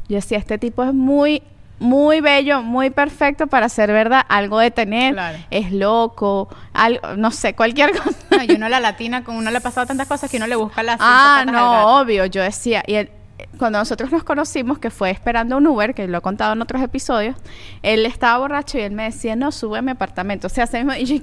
Yo 0.09 0.17
decía, 0.17 0.39
este 0.39 0.59
tipo 0.59 0.85
es 0.85 0.95
muy, 0.95 1.43
muy 1.79 2.21
bello, 2.21 2.63
muy 2.63 2.91
perfecto 2.91 3.47
para 3.49 3.69
ser 3.69 3.91
verdad, 3.93 4.23
algo 4.29 4.59
de 4.61 4.71
tener, 4.71 5.15
Claro. 5.15 5.39
es 5.51 5.73
loco, 5.73 6.49
algo, 6.73 7.17
no 7.17 7.31
sé, 7.31 7.55
cualquier 7.55 7.91
cosa. 7.99 8.17
No, 8.31 8.43
y 8.45 8.53
uno 8.55 8.69
la 8.69 8.81
latina, 8.81 9.25
con 9.25 9.37
uno 9.37 9.51
le 9.51 9.59
ha 9.59 9.61
pasado 9.61 9.87
tantas 9.87 10.07
cosas 10.09 10.31
que 10.31 10.37
uno 10.37 10.47
le 10.47 10.57
busca 10.57 10.83
las 10.83 10.99
Ah, 11.01 11.45
no, 11.47 11.99
obvio, 12.01 12.27
yo 12.27 12.43
decía, 12.43 12.83
y 12.87 12.95
él- 12.95 13.11
cuando 13.59 13.79
nosotros 13.79 14.11
nos 14.11 14.25
conocimos, 14.25 14.79
que 14.79 14.89
fue 14.91 15.11
esperando 15.11 15.57
un 15.59 15.67
Uber, 15.67 15.93
que 15.95 16.07
lo 16.09 16.19
he 16.19 16.21
contado 16.23 16.55
en 16.55 16.63
otros 16.63 16.81
episodios, 16.83 17.37
él 17.83 18.07
estaba 18.07 18.39
borracho 18.39 18.79
y 18.79 18.83
él 18.83 18.93
me 18.93 19.03
decía, 19.05 19.37
no, 19.37 19.53
sube 19.53 19.79
a 19.79 19.83
mi 19.83 19.91
apartamento, 19.91 20.47
o 20.47 20.51
sea, 20.51 20.65
así 20.65 20.79
mismo, 20.79 20.95
y 20.95 21.05
yo, 21.05 21.17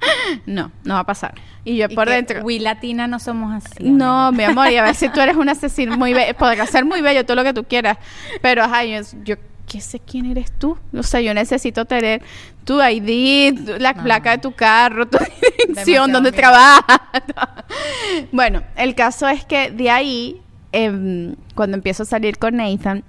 no, 0.46 0.70
no 0.84 0.94
va 0.94 1.00
a 1.00 1.04
pasar. 1.04 1.34
Y 1.64 1.76
yo 1.76 1.86
Y 1.90 1.94
por 1.94 2.08
dentro, 2.08 2.42
We 2.42 2.60
latina 2.60 3.06
no 3.06 3.18
somos 3.18 3.52
así. 3.64 3.84
no, 3.90 4.26
amiga. 4.28 4.48
mi 4.48 4.52
amor, 4.52 4.70
y 4.72 4.76
a 4.76 4.82
ver 4.84 4.94
si 4.94 5.08
tú 5.08 5.20
eres 5.20 5.36
un 5.36 5.48
asesino 5.48 5.96
muy 5.96 6.12
bello, 6.14 6.34
podrá 6.36 6.66
ser 6.66 6.84
muy 6.84 7.00
bello, 7.00 7.24
todo 7.24 7.36
lo 7.36 7.44
que 7.44 7.52
tú 7.54 7.64
quieras, 7.64 7.98
pero 8.42 8.62
ajá, 8.64 8.84
yo, 8.84 9.00
yo 9.24 9.36
qué 9.66 9.80
sé 9.82 10.00
quién 10.00 10.26
eres 10.26 10.50
tú, 10.58 10.78
o 10.96 11.02
sea, 11.02 11.20
yo 11.20 11.34
necesito 11.34 11.84
tener 11.84 12.22
tu 12.64 12.80
ID, 12.82 13.78
la 13.80 13.92
No. 13.92 14.02
placa 14.02 14.30
de 14.30 14.38
tu 14.38 14.52
carro, 14.52 15.06
tu 15.06 15.18
dirección, 15.68 16.10
donde 16.12 16.30
miedo. 16.30 16.40
trabajas. 16.40 17.00
bueno, 18.32 18.62
el 18.76 18.94
caso 18.94 19.28
es 19.28 19.44
que 19.44 19.70
de 19.70 19.90
ahí, 19.90 20.40
em, 20.72 21.34
cuando 21.54 21.76
empiezo 21.76 22.02
a 22.04 22.06
salir 22.06 22.38
con 22.38 22.56
Nathan, 22.56 23.04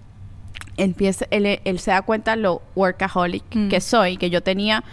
empieza, 0.78 1.26
él, 1.32 1.60
él 1.64 1.80
se 1.80 1.92
da 1.92 2.02
cuenta 2.02 2.36
lo 2.36 2.62
workaholic 2.76 3.44
Mm. 3.56 3.70
que 3.70 3.82
soy, 3.82 4.18
que 4.18 4.30
yo 4.30 4.42
tenía, 4.42 4.84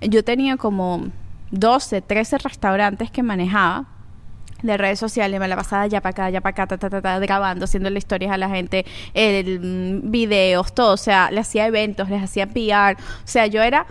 yo 0.00 0.22
tenía 0.24 0.56
como 0.56 1.08
12, 1.50 2.00
13 2.02 2.38
restaurantes 2.38 3.10
que 3.10 3.22
manejaba 3.22 3.86
de 4.62 4.76
redes 4.76 4.98
sociales, 4.98 5.40
me 5.40 5.48
la 5.48 5.56
pasaba 5.56 5.86
ya 5.86 6.00
para 6.02 6.10
acá, 6.10 6.30
ya 6.30 6.40
para 6.42 6.50
acá, 6.50 6.66
ta, 6.66 6.76
ta, 6.76 6.90
ta, 6.90 7.00
ta, 7.00 7.18
grabando, 7.18 7.64
haciéndole 7.64 7.98
historias 7.98 8.30
a 8.30 8.36
la 8.36 8.50
gente, 8.50 8.84
el, 9.14 9.58
mm, 10.04 10.10
videos, 10.10 10.74
todo, 10.74 10.92
o 10.92 10.96
sea, 10.98 11.30
le 11.30 11.40
hacía 11.40 11.66
eventos, 11.66 12.10
les 12.10 12.22
hacía 12.22 12.46
PR, 12.46 12.96
o 13.00 13.26
sea, 13.26 13.46
yo 13.46 13.62
era 13.62 13.86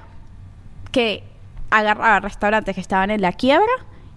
que 0.92 1.24
agarraba 1.72 2.20
restaurantes 2.20 2.76
que 2.76 2.82
estaban 2.82 3.10
en 3.10 3.22
la 3.22 3.32
quiebra 3.34 3.66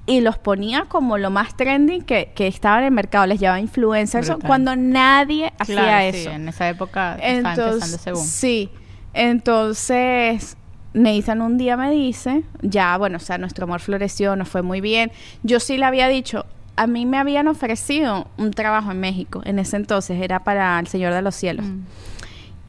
y 0.05 0.21
los 0.21 0.37
ponía 0.37 0.85
como 0.89 1.17
lo 1.17 1.31
más 1.31 1.57
trending 1.57 2.03
que, 2.03 2.33
que 2.35 2.49
estaban 2.49 2.81
en 2.81 2.87
el 2.87 2.91
mercado, 2.93 3.25
les 3.27 3.41
llevaba 3.41 3.59
influencers, 3.61 4.29
Brutal. 4.29 4.47
cuando 4.47 4.77
nadie 4.77 5.53
hacía 5.59 5.75
Claro, 5.77 6.13
sí, 6.13 6.19
eso. 6.19 6.31
en 6.33 6.49
esa 6.49 6.69
época 6.69 7.15
estaba 7.15 7.29
empezando 7.55 7.63
Entonces, 7.65 7.95
ese 7.95 8.13
boom. 8.13 8.25
sí. 8.27 8.71
Entonces, 9.15 10.57
Nathan 10.95 11.41
un 11.41 11.59
día 11.59 11.77
me 11.77 11.91
dice, 11.91 12.43
ya, 12.61 12.97
bueno, 12.99 13.17
o 13.17 13.21
sea, 13.21 13.39
nuestro 13.39 13.65
amor 13.65 13.81
floreció, 13.81 14.37
nos 14.37 14.49
fue 14.49 14.63
muy 14.63 14.81
bien. 14.81 15.11
Yo 15.43 15.61
sí 15.61 15.79
le 15.79 15.85
había 15.87 16.09
dicho, 16.09 16.45
a 16.77 16.87
mí 16.87 17.07
me 17.07 17.19
habían 17.19 17.49
ofrecido 17.49 18.29
un 18.39 18.51
trabajo 18.51 18.91
en 18.91 19.01
México, 19.01 19.43
en 19.45 19.59
ese 19.59 19.77
entonces 19.77 20.21
era 20.21 20.45
para 20.45 20.79
el 20.79 20.87
Señor 20.87 21.13
de 21.15 21.23
los 21.23 21.35
Cielos. 21.35 21.67
Mm. 21.67 21.81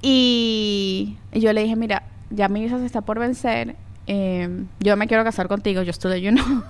Y 0.02 1.18
yo 1.32 1.54
le 1.54 1.64
dije, 1.64 1.76
mira, 1.76 2.04
ya 2.30 2.50
mi 2.50 2.62
visa 2.62 2.78
se 2.80 2.86
está 2.86 3.02
por 3.02 3.20
vencer, 3.20 3.76
eh, 4.08 4.66
yo 4.80 4.98
me 4.98 5.08
quiero 5.08 5.24
casar 5.24 5.48
contigo, 5.48 5.82
yo 5.82 5.92
estoy 5.92 6.22
you 6.22 6.32
know. 6.32 6.64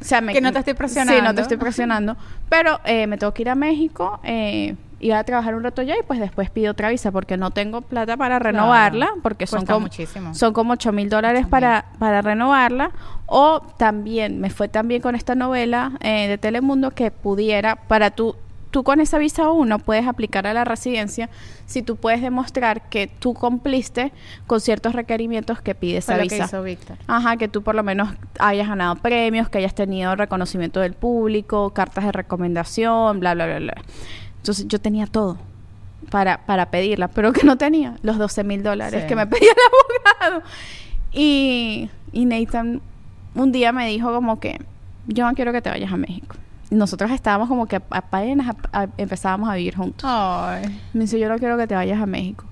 o 0.00 0.04
sea, 0.04 0.20
me, 0.20 0.32
Que 0.32 0.40
no 0.40 0.52
te 0.52 0.58
estoy 0.60 0.72
Sí, 0.74 0.74
no 0.74 0.78
presionando. 0.78 1.34
te 1.34 1.40
estoy 1.40 1.56
presionando. 1.56 2.16
Pero 2.48 2.80
eh, 2.84 3.06
me 3.06 3.18
tengo 3.18 3.34
que 3.34 3.42
ir 3.42 3.48
a 3.48 3.54
México, 3.54 4.20
eh, 4.22 4.76
ir 5.04 5.12
a 5.12 5.22
trabajar 5.22 5.54
un 5.54 5.62
rato 5.62 5.82
ya 5.82 5.98
y 5.98 6.02
pues 6.02 6.18
después 6.18 6.48
pido 6.48 6.72
otra 6.72 6.88
visa 6.88 7.12
porque 7.12 7.36
no 7.36 7.50
tengo 7.50 7.82
plata 7.82 8.16
para 8.16 8.38
renovarla, 8.38 9.10
porque 9.22 9.46
son 9.46 9.66
como, 9.66 9.80
muchísimo. 9.80 10.34
son 10.34 10.54
como 10.54 10.72
8 10.72 10.92
mil 10.92 11.10
dólares 11.10 11.46
para, 11.46 11.86
para 11.98 12.22
renovarla. 12.22 12.90
O 13.26 13.60
también, 13.76 14.40
me 14.40 14.48
fue 14.48 14.68
también 14.68 15.02
con 15.02 15.14
esta 15.14 15.34
novela 15.34 15.92
eh, 16.00 16.26
de 16.26 16.38
Telemundo 16.38 16.90
que 16.90 17.10
pudiera, 17.10 17.76
para 17.76 18.12
tú, 18.12 18.34
tú 18.70 18.82
con 18.82 18.98
esa 18.98 19.18
visa 19.18 19.50
1 19.50 19.78
puedes 19.80 20.06
aplicar 20.06 20.46
a 20.46 20.54
la 20.54 20.64
residencia 20.64 21.28
si 21.66 21.82
tú 21.82 21.96
puedes 21.96 22.22
demostrar 22.22 22.88
que 22.88 23.06
tú 23.06 23.34
cumpliste 23.34 24.10
con 24.46 24.60
ciertos 24.60 24.94
requerimientos 24.94 25.60
que 25.60 25.74
pide 25.74 25.98
esa 25.98 26.16
lo 26.16 26.22
que 26.22 26.34
visa. 26.36 26.44
hizo 26.46 26.62
Víctor. 26.62 26.96
Ajá, 27.06 27.36
que 27.36 27.48
tú 27.48 27.62
por 27.62 27.74
lo 27.74 27.82
menos 27.82 28.08
hayas 28.38 28.68
ganado 28.68 28.96
premios, 28.96 29.50
que 29.50 29.58
hayas 29.58 29.74
tenido 29.74 30.16
reconocimiento 30.16 30.80
del 30.80 30.94
público, 30.94 31.70
cartas 31.74 32.06
de 32.06 32.12
recomendación, 32.12 33.20
bla, 33.20 33.34
bla, 33.34 33.44
bla, 33.46 33.58
bla. 33.58 33.74
Entonces 34.44 34.68
yo 34.68 34.78
tenía 34.78 35.06
todo 35.06 35.38
para, 36.10 36.44
para 36.44 36.66
pedirla, 36.70 37.08
pero 37.08 37.32
que 37.32 37.44
no 37.46 37.56
tenía 37.56 37.96
los 38.02 38.18
12 38.18 38.44
mil 38.44 38.62
dólares 38.62 39.00
Sí. 39.00 39.08
que 39.08 39.16
me 39.16 39.26
pedía 39.26 39.52
el 39.52 40.26
abogado. 40.28 40.42
Y, 41.14 41.88
y 42.12 42.26
Nathan 42.26 42.82
un 43.34 43.52
día 43.52 43.72
me 43.72 43.88
dijo 43.88 44.12
como 44.12 44.38
que 44.40 44.60
yo 45.06 45.26
no 45.26 45.32
quiero 45.34 45.50
que 45.52 45.62
te 45.62 45.70
vayas 45.70 45.90
a 45.90 45.96
México. 45.96 46.36
Nosotros 46.70 47.10
estábamos 47.10 47.48
como 47.48 47.64
que 47.64 47.80
apenas 47.88 48.54
empezábamos 48.98 49.48
a 49.48 49.54
vivir 49.54 49.76
juntos. 49.76 50.04
Ay. 50.06 50.78
Me 50.92 51.00
dice, 51.04 51.18
yo 51.18 51.30
no 51.30 51.38
quiero 51.38 51.56
que 51.56 51.66
te 51.66 51.74
vayas 51.74 51.98
a 52.02 52.04
México. 52.04 52.44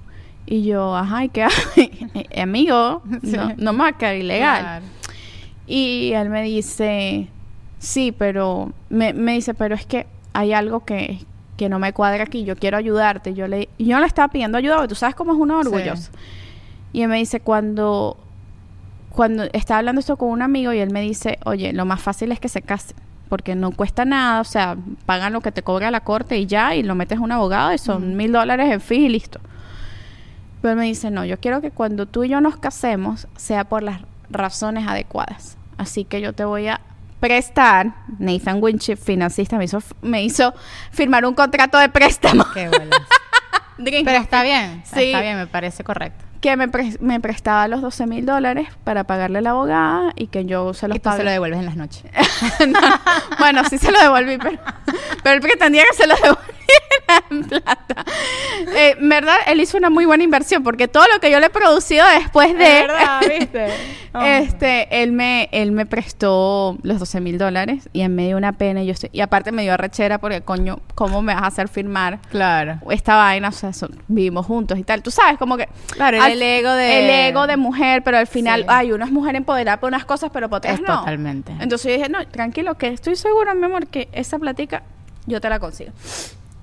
Y 0.47 0.65
yo, 0.65 0.97
ajá, 0.97 1.25
¿y 1.25 1.29
qué 1.29 1.43
hay? 1.45 2.27
Amigo, 2.41 3.03
Sí. 3.23 3.37
no, 3.59 3.85
a 3.85 3.93
quedar 3.93 4.17
ilegal. 4.17 4.61
Claro. 4.63 4.85
Y 5.67 6.13
él 6.15 6.31
me 6.31 6.43
dice, 6.43 7.29
sí, 7.79 8.13
pero, 8.13 8.73
me, 8.89 9.13
me 9.13 9.35
dice, 9.35 9.53
pero 9.53 9.75
es 9.75 9.85
que 9.85 10.07
hay 10.33 10.55
algo 10.55 10.87
que, 10.87 11.19
que 11.63 11.69
no 11.69 11.79
me 11.79 11.93
cuadra 11.93 12.25
aquí, 12.25 12.43
yo 12.43 12.57
quiero 12.57 12.77
ayudarte. 12.77 13.35
Yo 13.35 13.47
le, 13.47 13.69
yo 13.79 14.01
le 14.01 14.07
estaba 14.07 14.27
pidiendo 14.27 14.59
ayuda, 14.59 14.79
porque 14.79 14.89
tú 14.89 14.95
sabes 14.97 15.15
cómo 15.15 15.33
es 15.33 15.39
uno 15.39 15.61
orgulloso. 15.61 16.11
Y 16.93 17.03
él 17.03 17.09
me 17.09 17.19
dice, 17.19 17.39
cuando, 17.39 18.17
cuando 19.11 19.45
estaba 19.53 19.79
hablando 19.79 20.01
esto 20.01 20.17
con 20.17 20.31
un 20.31 20.43
amigo 20.43 20.73
y 20.73 20.79
él 20.79 20.91
me 20.91 21.03
dice, 21.03 21.39
oye, 21.45 21.73
lo 21.73 21.85
más 21.85 22.03
fácil 22.03 22.33
es 22.33 22.41
que 22.41 22.49
se 22.49 22.63
case, 22.63 22.97
porque 23.29 23.55
no 23.55 23.71
cuesta 23.71 24.05
nada, 24.05 24.41
o 24.41 24.45
sea, 24.45 24.77
pagan 25.07 25.33
lo 25.33 25.41
que 25.41 25.53
te 25.53 25.63
cobra 25.63 25.93
la 25.93 26.01
corte 26.01 26.37
y 26.37 26.47
ya, 26.47 26.75
y 26.75 26.83
lo 26.83 26.97
metes 26.97 27.19
a 27.19 27.21
un 27.21 27.31
abogado 27.31 27.73
y 27.73 27.79
son 27.79 28.17
mil 28.17 28.33
dólares 28.33 28.69
en 28.69 28.81
fee 28.81 29.07
y 29.07 29.09
listo. 29.09 29.39
Pero 30.63 30.73
él 30.73 30.79
me 30.81 30.87
dice, 30.87 31.13
no, 31.13 31.25
yo 31.25 31.39
quiero 31.39 31.61
que 31.61 31.71
cuando 31.71 32.07
tú 32.07 32.25
y 32.25 32.29
yo 32.29 32.41
nos 32.41 32.57
casemos 32.57 33.29
sea 33.37 33.63
por 33.63 33.85
las 33.85 34.01
razones 34.31 34.89
adecuadas. 34.89 35.57
Así 35.79 36.05
que 36.05 36.21
yo 36.21 36.33
te 36.33 36.45
voy 36.45 36.67
a 36.67 36.81
prestar, 37.23 37.95
Nathan 38.19 38.59
Winchip, 38.61 38.99
financista, 38.99 39.57
me 39.57 39.65
hizo, 39.65 39.81
me 40.03 40.25
hizo 40.25 40.53
firmar 40.91 41.25
un 41.25 41.35
contrato 41.35 41.79
de 41.79 41.89
préstamo. 41.89 42.45
Qué. 42.53 42.69
Pero 43.77 44.19
está 44.19 44.43
bien. 44.43 44.83
Sí. 44.85 45.05
Está 45.05 45.21
bien, 45.21 45.37
me 45.37 45.47
parece 45.47 45.85
correcto. 45.85 46.32
Que 46.43 46.57
me, 46.57 46.69
pre- 46.69 46.97
me 47.01 47.21
prestaba 47.21 47.69
los 47.69 47.81
12 47.81 48.07
mil 48.07 48.27
dólares 48.27 48.69
para 48.85 49.05
pagarle 49.05 49.39
a 49.39 49.41
la 49.43 49.51
abogada 49.51 50.13
y 50.17 50.27
que 50.27 50.45
yo 50.45 50.75
se 50.75 50.89
los 50.89 50.97
Y 50.99 51.01
tú 51.01 51.11
se 51.17 51.23
lo 51.25 51.31
devuelves 51.31 51.61
en 51.61 51.65
las 51.67 51.77
noches. 51.77 52.03
No, 52.69 52.79
bueno, 53.39 53.63
sí 53.69 53.79
se 53.79 53.91
lo 53.93 53.99
devolví, 54.01 54.37
pero, 54.39 54.59
pero 55.23 55.35
él 55.37 55.41
pretendía 55.41 55.85
que 55.91 55.97
se 55.97 56.07
lo 56.07 56.15
devolviera 56.17 57.25
en 57.31 57.45
plata. 57.45 58.05
Eh, 58.77 58.97
en 58.99 59.09
verdad, 59.09 59.37
él 59.47 59.61
hizo 59.61 59.77
una 59.79 59.91
muy 59.91 60.05
buena 60.05 60.25
inversión 60.25 60.63
porque 60.63 60.89
todo 60.89 61.05
lo 61.13 61.21
que 61.21 61.31
yo 61.31 61.39
le 61.41 61.47
he 61.47 61.51
producido 61.51 62.05
después 62.19 62.57
de... 62.59 62.87
¿viste? 63.39 63.67
Este, 64.23 65.03
él 65.03 65.13
me, 65.13 65.49
él 65.53 65.73
me 65.73 65.87
prestó 65.87 66.77
los 66.83 66.99
12 66.99 67.23
mil 67.23 67.39
dólares 67.39 67.89
y 67.95 68.03
en 68.03 68.15
medio 68.15 68.31
de 68.31 68.35
una 68.35 68.53
pena 68.53 68.83
y 68.83 68.87
yo 68.87 68.93
estoy- 68.93 69.09
y 69.11 69.23
aparte 69.23 69.53
me 69.53 69.63
dio 69.63 69.73
arrechera 69.73 70.19
porque 70.19 70.43
coño, 70.43 70.81
¿cómo 70.95 71.23
me 71.23 71.33
vas 71.33 71.45
a 71.45 71.47
hacer 71.47 71.69
firmar 71.69 72.19
Claro. 72.31 72.79
esta 72.91 73.17
vaina? 73.17 73.49
O 73.49 73.53
sea, 73.53 73.73
son- 73.73 73.99
vivimos 74.09 74.45
juntos 74.45 74.79
y 74.79 74.85
tal. 74.85 75.03
Tú 75.03 75.11
sabes, 75.11 75.39
como 75.39 75.57
que 75.57 75.67
Claro, 75.93 76.21
al- 76.23 76.32
el 76.33 76.43
ego 76.43 76.71
de- 76.73 76.99
el 77.05 77.11
ego 77.31 77.47
de 77.47 77.57
mujer, 77.57 78.03
pero 78.03 78.19
al 78.19 78.27
final, 78.27 78.61
Sí. 78.63 78.67
ay, 78.69 78.93
uno 78.93 79.05
es 79.05 79.11
mujer 79.13 79.37
empoderada 79.37 79.79
por 79.81 79.89
unas 79.89 80.05
cosas, 80.05 80.31
pero 80.33 80.49
por 80.49 80.59
otras 80.59 80.81
no. 80.81 80.99
totalmente. 81.01 81.53
Entonces 81.61 81.91
yo 81.93 81.97
dije, 81.99 82.09
no, 82.09 82.27
tranquilo, 82.27 82.77
que 82.77 82.89
estoy 82.89 83.17
segura, 83.17 83.55
mi 83.55 83.65
amor, 83.65 83.87
que 83.87 84.09
esa 84.13 84.39
platica 84.39 84.83
yo 85.27 85.41
te 85.41 85.49
la 85.49 85.59
consigo. 85.61 85.93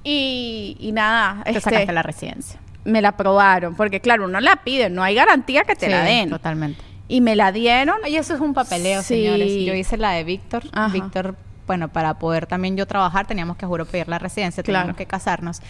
Y, 0.04 0.78
y 0.80 0.91
nada, 0.91 1.44
Te 1.44 1.50
este, 1.52 1.62
sacaste 1.62 1.91
la 1.94 2.04
residencia. 2.04 2.60
me 2.86 3.02
la 3.02 3.10
aprobaron, 3.10 3.76
porque 3.76 4.00
claro, 4.00 4.26
uno 4.26 4.39
la 4.39 4.58
pide, 4.58 4.89
no 4.89 5.04
hay 5.04 5.16
garantía 5.16 5.64
que 5.64 5.76
te 5.76 5.86
Sí, 5.88 5.91
la 5.91 6.04
den. 6.04 6.30
Totalmente. 6.30 6.82
Y 7.08 7.22
me 7.22 7.36
la 7.36 7.52
dieron. 7.52 7.98
Oye, 8.04 8.18
eso 8.18 8.34
es 8.36 8.39
un 8.39 8.54
papeleo, 8.54 9.02
Sí. 9.02 9.16
señores. 9.16 9.52
Yo 9.66 9.74
hice 9.74 9.98
la 9.98 10.12
de 10.12 10.24
Víctor. 10.24 10.64
Ajá. 10.72 10.88
Víctor 10.94 11.36
bueno, 11.68 11.88
para 11.88 12.16
poder 12.16 12.48
también 12.48 12.76
yo 12.78 12.88
trabajar 12.88 13.28
teníamos 13.28 13.56
que, 13.58 13.66
juro, 13.68 13.86
pedir 13.86 14.08
la 14.08 14.18
residencia, 14.18 14.64
teníamos 14.64 14.86
Claro. 14.86 14.98
que 14.98 15.06
casarnos. 15.06 15.62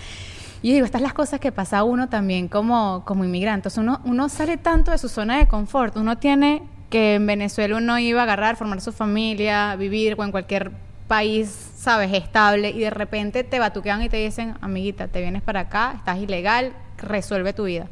Y 0.62 0.70
yo 0.70 0.74
digo, 0.74 0.86
estas 0.86 1.00
son 1.00 1.08
las 1.08 1.14
cosas 1.14 1.40
que 1.40 1.52
pasa 1.52 1.84
uno 1.84 2.10
también 2.10 2.48
como, 2.48 3.04
como 3.06 3.24
inmigrante. 3.24 3.70
Sea, 3.70 3.82
uno, 3.82 4.02
uno 4.04 4.28
sale 4.30 4.58
tanto 4.58 4.92
de 4.92 4.98
su 4.98 5.08
zona 5.08 5.38
de 5.38 5.48
confort. 5.48 5.96
Uno 5.96 6.18
tiene 6.18 6.64
que 6.90 7.16
en 7.16 7.26
Venezuela 7.26 7.78
uno 7.78 7.98
iba 8.00 8.22
a 8.22 8.24
agarrar, 8.24 8.56
formar 8.56 8.82
su 8.82 8.92
familia, 8.92 9.76
vivir 9.76 10.16
o 10.18 10.24
en 10.24 10.32
cualquier 10.32 10.72
país, 11.08 11.72
sabes, 11.78 12.12
estable. 12.14 12.72
Y 12.72 12.80
de 12.80 12.90
repente 12.90 13.44
te 13.44 13.60
batuquean 13.60 14.02
y 14.02 14.10
te 14.10 14.18
dicen, 14.18 14.56
amiguita, 14.60 15.08
te 15.08 15.22
vienes 15.22 15.42
para 15.42 15.62
acá, 15.62 15.94
estás 15.96 16.18
ilegal, 16.20 16.74
resuelve 16.98 17.54
tu 17.54 17.66
vida. 17.66 17.88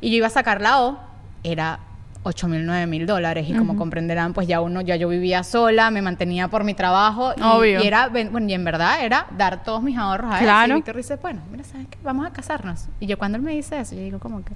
Y 0.00 0.10
yo 0.10 0.16
iba 0.18 0.28
a 0.28 0.30
sacar 0.30 0.60
la 0.60 0.82
O, 0.82 0.98
era 1.42 1.80
8 2.22 2.48
mil, 2.48 2.66
9 2.66 2.86
mil 2.86 3.06
dólares. 3.06 3.46
Y 3.48 3.54
como 3.54 3.76
comprenderán, 3.76 4.34
pues 4.34 4.46
ya 4.46 4.60
uno, 4.60 4.80
ya 4.82 4.96
yo 4.96 5.08
vivía 5.08 5.42
sola, 5.42 5.90
me 5.90 6.02
mantenía 6.02 6.48
por 6.48 6.64
mi 6.64 6.74
trabajo. 6.74 7.32
y- 7.36 7.40
Obvio. 7.42 7.82
Y, 7.82 7.86
era, 7.86 8.08
bueno, 8.08 8.38
y 8.46 8.52
en 8.52 8.64
verdad 8.64 9.02
era 9.04 9.26
dar 9.36 9.62
todos 9.64 9.82
mis 9.82 9.96
ahorros 9.96 10.30
a 10.32 10.38
él. 10.38 10.44
Claro. 10.44 10.72
Y 10.72 10.76
Víctor 10.76 10.96
dice, 10.96 11.16
bueno, 11.16 11.40
mira, 11.50 11.64
¿sabes 11.64 11.86
qué? 11.88 11.96
Vamos 12.02 12.26
a 12.26 12.30
casarnos. 12.32 12.88
Y 13.00 13.06
yo 13.06 13.16
cuando 13.18 13.36
él 13.36 13.42
me 13.42 13.52
dice 13.52 13.80
eso, 13.80 13.94
yo 13.94 14.02
digo 14.02 14.18
como 14.18 14.44
que, 14.44 14.52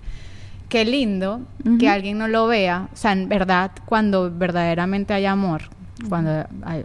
qué 0.68 0.84
lindo 0.84 1.40
que 1.78 1.88
alguien 1.88 2.18
no 2.18 2.28
lo 2.28 2.46
vea. 2.46 2.88
O 2.92 2.96
sea, 2.96 3.12
en 3.12 3.28
verdad, 3.28 3.70
cuando 3.86 4.30
verdaderamente 4.30 5.14
hay 5.14 5.24
amor, 5.26 5.62
cuando 6.08 6.46
hay- 6.64 6.84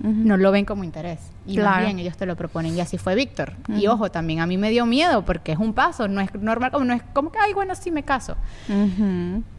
no 0.00 0.36
lo 0.36 0.50
ven 0.52 0.64
como 0.66 0.84
interés. 0.84 1.20
Y 1.46 1.56
más 1.58 1.64
Claro. 1.66 1.84
bien 1.84 1.98
ellos 1.98 2.16
te 2.16 2.24
lo 2.26 2.36
proponen. 2.36 2.74
Y 2.76 2.80
así 2.80 2.96
fue 2.98 3.14
Víctor. 3.14 3.52
Y 3.68 3.86
ojo, 3.86 4.10
también 4.10 4.40
a 4.40 4.46
mí 4.46 4.56
me 4.56 4.70
dio 4.70 4.86
miedo 4.86 5.24
porque 5.24 5.52
es 5.52 5.58
un 5.58 5.74
paso. 5.74 6.08
No 6.08 6.20
es 6.20 6.34
normal, 6.34 6.70
como 6.72 6.84
no 6.86 6.94
es 6.94 7.02
como 7.12 7.30
que, 7.30 7.38
ay, 7.38 7.52
bueno, 7.52 7.74
sí 7.74 7.90
me 7.90 8.02
caso. 8.02 8.36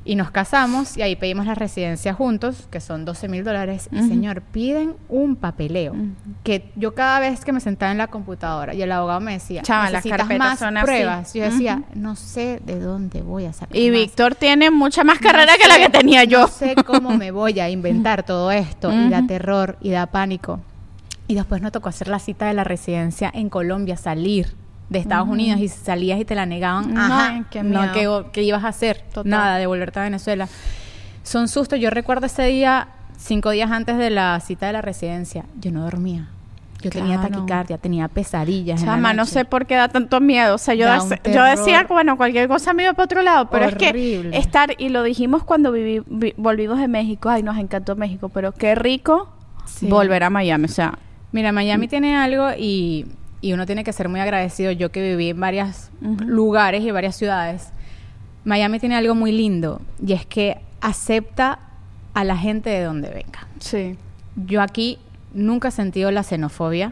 Y 0.04 0.16
nos 0.16 0.30
casamos 0.32 0.98
y 0.98 1.02
ahí 1.02 1.16
pedimos 1.16 1.46
la 1.48 1.56
residencia 1.56 2.14
juntos, 2.14 2.68
que 2.72 2.80
son 2.80 3.06
12 3.06 3.28
mil 3.28 3.44
dólares. 3.44 3.90
Y 3.92 4.02
señor, 4.04 4.42
piden 4.42 4.96
un 5.10 5.36
papeleo. 5.36 5.96
Que 6.44 6.72
yo 6.76 6.94
cada 6.96 7.20
vez 7.20 7.44
que 7.46 7.52
me 7.52 7.60
sentaba 7.60 7.92
en 7.92 7.98
la 7.98 8.08
computadora 8.08 8.74
y 8.74 8.82
el 8.82 8.92
abogado 8.92 9.20
me 9.20 9.34
decía, 9.34 9.62
Chama, 9.64 9.90
las 9.90 10.06
necesitas 10.06 10.38
más 10.38 10.60
son 10.60 10.78
así". 10.78 10.86
pruebas. 10.86 11.34
Yo 11.34 11.44
decía, 11.44 11.84
no 11.96 12.16
sé 12.16 12.62
de 12.66 12.80
dónde 12.80 13.22
voy 13.22 13.46
a 13.46 13.54
sacar 13.54 13.76
Y 13.76 13.90
más. 13.90 14.00
Víctor 14.00 14.36
tiene 14.36 14.70
mucha 14.72 15.04
más 15.04 15.20
No 15.22 15.28
carrera 15.30 15.54
que 15.62 15.68
la 15.68 15.78
que 15.78 15.90
tenía 15.90 16.24
yo. 16.24 16.42
No 16.42 16.48
sé 16.48 16.76
cómo 16.86 17.12
me 17.18 17.32
voy 17.32 17.60
a 17.60 17.70
inventar 17.70 18.24
todo 18.24 18.52
esto. 18.52 18.92
Y 18.94 19.10
da 19.10 19.26
terror 19.26 19.78
y 19.82 19.90
da 19.92 20.06
pánico. 20.08 20.60
Y 21.28 21.36
después 21.36 21.62
nos 21.62 21.72
tocó 21.72 21.90
hacer 21.90 22.08
la 22.08 22.20
cita 22.20 22.46
de 22.48 22.54
la 22.54 22.64
residencia 22.64 23.32
en 23.34 23.50
Colombia, 23.50 23.98
salir 23.98 24.54
de 24.90 25.00
Estados 25.00 25.28
Unidos 25.28 25.60
y 25.60 25.68
salías 25.68 26.20
y 26.20 26.26
te 26.26 26.36
la 26.36 26.46
negaban, 26.46 26.94
No, 26.94 27.02
ajá, 27.02 27.46
qué 27.50 27.64
no. 27.64 27.92
¿qué, 27.92 28.24
qué 28.32 28.44
ibas 28.44 28.64
a 28.64 28.68
hacer? 28.68 29.02
Total. 29.14 29.30
Nada, 29.30 29.58
de 29.58 29.66
volverte 29.66 30.00
a 30.00 30.04
Venezuela. 30.04 30.48
Son 31.24 31.48
sustos. 31.48 31.80
Yo 31.80 31.90
recuerdo 31.90 32.28
ese 32.28 32.44
día, 32.44 32.90
cinco 33.18 33.50
días 33.50 33.72
antes 33.72 33.98
de 33.98 34.12
la 34.12 34.40
cita 34.42 34.68
de 34.68 34.74
la 34.74 34.82
residencia, 34.84 35.46
yo 35.60 35.72
no 35.72 35.82
dormía. 35.84 36.28
Yo 36.82 36.92
tenía 36.92 37.20
taquicardia, 37.20 37.80
tenía 37.80 38.08
pesadillas. 38.10 38.84
Chama, 38.84 39.12
no 39.14 39.26
sé 39.26 39.44
por 39.44 39.66
qué 39.66 39.74
da 39.74 39.88
tanto 39.88 40.22
miedo. 40.22 40.54
O 40.54 40.58
sea, 40.60 40.76
yo, 40.76 40.86
yo 41.34 41.44
decía 41.44 41.84
bueno, 41.90 42.16
cualquier 42.16 42.48
cosa 42.48 42.74
me 42.74 42.84
iba 42.84 42.94
para 42.94 43.06
otro 43.06 43.22
lado, 43.24 43.50
pero 43.50 43.66
es 43.66 43.76
que 43.76 44.30
estar, 44.34 44.70
y 44.78 44.90
lo 44.90 45.02
dijimos 45.02 45.44
cuando 45.44 45.72
volvimos 46.38 46.78
de 46.80 46.88
México, 46.88 47.30
ay, 47.30 47.42
nos 47.42 47.58
encantó 47.58 47.96
México, 47.96 48.30
pero 48.30 48.52
qué 48.52 48.76
rico 48.76 49.30
Sí. 49.66 49.88
volver 49.88 50.24
a 50.24 50.30
Miami. 50.30 50.66
O 50.66 50.68
sea, 50.68 51.00
Mira, 51.36 51.52
Mm. 51.52 51.56
Miami 51.56 51.88
tiene 51.88 52.16
algo 52.16 52.50
y, 52.58 53.06
y 53.42 53.54
uno 53.54 53.66
tiene 53.66 53.84
que 53.84 53.92
ser 53.94 54.08
muy 54.10 54.20
agradecido. 54.20 54.72
Yo 54.72 54.90
que 54.92 55.02
viví 55.02 55.30
en 55.32 55.40
varios 55.40 55.90
lugares 56.02 56.82
y 56.84 56.92
varias 56.92 57.16
ciudades, 57.16 57.72
Miami 58.46 58.80
tiene 58.80 58.96
algo 58.96 59.16
muy 59.16 59.32
lindo 59.32 59.82
y 60.06 60.14
es 60.14 60.26
que 60.26 60.58
acepta 60.82 61.60
a 62.14 62.24
la 62.24 62.38
gente 62.38 62.70
de 62.70 62.84
donde 62.84 63.10
venga. 63.10 63.48
sí. 63.60 63.98
Yo 64.48 64.62
aquí 64.62 65.00
nunca 65.34 65.70
he 65.70 65.72
sentido 65.72 66.12
la 66.12 66.22
xenofobia 66.24 66.92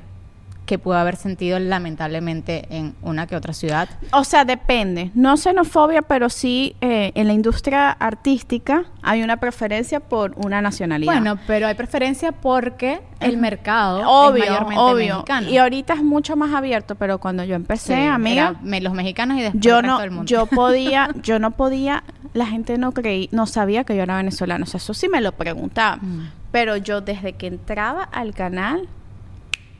que 0.65 0.79
puedo 0.79 0.97
haber 0.97 1.17
sentido 1.17 1.59
lamentablemente 1.59 2.65
en 2.69 2.95
una 3.01 3.27
que 3.27 3.35
otra 3.35 3.53
ciudad. 3.53 3.89
O 4.13 4.23
sea, 4.23 4.45
depende. 4.45 5.11
No 5.13 5.35
xenofobia, 5.37 6.01
pero 6.01 6.29
sí 6.29 6.75
eh, 6.81 7.11
en 7.15 7.27
la 7.27 7.33
industria 7.33 7.91
artística 7.91 8.85
hay 9.01 9.23
una 9.23 9.37
preferencia 9.37 9.99
por 9.99 10.33
una 10.37 10.61
nacionalidad. 10.61 11.11
Bueno, 11.11 11.37
pero 11.47 11.67
hay 11.67 11.75
preferencia 11.75 12.31
porque 12.31 13.01
el 13.19 13.37
mercado 13.37 14.07
obvio, 14.09 14.43
es 14.43 14.49
mayormente 14.49 14.81
obvio. 14.81 15.13
mexicano. 15.15 15.49
Y 15.49 15.57
ahorita 15.57 15.93
es 15.93 16.03
mucho 16.03 16.35
más 16.35 16.53
abierto, 16.53 16.95
pero 16.95 17.17
cuando 17.19 17.43
yo 17.43 17.55
empecé, 17.55 17.95
Sí, 17.95 18.01
amiga, 18.07 18.55
me- 18.61 18.79
los 18.81 18.93
mexicanos 18.93 19.37
y 19.37 19.41
después 19.41 19.61
yo 19.61 19.77
el 19.79 19.83
resto 19.83 19.95
no, 19.95 20.01
del 20.01 20.11
mundo. 20.11 20.25
yo 20.25 20.45
podía, 20.47 21.09
yo 21.21 21.39
no 21.39 21.51
podía, 21.51 22.03
la 22.33 22.45
gente 22.45 22.77
no 22.77 22.93
creí, 22.93 23.27
no 23.31 23.45
sabía 23.47 23.83
que 23.83 23.95
yo 23.95 24.03
era 24.03 24.15
venezolana, 24.17 24.63
o 24.63 24.67
sea, 24.67 24.77
eso 24.77 24.93
sí 24.93 25.09
me 25.09 25.19
lo 25.21 25.33
preguntaba, 25.33 25.97
Mm. 25.97 26.29
pero 26.51 26.77
yo 26.77 27.01
desde 27.01 27.33
que 27.33 27.47
entraba 27.47 28.03
al 28.03 28.33
canal, 28.33 28.87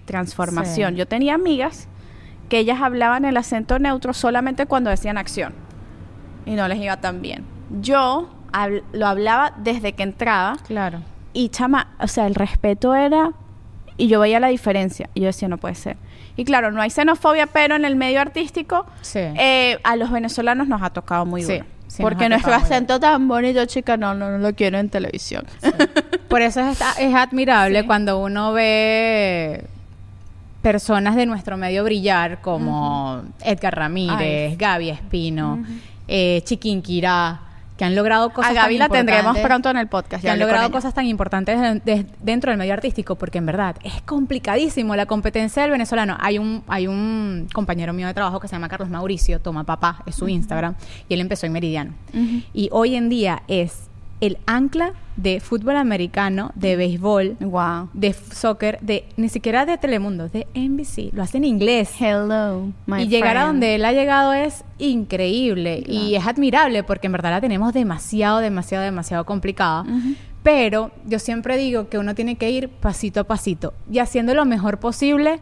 transformación, 0.06 0.94
Sí. 0.94 1.00
yo 1.00 1.08
tenía 1.08 1.36
amigas 1.36 1.88
que 2.50 2.60
ellas 2.60 2.82
hablaban 2.82 3.26
el 3.26 3.38
acento 3.38 3.80
neutro 3.80 4.14
solamente 4.14 4.66
cuando 4.66 4.90
decían 4.90 5.18
acción 5.18 5.54
y 6.46 6.52
no 6.52 6.68
les 6.68 6.80
iba 6.80 6.98
tan 6.98 7.22
bien. 7.22 7.44
Yo 7.82 8.30
habl- 8.52 8.84
lo 8.92 9.08
hablaba 9.08 9.54
desde 9.58 9.94
que 9.94 10.04
entraba 10.04 10.58
Claro. 10.68 11.00
y 11.34 11.50
chama, 11.50 11.88
o 12.00 12.08
sea, 12.08 12.28
el 12.28 12.36
respeto 12.36 12.94
era 12.96 13.32
y 13.98 14.08
yo 14.08 14.20
veía 14.20 14.40
la 14.40 14.48
diferencia 14.48 15.10
y 15.14 15.22
yo 15.22 15.28
decía, 15.28 15.48
no 15.48 15.58
puede 15.58 15.76
ser. 15.76 15.98
Y 16.36 16.46
claro, 16.46 16.72
no 16.72 16.82
hay 16.82 16.90
xenofobia, 16.90 17.46
pero 17.48 17.76
en 17.76 17.86
el 17.86 17.96
medio 17.96 18.20
artístico 18.20 18.86
Sí. 19.02 19.20
eh, 19.20 19.80
a 19.84 19.96
los 19.96 20.12
venezolanos 20.12 20.68
nos 20.68 20.82
ha 20.82 20.90
tocado 20.90 21.26
muy 21.26 21.44
duro. 21.44 21.64
sí, 21.88 22.02
porque 22.02 22.28
nuestro 22.28 22.54
acento 22.56 23.00
tan 23.00 23.28
bonito, 23.28 23.64
chica, 23.66 23.98
no, 23.98 24.16
no, 24.16 24.32
no 24.32 24.38
lo 24.40 24.54
quiero 24.56 24.80
en 24.80 24.90
televisión. 24.90 25.46
Por 26.28 26.42
eso 26.42 26.62
es, 26.62 26.82
es 27.00 27.14
admirable 27.14 27.82
Sí. 27.82 27.86
cuando 27.88 28.20
uno 28.20 28.52
ve 28.52 29.66
personas 30.64 31.16
de 31.16 31.28
nuestro 31.28 31.58
medio 31.58 31.84
brillar 31.84 32.42
como 32.42 33.22
Edgar 33.44 33.76
Ramírez, 33.76 34.52
Ay. 34.52 34.56
Gaby 34.56 34.90
Espino, 34.90 35.64
eh, 36.08 36.42
Chiquinquirá, 36.46 37.42
que 37.78 37.86
han 37.86 37.96
logrado 37.96 38.30
cosas 38.32 38.52
a 38.52 38.54
Gaby 38.54 38.78
tan 38.78 38.80
la 38.80 38.90
tendremos 38.90 39.38
pronto 39.40 39.70
en 39.70 39.78
el 39.78 39.88
podcast. 39.88 40.24
que 40.24 40.30
han 40.30 40.40
logrado 40.40 40.72
cosas 40.72 40.94
tan 40.94 41.06
importantes 41.08 41.60
de- 41.60 41.80
de- 41.80 42.06
dentro 42.22 42.52
del 42.52 42.58
medio 42.60 42.72
artístico, 42.74 43.16
porque 43.16 43.40
en 43.40 43.46
verdad 43.48 43.76
es 43.84 44.02
complicadísimo 44.04 44.96
la 44.96 45.06
competencia 45.06 45.64
del 45.64 45.72
venezolano. 45.72 46.16
Hay 46.20 46.38
un, 46.38 46.64
hay 46.68 46.88
un 46.88 47.48
compañero 47.54 47.92
mío 47.94 48.08
de 48.08 48.14
trabajo 48.14 48.40
que 48.40 48.48
se 48.48 48.56
llama 48.56 48.70
Carlos 48.70 48.90
Mauricio, 48.90 49.40
toma 49.42 49.64
papá, 49.66 50.02
es 50.06 50.16
su 50.16 50.30
Instagram, 50.30 50.76
y 51.10 51.14
él 51.16 51.22
empezó 51.22 51.46
en 51.46 51.52
Meridiano. 51.52 51.94
Y 52.54 52.70
hoy 52.72 52.96
en 52.96 53.10
día 53.10 53.44
es 53.48 53.90
el 54.26 54.38
ancla 54.46 54.94
de 55.18 55.42
fútbol 55.42 55.76
americano, 55.76 56.52
de 56.56 56.76
béisbol, 56.78 57.36
Wow. 57.42 57.90
de 57.94 58.14
soccer, 58.14 58.80
de 58.82 59.04
ni 59.18 59.28
siquiera 59.28 59.66
de 59.66 59.78
Telemundo, 59.78 60.30
de 60.30 60.48
NBC. 60.56 61.10
Lo 61.14 61.24
hace 61.24 61.38
en 61.38 61.44
inglés. 61.44 61.92
Hello, 62.00 62.72
my 62.86 63.04
y 63.04 63.08
llegar 63.08 63.36
a 63.36 63.46
donde 63.48 63.76
él 63.76 63.84
ha 63.84 63.92
llegado 63.92 64.32
es 64.32 64.64
increíble 64.80 65.84
y 65.86 66.16
es 66.16 66.26
admirable 66.26 66.84
porque 66.84 67.08
en 67.08 67.14
verdad 67.14 67.32
la 67.32 67.42
tenemos 67.42 67.74
demasiado, 67.74 68.40
demasiado, 68.40 68.84
demasiado 68.86 69.26
complicada. 69.26 69.86
Pero 70.42 70.92
yo 71.06 71.20
siempre 71.20 71.58
digo 71.58 71.90
que 71.90 71.98
uno 71.98 72.16
tiene 72.16 72.36
que 72.36 72.50
ir 72.50 72.70
pasito 72.70 73.20
a 73.20 73.24
pasito 73.26 73.74
y 73.92 74.00
haciendo 74.00 74.34
lo 74.34 74.46
mejor 74.46 74.80
posible 74.80 75.40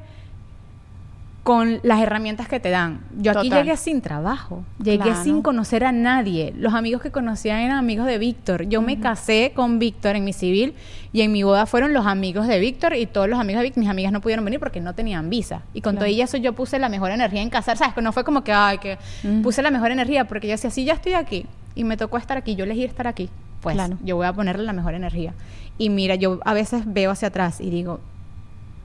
con 1.44 1.80
las 1.82 2.00
herramientas 2.00 2.48
que 2.48 2.60
te 2.60 2.70
dan. 2.70 3.02
Yo 3.18 3.32
aquí 3.32 3.50
Total. 3.50 3.64
llegué 3.64 3.76
sin 3.78 4.02
trabajo, 4.02 4.64
llegué 4.84 5.00
Claro. 5.06 5.24
sin 5.24 5.42
conocer 5.42 5.84
a 5.84 5.92
nadie. 5.92 6.54
Los 6.56 6.76
amigos 6.76 7.02
que 7.02 7.10
conocía 7.10 7.64
eran 7.64 7.78
amigos 7.78 8.06
de 8.06 8.20
Víctor. 8.20 8.70
Yo 8.70 8.84
me 8.84 9.00
casé 9.00 9.52
con 9.56 9.80
Víctor 9.80 10.16
en 10.16 10.24
mi 10.24 10.34
civil 10.34 10.76
y 11.14 11.22
en 11.22 11.32
mi 11.32 11.42
boda 11.42 11.66
fueron 11.66 11.94
los 11.94 12.06
amigos 12.06 12.46
de 12.48 12.60
Víctor 12.60 12.94
y 12.96 13.08
todos 13.08 13.28
los 13.28 13.40
amigos 13.40 13.62
de 13.62 13.64
Víctor. 13.64 13.82
Mis 13.82 13.90
amigas 13.90 14.12
no 14.12 14.22
pudieron 14.22 14.46
venir 14.46 14.60
porque 14.60 14.82
no 14.82 14.94
tenían 14.94 15.32
visa. 15.32 15.64
Y 15.74 15.82
con 15.82 15.94
Claro. 15.94 16.06
todo 16.06 16.16
y 16.16 16.22
eso 16.22 16.38
yo 16.38 16.54
puse 16.54 16.78
la 16.78 16.90
mejor 16.90 17.10
energía 17.10 17.42
en 17.42 17.50
casar. 17.50 17.76
¿Sabes? 17.76 17.96
Que 17.96 18.04
no 18.04 18.12
fue 18.12 18.24
como 18.24 18.44
que, 18.44 18.54
ay, 18.54 18.78
que 18.78 19.00
puse 19.42 19.64
la 19.64 19.72
mejor 19.72 19.90
energía 19.92 20.26
porque 20.26 20.46
yo 20.48 20.52
decía, 20.52 20.70
si 20.70 20.86
ya 20.86 20.94
estoy 20.94 21.14
aquí 21.14 21.48
y 21.74 21.84
me 21.86 21.98
tocó 21.98 22.18
estar 22.20 22.38
aquí, 22.38 22.54
yo 22.56 22.66
elegí 22.66 22.84
estar 22.84 23.08
aquí, 23.08 23.30
pues 23.62 23.74
Claro. 23.76 23.98
yo 24.04 24.16
voy 24.16 24.28
a 24.28 24.34
ponerle 24.34 24.64
la 24.64 24.74
mejor 24.74 24.94
energía. 24.94 25.34
Y 25.80 25.90
mira, 25.90 26.14
yo 26.14 26.40
a 26.46 26.54
veces 26.54 26.84
veo 26.86 27.10
hacia 27.10 27.30
atrás 27.30 27.60
y 27.62 27.72
digo, 27.72 28.00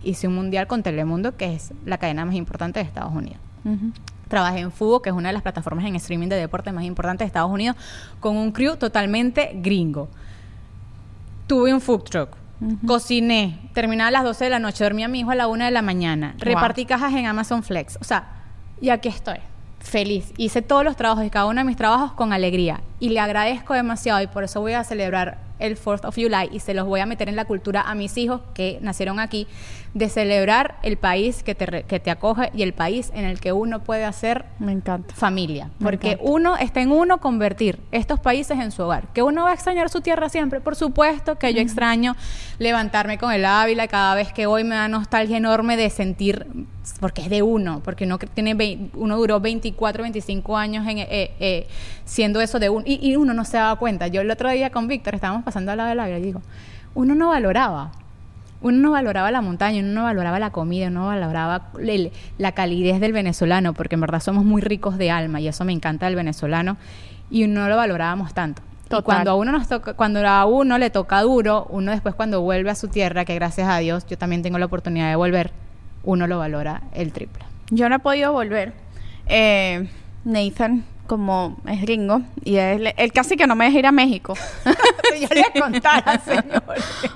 hice 0.03 0.29
un 0.29 0.35
mundial 0.35 0.67
con 0.67 0.83
Telemundo, 0.83 1.37
que 1.37 1.55
es 1.55 1.73
la 1.85 1.99
cadena 1.99 2.25
más 2.25 2.35
importante 2.35 2.81
de 2.81 2.87
Estados 2.87 3.13
Unidos. 3.15 3.39
Trabajé 4.29 4.61
en 4.61 4.73
Fubo, 4.73 5.03
que 5.03 5.11
es 5.11 5.15
una 5.17 5.29
de 5.29 5.33
las 5.35 5.43
plataformas 5.43 5.85
en 5.85 5.97
streaming 5.97 6.29
de 6.29 6.37
deporte 6.37 6.73
más 6.73 6.85
importantes 6.85 7.25
de 7.25 7.27
Estados 7.27 7.51
Unidos, 7.51 7.77
con 8.21 8.37
un 8.37 8.51
crew 8.53 8.77
totalmente 8.77 9.53
gringo. 9.55 10.09
Tuve 11.47 11.73
un 11.73 11.81
food 11.81 12.03
truck. 12.05 12.31
Cociné, 12.87 13.59
terminaba 13.75 14.09
a 14.09 14.11
las 14.11 14.25
12 14.25 14.45
de 14.45 14.51
la 14.51 14.59
noche, 14.59 14.83
dormía 14.83 15.07
a 15.07 15.09
mi 15.09 15.21
hijo 15.21 15.31
a 15.31 15.35
la 15.35 15.47
1 15.47 15.67
de 15.67 15.71
la 15.71 15.83
mañana, 15.83 16.33
Wow. 16.39 16.41
repartí 16.41 16.87
cajas 16.87 17.13
en 17.13 17.27
Amazon 17.27 17.63
Flex. 17.63 17.99
O 18.01 18.05
sea, 18.05 18.29
y 18.81 18.89
aquí 18.89 19.09
estoy, 19.09 19.39
feliz. 19.79 20.33
Hice 20.39 20.63
todos 20.63 20.83
los 20.83 20.97
trabajos 20.97 21.25
y 21.25 21.31
cada 21.31 21.47
uno 21.47 21.61
de 21.61 21.65
mis 21.65 21.77
trabajos 21.77 22.13
con 22.13 22.33
alegría. 22.33 22.81
Y 22.99 23.11
le 23.11 23.21
agradezco 23.21 23.75
demasiado 23.75 24.23
y 24.23 24.27
por 24.27 24.43
eso 24.45 24.61
voy 24.61 24.73
a 24.73 24.85
celebrar 24.85 25.39
el 25.59 25.79
4th 25.79 26.05
of 26.07 26.15
July 26.15 26.49
y 26.53 26.61
se 26.61 26.75
los 26.75 26.87
voy 26.87 27.01
a 27.01 27.07
meter 27.07 27.29
en 27.29 27.37
la 27.37 27.45
cultura 27.45 27.83
a 27.83 27.95
mis 27.95 28.17
hijos 28.19 28.41
que 28.55 28.79
nacieron 28.83 29.19
aquí, 29.21 29.47
de 29.95 30.09
celebrar 30.11 30.77
el 30.83 30.99
país 30.99 31.43
que 31.43 31.55
te, 31.55 31.85
que 31.85 31.99
te 32.01 32.11
acoge 32.11 32.51
y 32.55 32.63
el 32.63 32.75
país 32.75 33.11
en 33.15 33.25
el 33.25 33.41
que 33.41 33.53
uno 33.53 33.83
puede 33.83 34.05
hacer 34.05 34.45
Me 34.59 34.73
encanta. 34.73 35.15
familia. 35.15 35.71
Me 35.79 35.85
Porque 35.87 36.13
encanta. 36.13 36.31
uno 36.31 36.57
está 36.59 36.83
en 36.83 36.93
uno 36.93 37.19
convertir 37.19 37.79
estos 37.93 38.21
países 38.21 38.59
en 38.59 38.73
su 38.73 38.83
hogar. 38.83 39.09
Que 39.15 39.23
uno 39.23 39.45
va 39.45 39.51
a 39.53 39.55
extrañar 39.55 39.89
su 39.89 40.03
tierra 40.03 40.29
siempre. 40.29 40.61
Por 40.61 40.77
supuesto 40.77 41.39
que 41.39 41.55
yo 41.55 41.63
extraño 41.63 42.15
levantarme 42.59 43.19
con 43.19 43.33
el 43.33 43.45
Ávila 43.45 43.89
cada 43.89 44.15
vez 44.15 44.33
que 44.33 44.47
voy 44.47 44.65
me 44.65 44.75
da 44.75 44.89
nostalgia 44.89 45.37
enorme 45.39 45.77
de 45.77 45.89
sentir 45.91 46.47
porque 47.01 47.23
es 47.23 47.29
de 47.31 47.43
uno, 47.43 47.81
porque 47.83 48.05
uno 48.05 48.17
tiene 48.19 48.55
vei- 48.55 48.91
uno 48.95 49.17
duró 49.17 49.41
24, 49.41 50.03
25 50.05 50.57
años 50.57 50.87
en, 50.87 50.99
eh, 50.99 51.33
eh, 51.41 51.67
siendo 52.05 52.41
eso 52.41 52.61
de 52.61 52.71
uno 52.71 52.85
y, 52.87 53.05
y 53.11 53.17
uno 53.17 53.35
no 53.35 53.45
se 53.45 53.57
daba 53.57 53.75
cuenta. 53.77 54.07
Yo 54.07 54.21
el 54.21 54.31
otro 54.31 54.49
día 54.51 54.71
con 54.71 54.87
Víctor 54.87 55.17
estábamos 55.17 55.43
pasando 55.47 55.71
al 55.73 55.79
lado 55.79 55.89
del 55.89 56.01
Ávila 56.01 56.19
y 56.19 56.23
digo, 56.23 56.43
uno 56.95 57.15
no 57.15 57.29
valoraba 57.31 57.93
uno 58.63 58.79
no 58.79 58.91
valoraba 58.93 59.31
la 59.31 59.43
montaña, 59.43 59.81
uno 59.81 59.93
no 59.93 60.03
valoraba 60.05 60.39
la 60.41 60.51
comida, 60.51 60.89
uno 60.89 61.01
no 61.01 61.07
valoraba 61.09 61.69
el- 61.79 62.11
la 62.39 62.53
calidez 62.53 63.01
del 63.01 63.13
venezolano, 63.13 63.75
porque 63.75 63.95
en 63.97 64.01
verdad 64.01 64.19
somos 64.21 64.45
muy 64.47 64.63
ricos 64.63 64.97
de 64.97 65.11
alma 65.11 65.41
y 65.41 65.47
eso 65.47 65.65
me 65.67 65.73
encanta 65.73 66.07
del 66.07 66.17
venezolano 66.17 66.79
y 67.31 67.47
no 67.47 67.69
lo 67.69 67.77
valorábamos 67.77 68.33
tanto. 68.33 68.63
Y 68.87 68.89
cuando 69.05 69.31
a 69.33 69.35
uno 69.35 69.53
nos 69.53 69.69
toca, 69.69 69.93
cuando 69.93 70.27
a 70.27 70.47
uno 70.47 70.79
le 70.79 70.89
toca 70.91 71.21
duro, 71.21 71.67
uno 71.69 71.93
después 71.93 72.15
cuando 72.15 72.41
vuelve 72.41 72.71
a 72.71 72.75
su 72.75 72.89
tierra, 72.89 73.25
que 73.27 73.35
gracias 73.35 73.69
a 73.69 73.77
Dios 73.79 74.07
yo 74.07 74.17
también 74.17 74.43
tengo 74.43 74.59
la 74.59 74.67
oportunidad 74.67 75.11
de 75.11 75.17
volver, 75.17 75.53
uno 76.03 76.27
lo 76.27 76.39
valora 76.39 76.81
el 76.95 77.13
triple. 77.13 77.45
Yo 77.71 77.89
no 77.91 77.97
he 77.97 78.01
podido 78.01 78.33
volver. 78.33 78.73
Eh, 79.27 79.87
Nathan, 80.25 80.85
como 81.07 81.57
es 81.69 81.81
gringo, 81.81 82.23
y 82.45 82.57
él, 82.57 82.93
él 82.97 83.13
casi 83.13 83.37
que 83.37 83.47
no 83.47 83.55
me 83.57 83.67
deja 83.67 83.79
ir 83.79 83.87
a 83.87 83.93
México. 83.93 84.35
Si 85.15 85.21
yo 85.23 85.29
les 85.33 85.63
contara, 85.63 86.19
señor. 86.25 86.63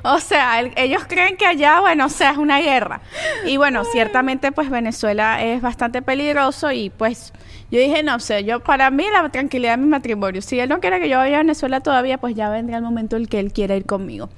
O 0.04 0.20
sea, 0.20 0.60
el- 0.60 0.72
ellos 0.76 1.02
creen 1.08 1.36
que 1.36 1.44
allá, 1.44 1.80
bueno, 1.80 2.06
o 2.06 2.08
sea, 2.08 2.30
es 2.30 2.38
una 2.38 2.60
guerra. 2.60 3.00
Y 3.44 3.56
bueno, 3.58 3.82
ciertamente, 3.84 4.52
pues 4.52 4.70
Venezuela 4.70 5.42
es 5.42 5.60
bastante 5.60 6.00
peligroso 6.00 6.70
y 6.72 6.88
pues 6.90 7.32
yo 7.70 7.78
dije, 7.78 8.02
no 8.02 8.18
sé, 8.20 8.44
yo 8.44 8.60
para 8.60 8.90
mí 8.90 9.04
la 9.12 9.28
tranquilidad 9.30 9.72
de 9.72 9.82
mi 9.84 9.88
matrimonio. 9.88 10.42
Si 10.42 10.58
él 10.58 10.68
no 10.68 10.80
quiere 10.80 10.98
que 11.00 11.08
yo 11.08 11.18
vaya 11.18 11.36
a 11.36 11.38
Venezuela 11.38 11.80
todavía, 11.80 12.18
pues 12.18 12.34
ya 12.34 12.48
vendrá 12.50 12.76
el 12.78 12.82
momento 12.82 13.16
en 13.16 13.26
que 13.26 13.38
él 13.38 13.52
quiera 13.52 13.76
ir 13.76 13.86
conmigo. 13.86 14.28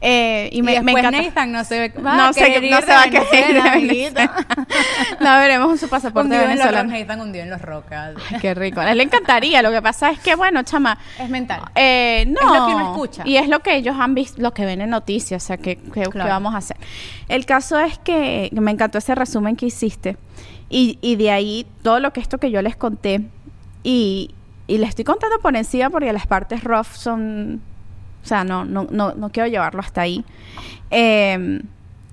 Eh, 0.00 0.48
y, 0.52 0.58
Y, 0.58 0.62
me, 0.62 0.72
me 0.82 0.92
después 0.92 1.04
encanta. 1.04 1.22
Nathan 1.22 1.52
no 1.52 1.64
se 1.64 1.88
va 2.00 2.16
no 2.16 2.24
a 2.28 2.32
querer 2.32 2.60
que- 2.60 2.70
no 2.70 2.80
se 2.80 2.86
va 2.86 3.02
a 3.02 3.10
querer 3.10 4.12
no 5.20 5.38
veremos 5.38 5.80
su 5.80 5.88
pasaporte 5.88 6.26
Hundido 6.28 6.42
en 6.42 6.48
venezolano. 6.50 6.82
rocas, 6.90 7.00
Nathan 7.00 7.20
hundido 7.20 7.44
en 7.44 7.50
los 7.50 7.62
rocas. 7.62 8.14
Ay, 8.30 8.38
qué 8.40 8.54
rico. 8.54 8.80
A 8.80 8.90
él 8.92 8.98
le 8.98 9.04
encantaría. 9.04 9.62
Lo 9.62 9.70
que 9.70 9.82
pasa 9.82 10.10
es 10.10 10.18
que, 10.20 10.34
bueno, 10.34 10.62
chama. 10.62 10.98
Es 11.18 11.28
mental. 11.28 11.62
eh, 11.74 12.24
no. 12.28 12.40
Es 12.40 12.60
lo 12.60 12.66
que 12.66 12.74
uno 12.74 12.90
escucha. 12.92 13.22
Y 13.24 13.36
es 13.36 13.48
lo 13.48 13.60
que 13.60 13.74
ellos 13.76 13.96
han 13.98 14.14
visto, 14.14 14.40
lo 14.40 14.52
que 14.52 14.64
ven 14.64 14.80
en 14.80 14.90
noticias. 14.90 15.42
O 15.42 15.46
sea, 15.46 15.56
que, 15.56 15.76
que- 15.76 16.02
que 16.02 16.10
Claro. 16.10 16.30
vamos 16.30 16.54
a 16.54 16.58
hacer. 16.58 16.76
El 17.28 17.46
caso 17.46 17.78
es 17.80 17.98
que, 17.98 18.50
que 18.54 18.60
me 18.60 18.70
encantó 18.70 18.98
ese 18.98 19.14
resumen 19.14 19.56
que 19.56 19.66
hiciste. 19.66 20.16
Y, 20.68 20.98
y 21.00 21.16
de 21.16 21.30
ahí 21.30 21.66
todo 21.82 22.00
lo 22.00 22.12
que 22.12 22.20
esto 22.20 22.38
que 22.38 22.50
yo 22.50 22.62
les 22.62 22.76
conté. 22.76 23.22
Y, 23.82 24.34
y 24.66 24.78
les 24.78 24.90
estoy 24.90 25.04
contando 25.04 25.38
por 25.38 25.54
encima 25.56 25.90
porque 25.90 26.12
las 26.12 26.26
partes 26.26 26.64
rough 26.64 26.92
son. 26.92 27.60
O 28.22 28.26
sea, 28.26 28.42
no, 28.42 28.64
no, 28.64 28.88
no, 28.90 29.14
no 29.14 29.30
quiero 29.30 29.48
llevarlo 29.48 29.80
hasta 29.80 30.00
ahí. 30.00 30.24
Eh, 30.90 31.60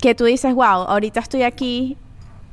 que 0.04 0.16
tú 0.16 0.26
dices, 0.26 0.54
wow, 0.54 0.66
ahorita 0.66 1.22
estoy 1.22 1.44
aquí. 1.44 1.98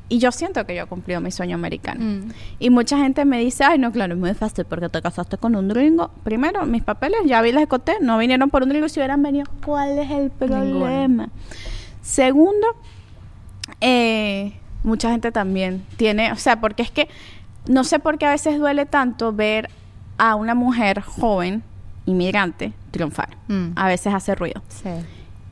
Y 0.09 0.19
yo 0.19 0.33
siento 0.33 0.65
que 0.67 0.75
yo 0.75 0.85
he 0.85 0.87
cumplido 0.87 1.21
mi 1.21 1.33
sueño 1.33 1.57
americano. 1.57 2.01
Mm. 2.01 2.33
Y 2.61 2.71
mucha 2.71 2.97
gente 2.97 3.25
me 3.25 3.41
dice, 3.41 3.65
ay, 3.65 3.79
no, 3.79 3.91
claro, 3.91 4.15
es 4.15 4.21
muy 4.21 4.35
fácil 4.35 4.65
porque 4.65 4.89
te 4.89 5.03
casaste 5.03 5.37
con 5.37 5.57
un 5.57 5.69
gringo. 5.69 6.11
Primero, 6.23 6.65
mis 6.65 6.83
papeles, 6.83 7.21
ya 7.27 7.43
vi, 7.43 7.51
les 7.51 7.67
conté, 7.67 7.95
no 8.01 8.19
vinieron 8.19 8.51
por 8.51 8.63
un 8.63 8.69
gringo. 8.69 8.89
Si 8.89 9.01
hubieran 9.01 9.21
venido, 9.23 9.47
¿cuál 9.65 9.99
es 9.99 10.11
el 10.11 10.31
problema? 10.31 11.29
Segundo, 12.03 12.69
eh, 13.81 14.60
mucha 14.83 15.11
gente 15.11 15.33
también 15.33 15.85
tiene, 15.97 16.33
o 16.33 16.37
sea, 16.37 16.61
porque 16.61 16.83
es 16.83 16.91
que 16.91 17.09
no 17.67 17.85
sé 17.85 17.99
por 17.99 18.19
qué 18.19 18.27
a 18.27 18.31
veces 18.31 18.59
duele 18.59 18.87
tanto 18.87 19.33
ver 19.33 19.69
a 20.19 20.35
una 20.35 20.55
mujer 20.55 21.01
joven, 21.03 21.63
inmigrante, 22.07 22.73
triunfar. 22.91 23.31
Mm. 23.49 23.73
A 23.77 23.89
veces 23.89 24.13
hace 24.15 24.35
ruido. 24.35 24.63
Sí. 24.69 24.89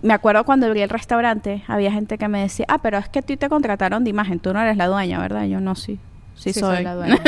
Me 0.03 0.15
acuerdo 0.15 0.45
cuando 0.45 0.67
abrí 0.67 0.81
el 0.81 0.89
restaurante, 0.91 1.65
había 1.67 1.91
gente 1.91 2.19
que 2.19 2.29
me 2.29 2.41
decía, 2.41 2.67
ah, 2.69 2.79
pero 2.79 2.99
es 2.99 3.09
que 3.09 3.19
a 3.19 3.23
ti 3.23 3.37
te 3.37 3.49
contrataron 3.49 4.05
de 4.05 4.11
imagen, 4.11 4.39
tú 4.39 4.53
no 4.53 4.61
eres 4.61 4.77
la 4.77 4.87
dueña, 4.87 5.19
¿verdad? 5.19 5.45
Y 5.45 5.51
yo 5.51 5.61
no, 5.61 5.75
sí. 5.75 5.99
Sí, 6.37 6.53
soy. 6.53 6.85
la 6.85 6.95
dueña. 6.97 7.19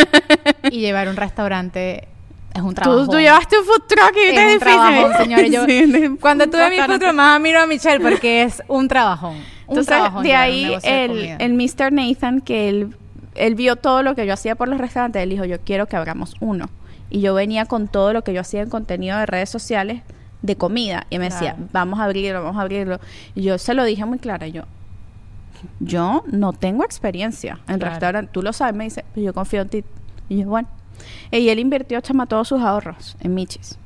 y 0.71 0.79
llevar 0.79 1.09
un 1.09 1.17
restaurante 1.17 2.07
es 2.55 2.63
un 2.63 2.75
trabajo. 2.75 3.05
Tú, 3.07 3.11
tú 3.13 3.19
llevaste 3.19 3.59
un 3.59 3.65
food 3.65 3.83
truck 3.89 4.13
y 4.17 4.21
es 4.29 4.33
es 4.33 4.39
un 4.39 4.45
difícil. 4.45 4.59
trabajón, 4.61 5.13
señores. 5.19 5.51
Yo, 5.51 5.65
Sí, 5.67 6.17
cuando 6.21 6.47
tuve 6.47 6.63
mi 6.65 6.77
restaurante. 6.77 6.93
futuro, 7.07 7.13
más 7.13 7.41
miro 7.41 7.61
a 7.61 7.67
Michelle 7.67 8.01
porque 8.01 8.43
es 8.45 8.63
un 8.69 8.87
trabajón. 8.87 9.37
Un 9.71 9.79
Entonces, 9.79 9.87
trabajón 9.87 10.23
de 10.25 10.35
ahí 10.35 10.77
el, 10.83 11.37
el 11.39 11.55
Mr. 11.55 11.93
Nathan, 11.93 12.41
que 12.41 12.69
él, 12.69 12.97
él 13.37 13.55
vio 13.55 13.77
todo 13.77 14.03
lo 14.03 14.15
que 14.15 14.27
yo 14.27 14.33
hacía 14.35 14.55
por 14.57 14.69
los 14.69 14.79
restaurantes, 14.79 15.23
él 15.23 15.31
dijo, 15.31 15.45
yo 15.45 15.61
quiero 15.61 15.87
que 15.87 15.97
abramos 15.97 16.35
uno. 16.41 16.69
Y 17.09 17.21
yo 17.21 17.35
venía 17.35 17.65
con 17.67 17.89
todo 17.89 18.13
lo 18.13 18.23
que 18.23 18.33
yo 18.33 18.41
hacía 18.41 18.63
en 18.63 18.69
contenido 18.71 19.17
de 19.19 19.27
redes 19.27 19.49
sociales 19.49 20.03
de 20.43 20.57
comida. 20.57 21.07
Y 21.11 21.19
me 21.19 21.25
decía, 21.27 21.57
vamos 21.73 22.01
a 22.01 22.05
abrirlo, 22.05 22.43
vamos 22.43 22.59
a 22.59 22.63
abrirlo. 22.63 22.99
Y 23.35 23.43
yo 23.43 23.59
se 23.59 23.75
lo 23.75 23.85
dije 23.85 24.05
muy 24.05 24.19
claro, 24.19 24.47
yo, 24.47 24.63
yo 25.79 26.25
no 26.31 26.53
tengo 26.53 26.85
experiencia 26.85 27.59
en 27.69 27.79
Claro. 27.79 27.91
restaurante. 27.93 28.31
Tú 28.33 28.43
lo 28.43 28.53
sabes, 28.53 28.75
me 28.75 28.85
dice, 28.85 29.05
"Pero 29.15 29.27
yo 29.27 29.35
confío 29.35 29.63
en 29.63 29.69
ti. 29.69 29.85
Y 30.29 30.39
yo, 30.39 30.47
bueno. 30.49 30.69
Y 31.31 31.49
él 31.49 31.59
invirtió, 31.59 32.01
chama, 32.01 32.27
todos 32.27 32.49
sus 32.49 32.61
ahorros 32.63 33.17
en 33.21 33.35
Michis. 33.35 33.79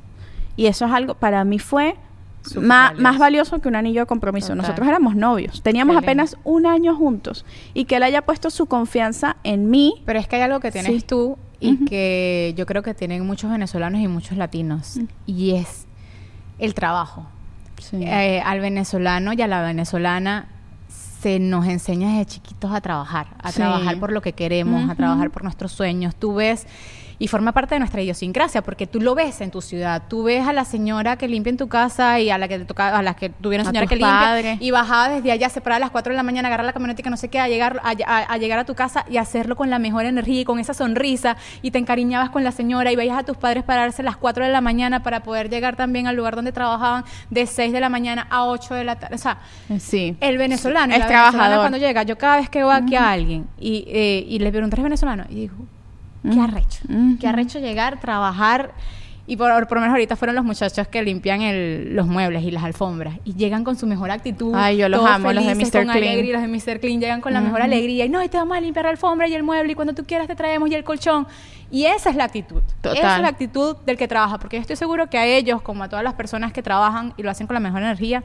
Y 0.57 0.67
eso 0.67 0.87
es 0.87 0.93
algo, 0.93 1.15
para 1.15 1.45
mí 1.45 1.59
fue 1.59 1.97
Súper 2.45 2.63
más, 2.69 2.91
valioso. 2.91 3.03
más 3.03 3.19
valioso 3.19 3.61
que 3.61 3.69
un 3.69 3.77
anillo 3.77 4.01
de 4.03 4.07
compromiso. 4.07 4.49
Total. 4.49 4.59
Nosotros 4.63 4.87
éramos 4.89 5.17
novios, 5.17 5.63
teníamos 5.63 5.97
apenas 5.97 6.37
un 6.45 6.67
año 6.67 6.95
juntos. 6.95 7.45
Y 7.73 7.87
que 7.87 7.97
él 7.97 8.03
haya 8.03 8.23
puesto 8.23 8.51
su 8.51 8.67
confianza 8.67 9.37
en 9.45 9.71
mí. 9.71 10.03
Pero 10.05 10.19
es 10.19 10.29
que 10.29 10.37
hay 10.37 10.43
algo 10.43 10.61
que 10.61 10.71
tienes 10.71 10.93
Sí. 10.93 11.01
tú 11.07 11.39
y 11.61 11.85
que 11.87 12.53
yo 12.57 12.67
creo 12.67 12.83
que 12.83 12.93
tienen 12.95 13.27
muchos 13.27 13.51
venezolanos 13.51 14.01
y 14.01 14.09
muchos 14.09 14.37
latinos. 14.37 14.97
Mm. 14.99 15.05
Y 15.27 15.55
es 15.55 15.87
el 16.59 16.75
trabajo. 16.75 17.27
Eh, 17.93 18.41
al 18.45 18.61
venezolano 18.61 19.33
y 19.33 19.43
a 19.43 19.47
la 19.47 19.63
venezolana 19.63 20.49
se 20.89 21.39
nos 21.39 21.67
enseña 21.67 22.11
desde 22.11 22.27
chiquitos 22.27 22.71
a 22.73 22.81
trabajar, 22.81 23.29
a 23.43 23.51
Sí. 23.51 23.57
trabajar 23.57 23.99
por 23.99 24.13
lo 24.13 24.21
que 24.23 24.33
queremos, 24.35 24.89
a 24.91 24.95
trabajar 24.95 25.31
por 25.31 25.43
nuestros 25.45 25.73
sueños. 25.73 26.15
Tú 26.15 26.35
ves 26.35 26.67
y 27.19 27.29
forma 27.29 27.53
parte 27.53 27.75
de 27.75 27.79
nuestra 27.81 28.03
idiosincrasia 28.03 28.63
porque 28.63 28.87
tú 28.87 29.01
lo 29.01 29.15
ves 29.15 29.41
en 29.41 29.51
tu 29.51 29.61
ciudad. 29.61 30.03
Tú 30.09 30.25
ves 30.25 30.47
a 30.47 30.53
la 30.53 30.65
señora 30.65 31.17
que 31.17 31.29
limpia 31.29 31.51
en 31.51 31.57
tu 31.57 31.69
casa 31.69 32.19
y 32.21 32.31
a 32.31 32.39
la 32.39 32.49
que 32.49 32.59
te 32.59 32.65
toca, 32.65 32.97
a 32.97 33.03
la 33.03 33.15
que 33.15 33.29
tuvieron 33.31 33.67
A 33.67 33.71
señora 33.71 33.87
que 33.87 33.97
limpia 33.97 34.11
padres. 34.19 34.59
y 34.61 34.71
bajaba 34.71 35.09
desde 35.09 35.31
allá, 35.33 35.49
se 35.49 35.61
paraba 35.61 35.77
a 35.77 35.81
las 35.81 35.91
4 35.91 36.13
de 36.13 36.17
la 36.17 36.23
mañana, 36.23 36.49
agarrar 36.49 36.67
la 36.67 36.73
camioneta 36.73 37.01
y 37.01 37.05
que 37.05 37.11
no 37.11 37.17
sé 37.17 37.29
qué, 37.29 37.39
a 37.41 37.49
llegar 37.49 37.81
a, 37.85 37.91
a- 38.07 38.33
a 38.33 38.37
llegar 38.39 38.59
a 38.59 38.65
tu 38.65 38.75
casa 38.75 39.05
y 39.11 39.17
hacerlo 39.17 39.57
con 39.57 39.71
la 39.71 39.79
mejor 39.79 40.05
energía 40.05 40.41
y 40.41 40.45
con 40.45 40.59
esa 40.59 40.75
sonrisa 40.75 41.37
y 41.63 41.71
te 41.71 41.79
encariñabas 41.79 42.31
con 42.31 42.45
la 42.45 42.53
señora 42.53 42.91
y 42.93 42.97
veías 42.97 43.19
a 43.19 43.23
tus 43.23 43.37
padres 43.37 43.65
pararse 43.65 44.03
a 44.03 44.05
las 44.05 44.17
4 44.17 44.45
de 44.45 44.51
la 44.53 44.61
mañana 44.61 45.03
para 45.03 45.23
poder 45.23 45.49
llegar 45.51 45.77
también 45.77 46.07
al 46.07 46.17
lugar 46.17 46.37
donde 46.37 46.53
trabajaban 46.53 47.05
de 47.31 47.47
6 47.47 47.73
de 47.73 47.81
la 47.81 47.89
mañana 47.89 48.27
a 48.31 48.45
8 48.47 48.75
de 48.75 48.85
la 48.85 48.97
tarde. 48.97 49.15
O 49.15 49.19
sea, 49.19 49.39
Sí. 49.79 50.17
el 50.21 50.39
venezolano, 50.39 50.89
la 50.89 50.99
venezolana 50.99 51.31
trabajador. 51.31 51.59
cuando 51.61 51.79
llega, 51.79 52.03
yo 52.03 52.19
cada 52.19 52.37
vez 52.37 52.49
que 52.49 52.59
veo 52.59 52.71
aquí 52.71 52.97
a 52.97 53.11
alguien 53.11 53.47
y, 53.59 53.85
eh, 53.89 54.25
y 54.29 54.39
le 54.39 54.51
pregunto, 54.51 54.75
¿eres 54.77 54.85
venezolano? 54.85 55.25
Y 55.29 55.35
digo, 55.35 55.55
qué 56.33 56.41
arrecho, 56.41 56.81
Ujú. 56.89 57.19
qué 57.21 57.27
arrecho 57.29 57.59
llegar, 57.59 58.01
trabajar. 58.01 58.73
Y 59.27 59.39
por, 59.39 59.49
por 59.69 59.79
lo 59.79 59.81
menos 59.81 59.95
ahorita 59.95 60.17
fueron 60.17 60.35
los 60.37 60.45
muchachos 60.45 60.87
que 60.89 61.03
limpian 61.03 61.41
el- 61.41 61.97
los 61.97 62.07
muebles 62.07 62.43
y 62.45 62.51
las 62.51 62.63
alfombras 62.63 63.15
y 63.25 63.33
llegan 63.35 63.65
con 63.65 63.75
su 63.75 63.87
mejor 63.87 64.11
actitud. 64.11 64.53
Ay, 64.55 64.77
yo 64.77 64.87
los 64.91 65.01
todos 65.01 65.13
amo, 65.13 65.33
los 65.33 65.47
de 65.47 65.55
Mr. 65.55 65.63
con 65.63 65.71
Clean. 65.71 65.89
alegría, 65.97 66.33
los 66.35 66.43
de 66.43 66.49
Mr. 66.75 66.79
Clean 66.81 67.01
llegan 67.01 67.23
con 67.23 67.33
la 67.33 67.41
mejor 67.41 67.63
alegría 67.63 68.05
y 68.05 68.11
no, 68.11 68.23
y 68.23 68.29
te 68.29 68.37
vamos 68.37 68.55
a 68.55 68.61
limpiar 68.61 68.85
la 68.85 68.91
alfombra 68.91 69.27
y 69.27 69.33
el 69.35 69.43
mueble 69.43 69.73
y 69.73 69.75
cuando 69.75 69.95
tú 69.95 70.05
quieras 70.05 70.27
te 70.27 70.35
traemos 70.35 70.69
y 70.71 70.75
el 70.75 70.85
colchón. 70.85 71.27
Y 71.71 71.87
esa 71.87 72.11
es 72.11 72.17
la 72.17 72.25
actitud. 72.25 72.61
Total. 72.83 72.99
Esa 72.99 73.17
es 73.17 73.23
la 73.23 73.29
actitud 73.29 73.77
del 73.87 73.97
que 73.97 74.07
trabaja, 74.09 74.39
porque 74.39 74.57
yo 74.59 74.61
estoy 74.61 74.77
seguro 74.77 75.09
que 75.09 75.17
a 75.17 75.25
ellos, 75.25 75.63
como 75.63 75.85
a 75.85 75.89
todas 75.89 76.05
las 76.05 76.13
personas 76.15 76.53
que 76.53 76.63
trabajan 76.63 77.15
y 77.17 77.23
lo 77.23 77.31
hacen 77.31 77.47
con 77.47 77.55
la 77.55 77.61
mejor 77.61 77.81
energía 77.81 78.25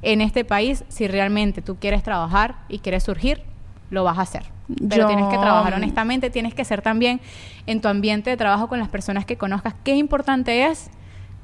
en 0.00 0.22
este 0.22 0.46
país, 0.46 0.82
si 0.88 1.08
realmente 1.08 1.60
tú 1.60 1.76
quieres 1.78 2.02
trabajar 2.02 2.54
y 2.70 2.78
quieres 2.78 3.02
surgir, 3.02 3.42
lo 3.90 4.02
vas 4.02 4.16
a 4.16 4.22
hacer. 4.22 4.44
Pero 4.88 5.02
Yo- 5.02 5.06
tienes 5.06 5.26
que 5.28 5.38
trabajar 5.38 5.74
honestamente, 5.74 6.30
tienes 6.30 6.54
que 6.54 6.64
ser 6.64 6.82
también 6.82 7.20
en 7.66 7.80
tu 7.80 7.88
ambiente 7.88 8.30
de 8.30 8.36
trabajo 8.36 8.68
con 8.68 8.78
las 8.78 8.88
personas 8.88 9.24
que 9.24 9.36
conozcas. 9.36 9.74
Qué 9.84 9.96
importante 9.96 10.66
es 10.66 10.90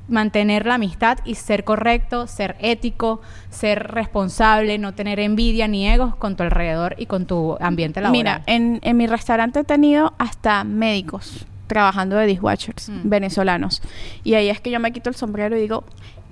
mantener 0.07 0.67
la 0.67 0.75
amistad 0.75 1.19
y 1.25 1.35
ser 1.37 1.65
correcto, 1.65 2.27
ser 2.27 2.57
ético, 2.61 3.23
ser 3.49 3.89
responsable, 3.93 4.77
no 4.79 4.93
tener 4.93 5.19
envidia 5.19 5.67
ni 5.67 5.89
egos 5.89 6.15
con 6.17 6.37
tu 6.37 6.43
alrededor 6.43 6.95
y 6.99 7.07
con 7.07 7.25
tu 7.25 7.57
ambiente 7.61 8.03
laboral. 8.03 8.13
Mira, 8.13 8.43
en, 8.47 8.81
en 8.83 8.97
mi 8.99 9.07
restaurante 9.07 9.61
he 9.61 9.65
tenido 9.65 10.13
hasta 10.19 10.63
médicos 10.65 11.47
trabajando 11.67 12.17
de 12.17 12.27
dishwashers 12.27 12.91
Mm. 12.91 13.09
venezolanos. 13.09 13.81
Y 14.25 14.35
ahí 14.35 14.51
es 14.51 14.61
que 14.61 14.71
yo 14.71 14.79
me 14.79 14.93
quito 14.93 15.09
el 15.09 15.17
sombrero 15.17 15.57
y 15.57 15.61
digo, 15.63 15.85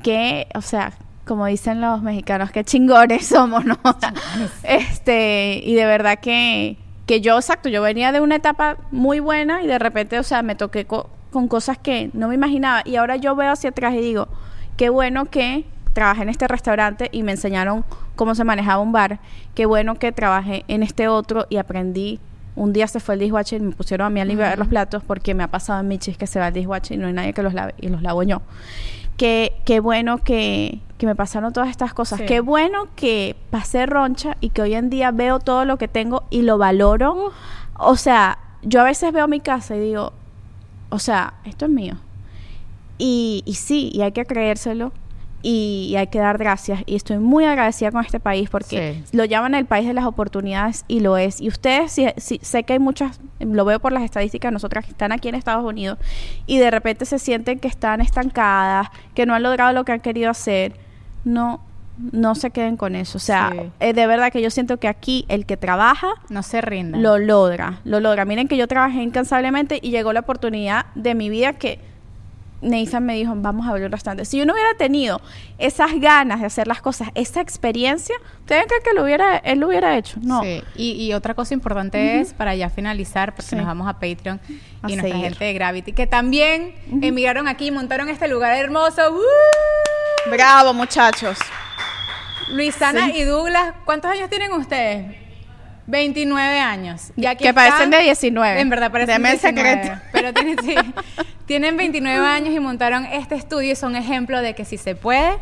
que, 0.02 0.48
o 0.54 0.60
sea, 0.60 0.92
como 1.24 1.46
dicen 1.46 1.80
los 1.80 2.02
mexicanos, 2.02 2.50
qué 2.50 2.64
chingones 2.64 3.26
somos, 3.28 3.64
¿no? 3.64 3.78
Este, 4.64 5.60
y 5.64 5.74
de 5.74 5.86
verdad 5.86 6.18
que, 6.20 6.76
que 7.06 7.20
yo, 7.20 7.36
exacto, 7.36 7.68
yo 7.68 7.82
venía 7.82 8.12
de 8.12 8.20
una 8.20 8.36
etapa 8.36 8.76
muy 8.90 9.20
buena 9.20 9.62
y 9.62 9.66
de 9.66 9.78
repente, 9.78 10.18
o 10.18 10.22
sea, 10.22 10.42
me 10.42 10.54
toqué 10.54 10.84
co- 10.84 11.10
con 11.30 11.48
cosas 11.48 11.78
que 11.78 12.10
no 12.12 12.28
me 12.28 12.34
imaginaba. 12.34 12.82
Y 12.84 12.96
ahora 12.96 13.16
yo 13.16 13.34
veo 13.34 13.50
hacia 13.52 13.70
atrás 13.70 13.94
y 13.94 14.00
digo, 14.00 14.28
qué 14.76 14.88
bueno 14.88 15.24
que 15.26 15.64
trabajé 15.92 16.22
en 16.22 16.28
este 16.28 16.48
restaurante 16.48 17.08
y 17.12 17.22
me 17.22 17.32
enseñaron 17.32 17.84
cómo 18.16 18.34
se 18.34 18.44
manejaba 18.44 18.80
un 18.82 18.92
bar, 18.92 19.18
qué 19.54 19.66
bueno 19.66 19.96
que 19.96 20.12
trabajé 20.12 20.64
en 20.68 20.82
este 20.82 21.08
otro 21.08 21.46
y 21.50 21.56
aprendí. 21.56 22.20
Un 22.54 22.74
día 22.74 22.86
se 22.86 23.00
fue 23.00 23.14
el 23.14 23.20
dishwasher 23.20 23.60
y 23.62 23.64
me 23.64 23.72
pusieron 23.72 24.06
a 24.06 24.10
mí 24.10 24.20
a 24.20 24.26
limpiar 24.26 24.58
los 24.58 24.68
platos 24.68 25.02
porque 25.02 25.34
me 25.34 25.42
ha 25.42 25.48
pasado 25.48 25.80
en 25.80 25.88
mi 25.88 25.98
chis 25.98 26.18
que 26.18 26.26
se 26.26 26.38
va 26.38 26.48
el 26.48 26.54
dishwasher 26.54 26.96
y 26.96 27.00
no 27.00 27.06
hay 27.06 27.14
nadie 27.14 27.32
que 27.32 27.42
los 27.42 27.54
lave 27.54 27.74
y 27.80 27.88
los 27.88 28.02
lavo 28.02 28.22
yo. 28.22 28.42
Qué, 29.16 29.60
qué 29.64 29.80
bueno 29.80 30.18
que, 30.18 30.80
que 30.98 31.06
me 31.06 31.14
pasaron 31.14 31.52
todas 31.52 31.70
estas 31.70 31.94
cosas. 31.94 32.20
Sí. 32.20 32.26
Qué 32.26 32.40
bueno 32.40 32.88
que 32.96 33.36
pasé 33.50 33.86
roncha 33.86 34.36
y 34.40 34.50
que 34.50 34.62
hoy 34.62 34.74
en 34.74 34.90
día 34.90 35.10
veo 35.10 35.38
todo 35.38 35.64
lo 35.64 35.76
que 35.76 35.88
tengo 35.88 36.24
y 36.30 36.42
lo 36.42 36.58
valoro. 36.58 37.32
O 37.78 37.96
sea, 37.96 38.38
yo 38.62 38.80
a 38.80 38.84
veces 38.84 39.12
veo 39.12 39.28
mi 39.28 39.40
casa 39.40 39.76
y 39.76 39.80
digo, 39.80 40.12
o 40.90 40.98
sea, 40.98 41.34
esto 41.44 41.66
es 41.66 41.70
mío. 41.70 41.94
Y, 42.98 43.42
y 43.46 43.54
sí, 43.54 43.90
y 43.92 44.02
hay 44.02 44.12
que 44.12 44.24
creérselo 44.24 44.92
y, 45.42 45.88
y 45.90 45.96
hay 45.96 46.06
que 46.06 46.18
dar 46.18 46.38
gracias. 46.38 46.80
Y 46.86 46.94
estoy 46.96 47.18
muy 47.18 47.44
agradecida 47.44 47.90
con 47.90 48.04
este 48.04 48.20
país 48.20 48.48
porque 48.48 49.02
lo 49.12 49.24
llaman 49.24 49.54
el 49.54 49.66
país 49.66 49.86
de 49.86 49.92
las 49.94 50.04
oportunidades 50.04 50.84
y 50.88 51.00
lo 51.00 51.16
es. 51.16 51.40
Y 51.40 51.48
ustedes, 51.48 51.92
sí, 52.16 52.38
sé 52.42 52.62
que 52.64 52.74
hay 52.74 52.78
muchas, 52.78 53.20
lo 53.40 53.64
veo 53.64 53.80
por 53.80 53.92
las 53.92 54.02
estadísticas, 54.04 54.52
nosotras 54.52 54.84
que 54.84 54.92
están 54.92 55.12
aquí 55.12 55.28
en 55.28 55.34
Estados 55.34 55.64
Unidos 55.64 55.98
y 56.46 56.58
de 56.58 56.70
repente 56.70 57.04
se 57.04 57.18
sienten 57.18 57.58
que 57.58 57.68
están 57.68 58.00
estancadas, 58.00 58.88
que 59.14 59.26
no 59.26 59.34
han 59.34 59.42
logrado 59.42 59.72
lo 59.72 59.84
que 59.84 59.92
han 59.92 60.00
querido 60.00 60.30
hacer. 60.30 60.74
No, 61.24 61.60
no 62.10 62.34
se 62.34 62.50
queden 62.50 62.76
con 62.76 62.96
eso. 62.96 63.18
O 63.18 63.20
sea, 63.20 63.50
Sí. 63.52 63.58
eh, 63.80 63.92
de 63.92 64.06
verdad 64.06 64.32
que 64.32 64.40
yo 64.42 64.50
siento 64.50 64.78
que 64.78 64.88
aquí 64.88 65.24
el 65.28 65.44
que 65.46 65.56
trabaja 65.56 66.08
No 66.30 66.42
se 66.42 66.60
rindan. 66.60 67.02
lo 67.02 67.18
logra, 67.18 67.80
lo 67.84 68.00
logra. 68.00 68.24
Miren 68.24 68.48
que 68.48 68.56
yo 68.56 68.66
trabajé 68.66 69.02
incansablemente 69.02 69.78
y 69.82 69.90
llegó 69.90 70.12
la 70.12 70.20
oportunidad 70.20 70.86
de 70.94 71.14
mi 71.14 71.28
vida 71.30 71.52
que 71.52 71.78
Nathan 72.62 73.04
me 73.04 73.14
dijo, 73.16 73.32
vamos 73.36 73.66
a 73.66 73.70
abrir 73.70 73.86
un 73.86 73.92
restaurante. 73.92 74.24
Si 74.24 74.38
yo 74.38 74.46
no 74.46 74.52
hubiera 74.54 74.72
tenido 74.74 75.20
esas 75.58 75.90
ganas 76.00 76.40
de 76.40 76.46
hacer 76.46 76.66
las 76.68 76.80
cosas, 76.80 77.08
esa 77.14 77.40
experiencia, 77.40 78.14
¿ustedes 78.40 78.64
creen 78.66 78.82
que 78.84 78.92
lo 78.94 79.02
hubiera, 79.04 79.36
él 79.38 79.58
lo 79.60 79.66
hubiera 79.68 79.96
hecho? 79.98 80.18
No. 80.22 80.42
Sí. 80.42 80.62
Y, 80.76 80.92
y 81.04 81.12
otra 81.12 81.34
cosa 81.34 81.54
importante 81.54 82.20
es, 82.20 82.32
para 82.34 82.54
ya 82.54 82.70
finalizar, 82.70 83.34
porque 83.34 83.50
Sí. 83.50 83.56
nos 83.56 83.66
vamos 83.66 83.88
a 83.88 83.94
Patreon 83.94 84.40
A 84.82 84.90
y 84.90 84.96
nuestra 84.96 85.18
gente 85.18 85.44
de 85.44 85.52
Gravity, 85.52 85.92
que 85.92 86.06
también 86.06 86.74
emigraron 87.02 87.48
aquí 87.48 87.66
y 87.66 87.70
montaron 87.70 88.08
este 88.08 88.28
lugar 88.28 88.56
hermoso. 88.56 89.12
¡Uh! 89.12 90.30
Bravo, 90.30 90.72
muchachos. 90.72 91.38
Luisana 92.48 93.06
Sí. 93.06 93.18
y 93.18 93.22
Douglas, 93.24 93.74
¿cuántos 93.84 94.10
años 94.10 94.28
tienen 94.30 94.52
ustedes? 94.52 95.16
29 95.86 96.58
años. 96.60 97.12
Y 97.16 97.26
aquí 97.26 97.44
Que 97.44 97.54
parecen 97.54 97.90
de 97.90 97.98
19. 98.00 98.60
En 98.60 98.70
verdad 98.70 98.90
parecen 98.92 99.14
Deme 99.22 99.32
el 99.32 99.38
19. 99.40 99.70
secreto. 99.82 100.00
Pero 100.12 100.32
tienen, 100.32 100.56
sí, 100.62 100.74
tienen 101.46 101.76
29 101.76 102.26
años 102.26 102.54
y 102.54 102.60
montaron 102.60 103.04
este 103.06 103.34
estudio 103.34 103.72
y 103.72 103.76
son 103.76 103.96
ejemplo 103.96 104.40
de 104.40 104.54
que 104.54 104.64
si 104.64 104.76
se 104.78 104.94
puede 104.94 105.32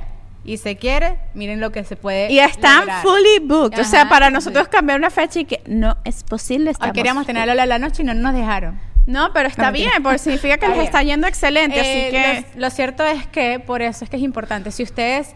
y 0.45 0.57
se 0.57 0.77
quiere, 0.77 1.19
miren 1.35 1.61
lo 1.61 1.71
que 1.71 1.85
se 1.85 1.97
puede 1.97 2.33
Y 2.33 2.39
están 2.39 2.81
lograr. 2.81 3.03
fully 3.03 3.39
booked. 3.43 3.79
o 3.79 3.85
sea, 3.85 4.09
para 4.09 4.29
sí. 4.29 4.33
nosotros 4.33 4.69
cambiar 4.69 4.99
una 4.99 5.11
fecha 5.11 5.41
y 5.41 5.45
que 5.45 5.63
no 5.67 5.99
es 6.05 6.23
posible. 6.25 6.73
Hoy 6.81 6.93
queríamos 6.93 7.27
tener 7.27 7.49
a 7.51 7.55
la 7.67 7.79
noche 7.79 8.03
y 8.03 8.07
no 8.07 8.15
nos 8.15 8.35
dejaron. 8.35 8.81
No, 9.07 9.33
pero 9.33 9.49
está 9.49 9.67
No, 9.67 9.73
bien, 9.73 9.91
porque 10.03 10.19
significa 10.19 10.57
que 10.59 10.69
les 10.69 10.79
está 10.79 11.03
yendo 11.03 11.27
excelente. 11.27 11.79
Eh, 11.81 11.81
así 11.81 12.11
que. 12.45 12.47
lo, 12.59 12.61
lo 12.67 12.71
cierto 12.71 13.05
es 13.05 13.27
que 13.27 13.59
por 13.59 13.83
eso 13.83 14.05
es 14.05 14.11
que 14.11 14.17
es 14.17 14.23
importante. 14.23 14.71
Si 14.71 14.83
ustedes 14.83 15.35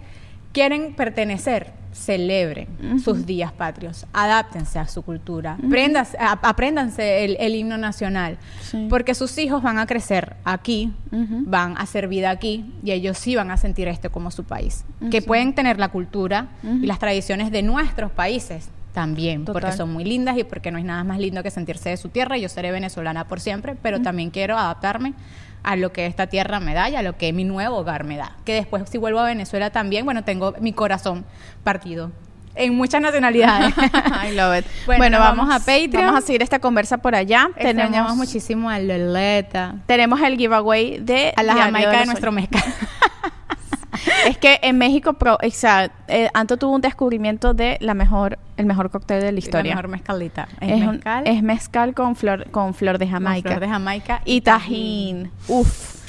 quieren 0.55 0.95
pertenecer, 0.95 1.73
celebren 1.93 2.99
sus 3.03 3.25
días 3.27 3.53
patrios, 3.53 4.07
adáptense 4.13 4.79
a 4.81 4.89
su 4.89 5.03
cultura, 5.03 5.57
Prendas- 5.69 6.17
a- 6.19 6.39
apréndanse 6.49 7.25
el, 7.25 7.37
el 7.39 7.55
himno 7.55 7.77
nacional, 7.79 8.37
Sí. 8.63 8.87
porque 8.91 9.15
sus 9.15 9.37
hijos 9.39 9.63
van 9.63 9.79
a 9.79 9.87
crecer 9.87 10.35
aquí, 10.45 10.93
van 11.13 11.77
a 11.77 11.81
hacer 11.81 12.09
vida 12.09 12.31
aquí 12.31 12.73
y 12.83 12.91
ellos 12.93 13.17
sí 13.19 13.37
van 13.37 13.51
a 13.53 13.57
sentir 13.57 13.87
esto 13.89 14.11
como 14.11 14.31
su 14.33 14.43
país. 14.45 14.85
Que 15.11 15.23
pueden 15.23 15.55
tener 15.55 15.79
la 15.79 15.89
cultura 15.89 16.49
y 16.65 16.87
las 16.87 16.99
tradiciones 16.99 17.51
de 17.53 17.63
nuestros 17.63 18.11
países 18.11 18.71
también, 18.95 19.45
porque 19.45 19.63
Total. 19.63 19.77
son 19.77 19.93
muy 19.93 20.05
lindas 20.05 20.39
y 20.39 20.45
porque 20.45 20.71
no 20.71 20.79
hay 20.79 20.85
nada 20.85 21.05
más 21.05 21.19
lindo 21.19 21.43
que 21.43 21.51
sentirse 21.51 21.91
de 21.91 21.97
su 21.99 22.09
tierra. 22.09 22.39
Yo 22.39 22.49
seré 22.49 22.71
venezolana 22.71 23.27
por 23.27 23.41
siempre, 23.41 23.77
pero 23.83 24.01
también 24.01 24.31
quiero 24.31 24.57
adaptarme 24.57 25.15
a 25.65 25.77
lo 25.77 25.93
que 25.93 26.07
esta 26.07 26.29
tierra 26.29 26.61
me 26.61 26.75
da 26.75 26.89
y 26.89 26.95
a 26.95 27.03
lo 27.03 27.19
que 27.19 27.33
mi 27.33 27.45
nuevo 27.45 27.77
hogar 27.77 28.05
me 28.05 28.17
da. 28.17 28.37
Que 28.45 28.55
después 28.55 28.85
si 28.89 28.97
vuelvo 28.97 29.19
a 29.19 29.25
Venezuela 29.25 29.71
también, 29.71 30.05
bueno, 30.05 30.23
tengo 30.23 30.55
mi 30.61 30.73
corazón 30.73 31.25
partido 31.65 32.13
en 32.55 32.77
muchas 32.77 33.01
nacionalidades. 33.01 33.75
I 34.25 34.35
love 34.35 34.59
it. 34.59 34.67
Bueno, 34.87 34.99
Bueno, 35.01 35.19
vamos, 35.19 35.49
vamos 35.49 35.55
a 35.55 35.59
Patreon. 35.59 36.07
Vamos 36.07 36.23
a 36.23 36.27
seguir 36.27 36.43
esta 36.43 36.61
conversa 36.61 36.99
por 36.99 37.15
allá. 37.15 37.51
Tenemos 37.57 37.91
Tenemos, 37.91 38.17
muchísimo 38.17 38.71
a 38.71 38.79
Loleta, 38.79 39.75
tenemos 39.87 40.21
el 40.21 40.37
giveaway 40.37 40.99
de 41.01 41.33
a 41.37 41.43
la 41.43 41.55
Jamaica 41.55 41.99
de 41.99 42.07
nuestro 42.07 42.31
mezcal. 42.31 42.63
Es 44.27 44.39
que 44.39 44.59
en 44.63 44.79
México, 44.79 45.15
pro, 45.15 45.35
o 45.43 45.51
sea, 45.51 45.91
eh, 46.09 46.29
Anto 46.35 46.57
tuvo 46.57 46.73
un 46.75 46.81
descubrimiento 46.81 47.55
de 47.55 47.77
la 47.81 47.95
mejor, 47.95 48.39
el 48.57 48.67
mejor 48.67 48.91
cóctel 48.91 49.21
de 49.21 49.27
la 49.27 49.33
La 49.33 49.39
historia. 49.39 49.75
mejor 49.75 49.89
mezcalita. 49.89 50.49
Es, 50.61 50.73
es, 50.73 50.81
un- 50.83 50.91
mezcal, 50.93 51.23
es 51.27 51.43
mezcal 51.43 51.95
con 51.95 52.17
flor, 52.17 52.51
con 52.51 52.75
flor 52.75 52.99
de 52.99 53.07
con 53.07 53.13
Jamaica. 53.15 53.49
flor 53.51 53.61
de 53.61 53.69
Jamaica 53.69 54.23
y 54.25 54.41
tajín. 54.41 55.31
Uf. 55.49 56.04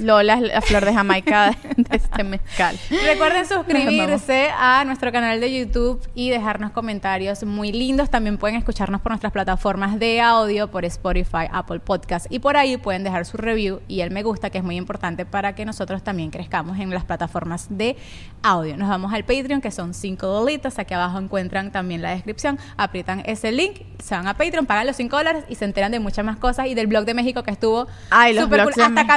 Lola 0.00 0.34
es 0.34 0.40
la 0.40 0.60
flor 0.62 0.84
de 0.84 0.94
Jamaica 0.94 1.50
de, 1.50 1.82
de 1.82 1.96
este 1.96 2.24
mezcal. 2.24 2.78
Recuerden 3.04 3.46
suscribirse 3.46 4.50
a 4.56 4.84
nuestro 4.84 5.12
canal 5.12 5.40
de 5.40 5.52
YouTube 5.52 6.00
y 6.14 6.30
dejarnos 6.30 6.70
comentarios 6.70 7.44
muy 7.44 7.72
lindos. 7.72 8.10
También 8.10 8.38
pueden 8.38 8.56
escucharnos 8.56 9.00
por 9.00 9.12
nuestras 9.12 9.32
plataformas 9.32 9.98
de 9.98 10.20
audio, 10.20 10.70
por 10.70 10.84
Spotify, 10.84 11.48
Apple 11.50 11.80
Podcast. 11.80 12.26
Y 12.30 12.38
por 12.38 12.56
ahí 12.56 12.76
pueden 12.76 13.04
dejar 13.04 13.26
su 13.26 13.36
review 13.36 13.80
y 13.88 14.00
el 14.00 14.10
me 14.10 14.22
gusta, 14.22 14.50
que 14.50 14.58
es 14.58 14.64
muy 14.64 14.76
importante 14.76 15.26
para 15.26 15.54
que 15.54 15.64
nosotros 15.64 16.02
también 16.02 16.30
crezcamos 16.30 16.78
en 16.78 16.90
las 16.90 17.04
plataformas 17.04 17.66
de 17.70 17.96
audio. 18.42 18.76
Nos 18.76 18.88
vamos 18.88 19.12
al 19.12 19.24
Patreon, 19.24 19.60
que 19.60 19.70
son 19.70 19.94
5 19.94 20.26
dolitas. 20.26 20.78
Aquí 20.78 20.94
abajo 20.94 21.18
encuentran 21.18 21.72
también 21.72 22.02
la 22.02 22.10
descripción. 22.10 22.58
Aprietan 22.76 23.22
ese 23.26 23.52
link, 23.52 23.82
se 23.98 24.14
van 24.14 24.26
a 24.26 24.36
Patreon, 24.36 24.66
pagan 24.66 24.86
los 24.86 24.96
5 24.96 25.16
dólares 25.16 25.44
y 25.48 25.54
se 25.54 25.64
enteran 25.64 25.92
de 25.92 26.00
muchas 26.00 26.24
más 26.24 26.36
cosas. 26.36 26.66
Y 26.66 26.74
del 26.74 26.86
blog 26.86 27.04
de 27.04 27.14
México 27.14 27.42
que 27.42 27.50
estuvo 27.50 27.86
Ay, 28.10 28.34
los 28.34 28.44
súper 28.44 28.60
blogs 28.60 28.74
cool. 28.74 28.84
Hasta 28.84 28.94
México. 28.94 29.12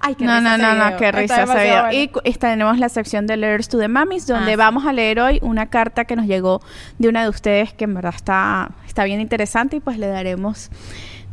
Ay, 0.00 0.14
qué 0.14 0.24
no, 0.24 0.38
risa 0.38 0.56
no, 0.58 0.74
no, 0.74 0.90
no, 0.90 0.96
qué 0.96 1.12
risa 1.12 1.42
ese 1.42 1.54
video. 1.54 1.82
bueno. 1.84 2.20
Y 2.24 2.32
tenemos 2.34 2.78
la 2.78 2.88
sección 2.88 3.26
de 3.26 3.36
Letters 3.36 3.68
to 3.68 3.78
the 3.78 3.88
Mummies, 3.88 4.26
donde 4.26 4.52
Ah, 4.52 4.54
sí. 4.54 4.56
vamos 4.56 4.86
a 4.86 4.92
leer 4.92 5.20
hoy 5.20 5.38
una 5.42 5.66
carta 5.66 6.04
que 6.04 6.16
nos 6.16 6.26
llegó 6.26 6.60
de 6.98 7.08
una 7.08 7.22
de 7.22 7.28
ustedes 7.28 7.72
que 7.72 7.84
en 7.84 7.94
verdad 7.94 8.14
está, 8.14 8.70
está 8.86 9.04
bien 9.04 9.20
interesante 9.20 9.76
y 9.76 9.80
pues 9.80 9.98
le 9.98 10.06
daremos 10.08 10.70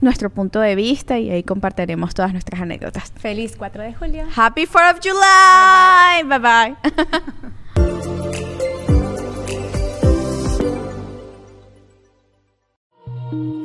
nuestro 0.01 0.29
punto 0.29 0.59
de 0.59 0.75
vista 0.75 1.17
y 1.19 1.29
ahí 1.29 1.43
compartiremos 1.43 2.13
todas 2.13 2.31
nuestras 2.33 2.61
anécdotas. 2.61 3.11
Feliz 3.17 3.55
4 3.57 3.83
de 3.83 3.93
julio. 3.93 4.23
Happy 4.35 4.65
4th 4.65 4.95
of 4.95 4.99
July! 5.01 6.23
Bye 6.27 6.39
bye. 6.39 6.75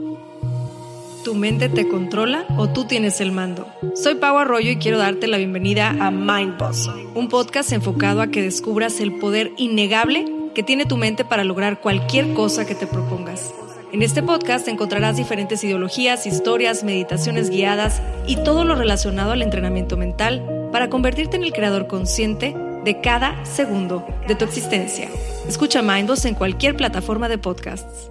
¿Tu 1.25 1.35
mente 1.35 1.69
te 1.69 1.87
controla 1.87 2.47
o 2.57 2.71
tú 2.71 2.87
tienes 2.87 3.21
el 3.21 3.31
mando? 3.31 3.67
Soy 3.95 4.15
Pau 4.15 4.39
Arroyo 4.39 4.71
y 4.71 4.77
quiero 4.77 4.97
darte 4.97 5.27
la 5.27 5.37
bienvenida 5.37 5.91
a 5.91 6.11
Mind 6.11 6.57
Boss, 6.57 6.91
un 7.15 7.29
podcast 7.29 7.73
enfocado 7.73 8.23
a 8.23 8.29
que 8.29 8.41
descubras 8.41 9.01
el 9.01 9.19
poder 9.19 9.53
innegable 9.59 10.25
que 10.55 10.63
tiene 10.63 10.87
tu 10.87 10.97
mente 10.97 11.27
para 11.27 11.45
lograr 11.45 11.81
cualquier 11.81 12.33
cosa 12.33 12.65
que 12.67 12.75
te 12.75 12.87
propongas. 12.87 13.53
En 13.93 14.03
este 14.03 14.23
podcast 14.23 14.67
encontrarás 14.69 15.19
diferentes 15.19 15.63
ideologías, 15.63 16.27
historias, 16.27 16.85
meditaciones 16.85 17.51
guiadas 17.51 18.01
y 18.27 18.37
todo 18.37 18.65
lo 18.65 18.75
relacionado 18.75 19.33
al 19.33 19.43
entrenamiento 19.43 19.99
mental 19.99 20.69
para 20.73 20.89
convertirte 20.89 21.37
en 21.37 21.45
el 21.45 21.53
creador 21.53 21.87
consciente 21.87 22.57
de 22.85 23.01
cada 23.03 23.45
segundo 23.45 24.07
de 24.27 24.37
tu 24.37 24.47
existencia. 24.47 25.11
Escucha 25.47 25.83
Mind 25.83 26.09
Boss 26.09 26.25
en 26.25 26.35
cualquier 26.35 26.77
plataforma 26.77 27.29
de 27.29 27.37
podcasts. 27.37 28.11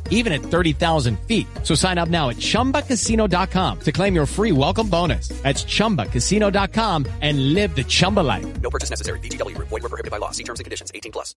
even 0.11 0.31
at 0.31 0.43
30,000 0.43 1.17
feet. 1.27 1.47
So 1.63 1.73
sign 1.73 1.97
up 1.97 2.09
now 2.09 2.29
at 2.29 2.37
chumbacasino.com 2.37 3.79
to 3.79 3.91
claim 3.91 4.13
your 4.13 4.27
free 4.27 4.51
welcome 4.51 4.87
bonus. 4.87 5.29
That's 5.41 5.65
chumbacasino.com 5.65 7.07
and 7.21 7.53
live 7.55 7.75
the 7.75 7.83
Chumba 7.83 8.19
life. 8.19 8.45
No 8.61 8.69
purchase 8.69 8.91
necessary. 8.91 9.19
VGW 9.19 9.55
Group. 9.55 9.69
Void 9.69 9.81
were 9.81 9.89
prohibited 9.89 10.11
by 10.11 10.17
law. 10.17 10.29
See 10.29 10.43
terms 10.43 10.59
and 10.59 10.65
conditions. 10.65 10.91
18 10.93 11.11
plus. 11.11 11.33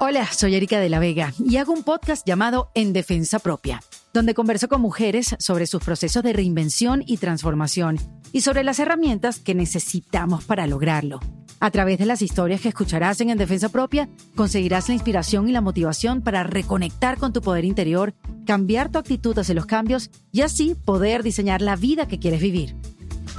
Hola, 0.00 0.28
soy 0.32 0.54
Erika 0.54 0.78
de 0.78 0.88
la 0.88 1.00
Vega 1.00 1.32
y 1.38 1.56
hago 1.56 1.72
un 1.72 1.82
podcast 1.82 2.24
llamado 2.24 2.70
En 2.74 2.92
Defensa 2.92 3.40
Propia, 3.40 3.82
donde 4.14 4.32
converso 4.32 4.68
con 4.68 4.80
mujeres 4.80 5.34
sobre 5.40 5.66
sus 5.66 5.82
procesos 5.82 6.22
de 6.22 6.32
reinvención 6.32 7.02
y 7.04 7.16
transformación 7.16 7.98
y 8.32 8.42
sobre 8.42 8.62
las 8.62 8.78
herramientas 8.78 9.40
que 9.40 9.56
necesitamos 9.56 10.44
para 10.44 10.68
lograrlo. 10.68 11.18
A 11.60 11.70
través 11.70 11.98
de 11.98 12.06
las 12.06 12.22
historias 12.22 12.60
que 12.60 12.68
escucharás 12.68 13.20
en 13.20 13.30
En 13.30 13.38
Defensa 13.38 13.68
Propia, 13.68 14.08
conseguirás 14.36 14.88
la 14.88 14.94
inspiración 14.94 15.48
y 15.48 15.52
la 15.52 15.60
motivación 15.60 16.22
para 16.22 16.44
reconectar 16.44 17.18
con 17.18 17.32
tu 17.32 17.40
poder 17.40 17.64
interior, 17.64 18.14
cambiar 18.46 18.90
tu 18.90 18.98
actitud 18.98 19.36
hacia 19.36 19.54
los 19.54 19.66
cambios 19.66 20.10
y 20.30 20.42
así 20.42 20.76
poder 20.84 21.22
diseñar 21.22 21.60
la 21.60 21.74
vida 21.74 22.06
que 22.06 22.20
quieres 22.20 22.40
vivir. 22.40 22.76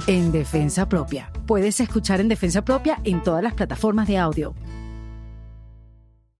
En 0.06 0.32
Defensa 0.32 0.88
Propia. 0.88 1.32
Puedes 1.46 1.80
escuchar 1.80 2.20
En 2.20 2.28
Defensa 2.28 2.62
Propia 2.62 3.00
en 3.04 3.22
todas 3.22 3.42
las 3.42 3.54
plataformas 3.54 4.06
de 4.06 4.18
audio. 4.18 4.54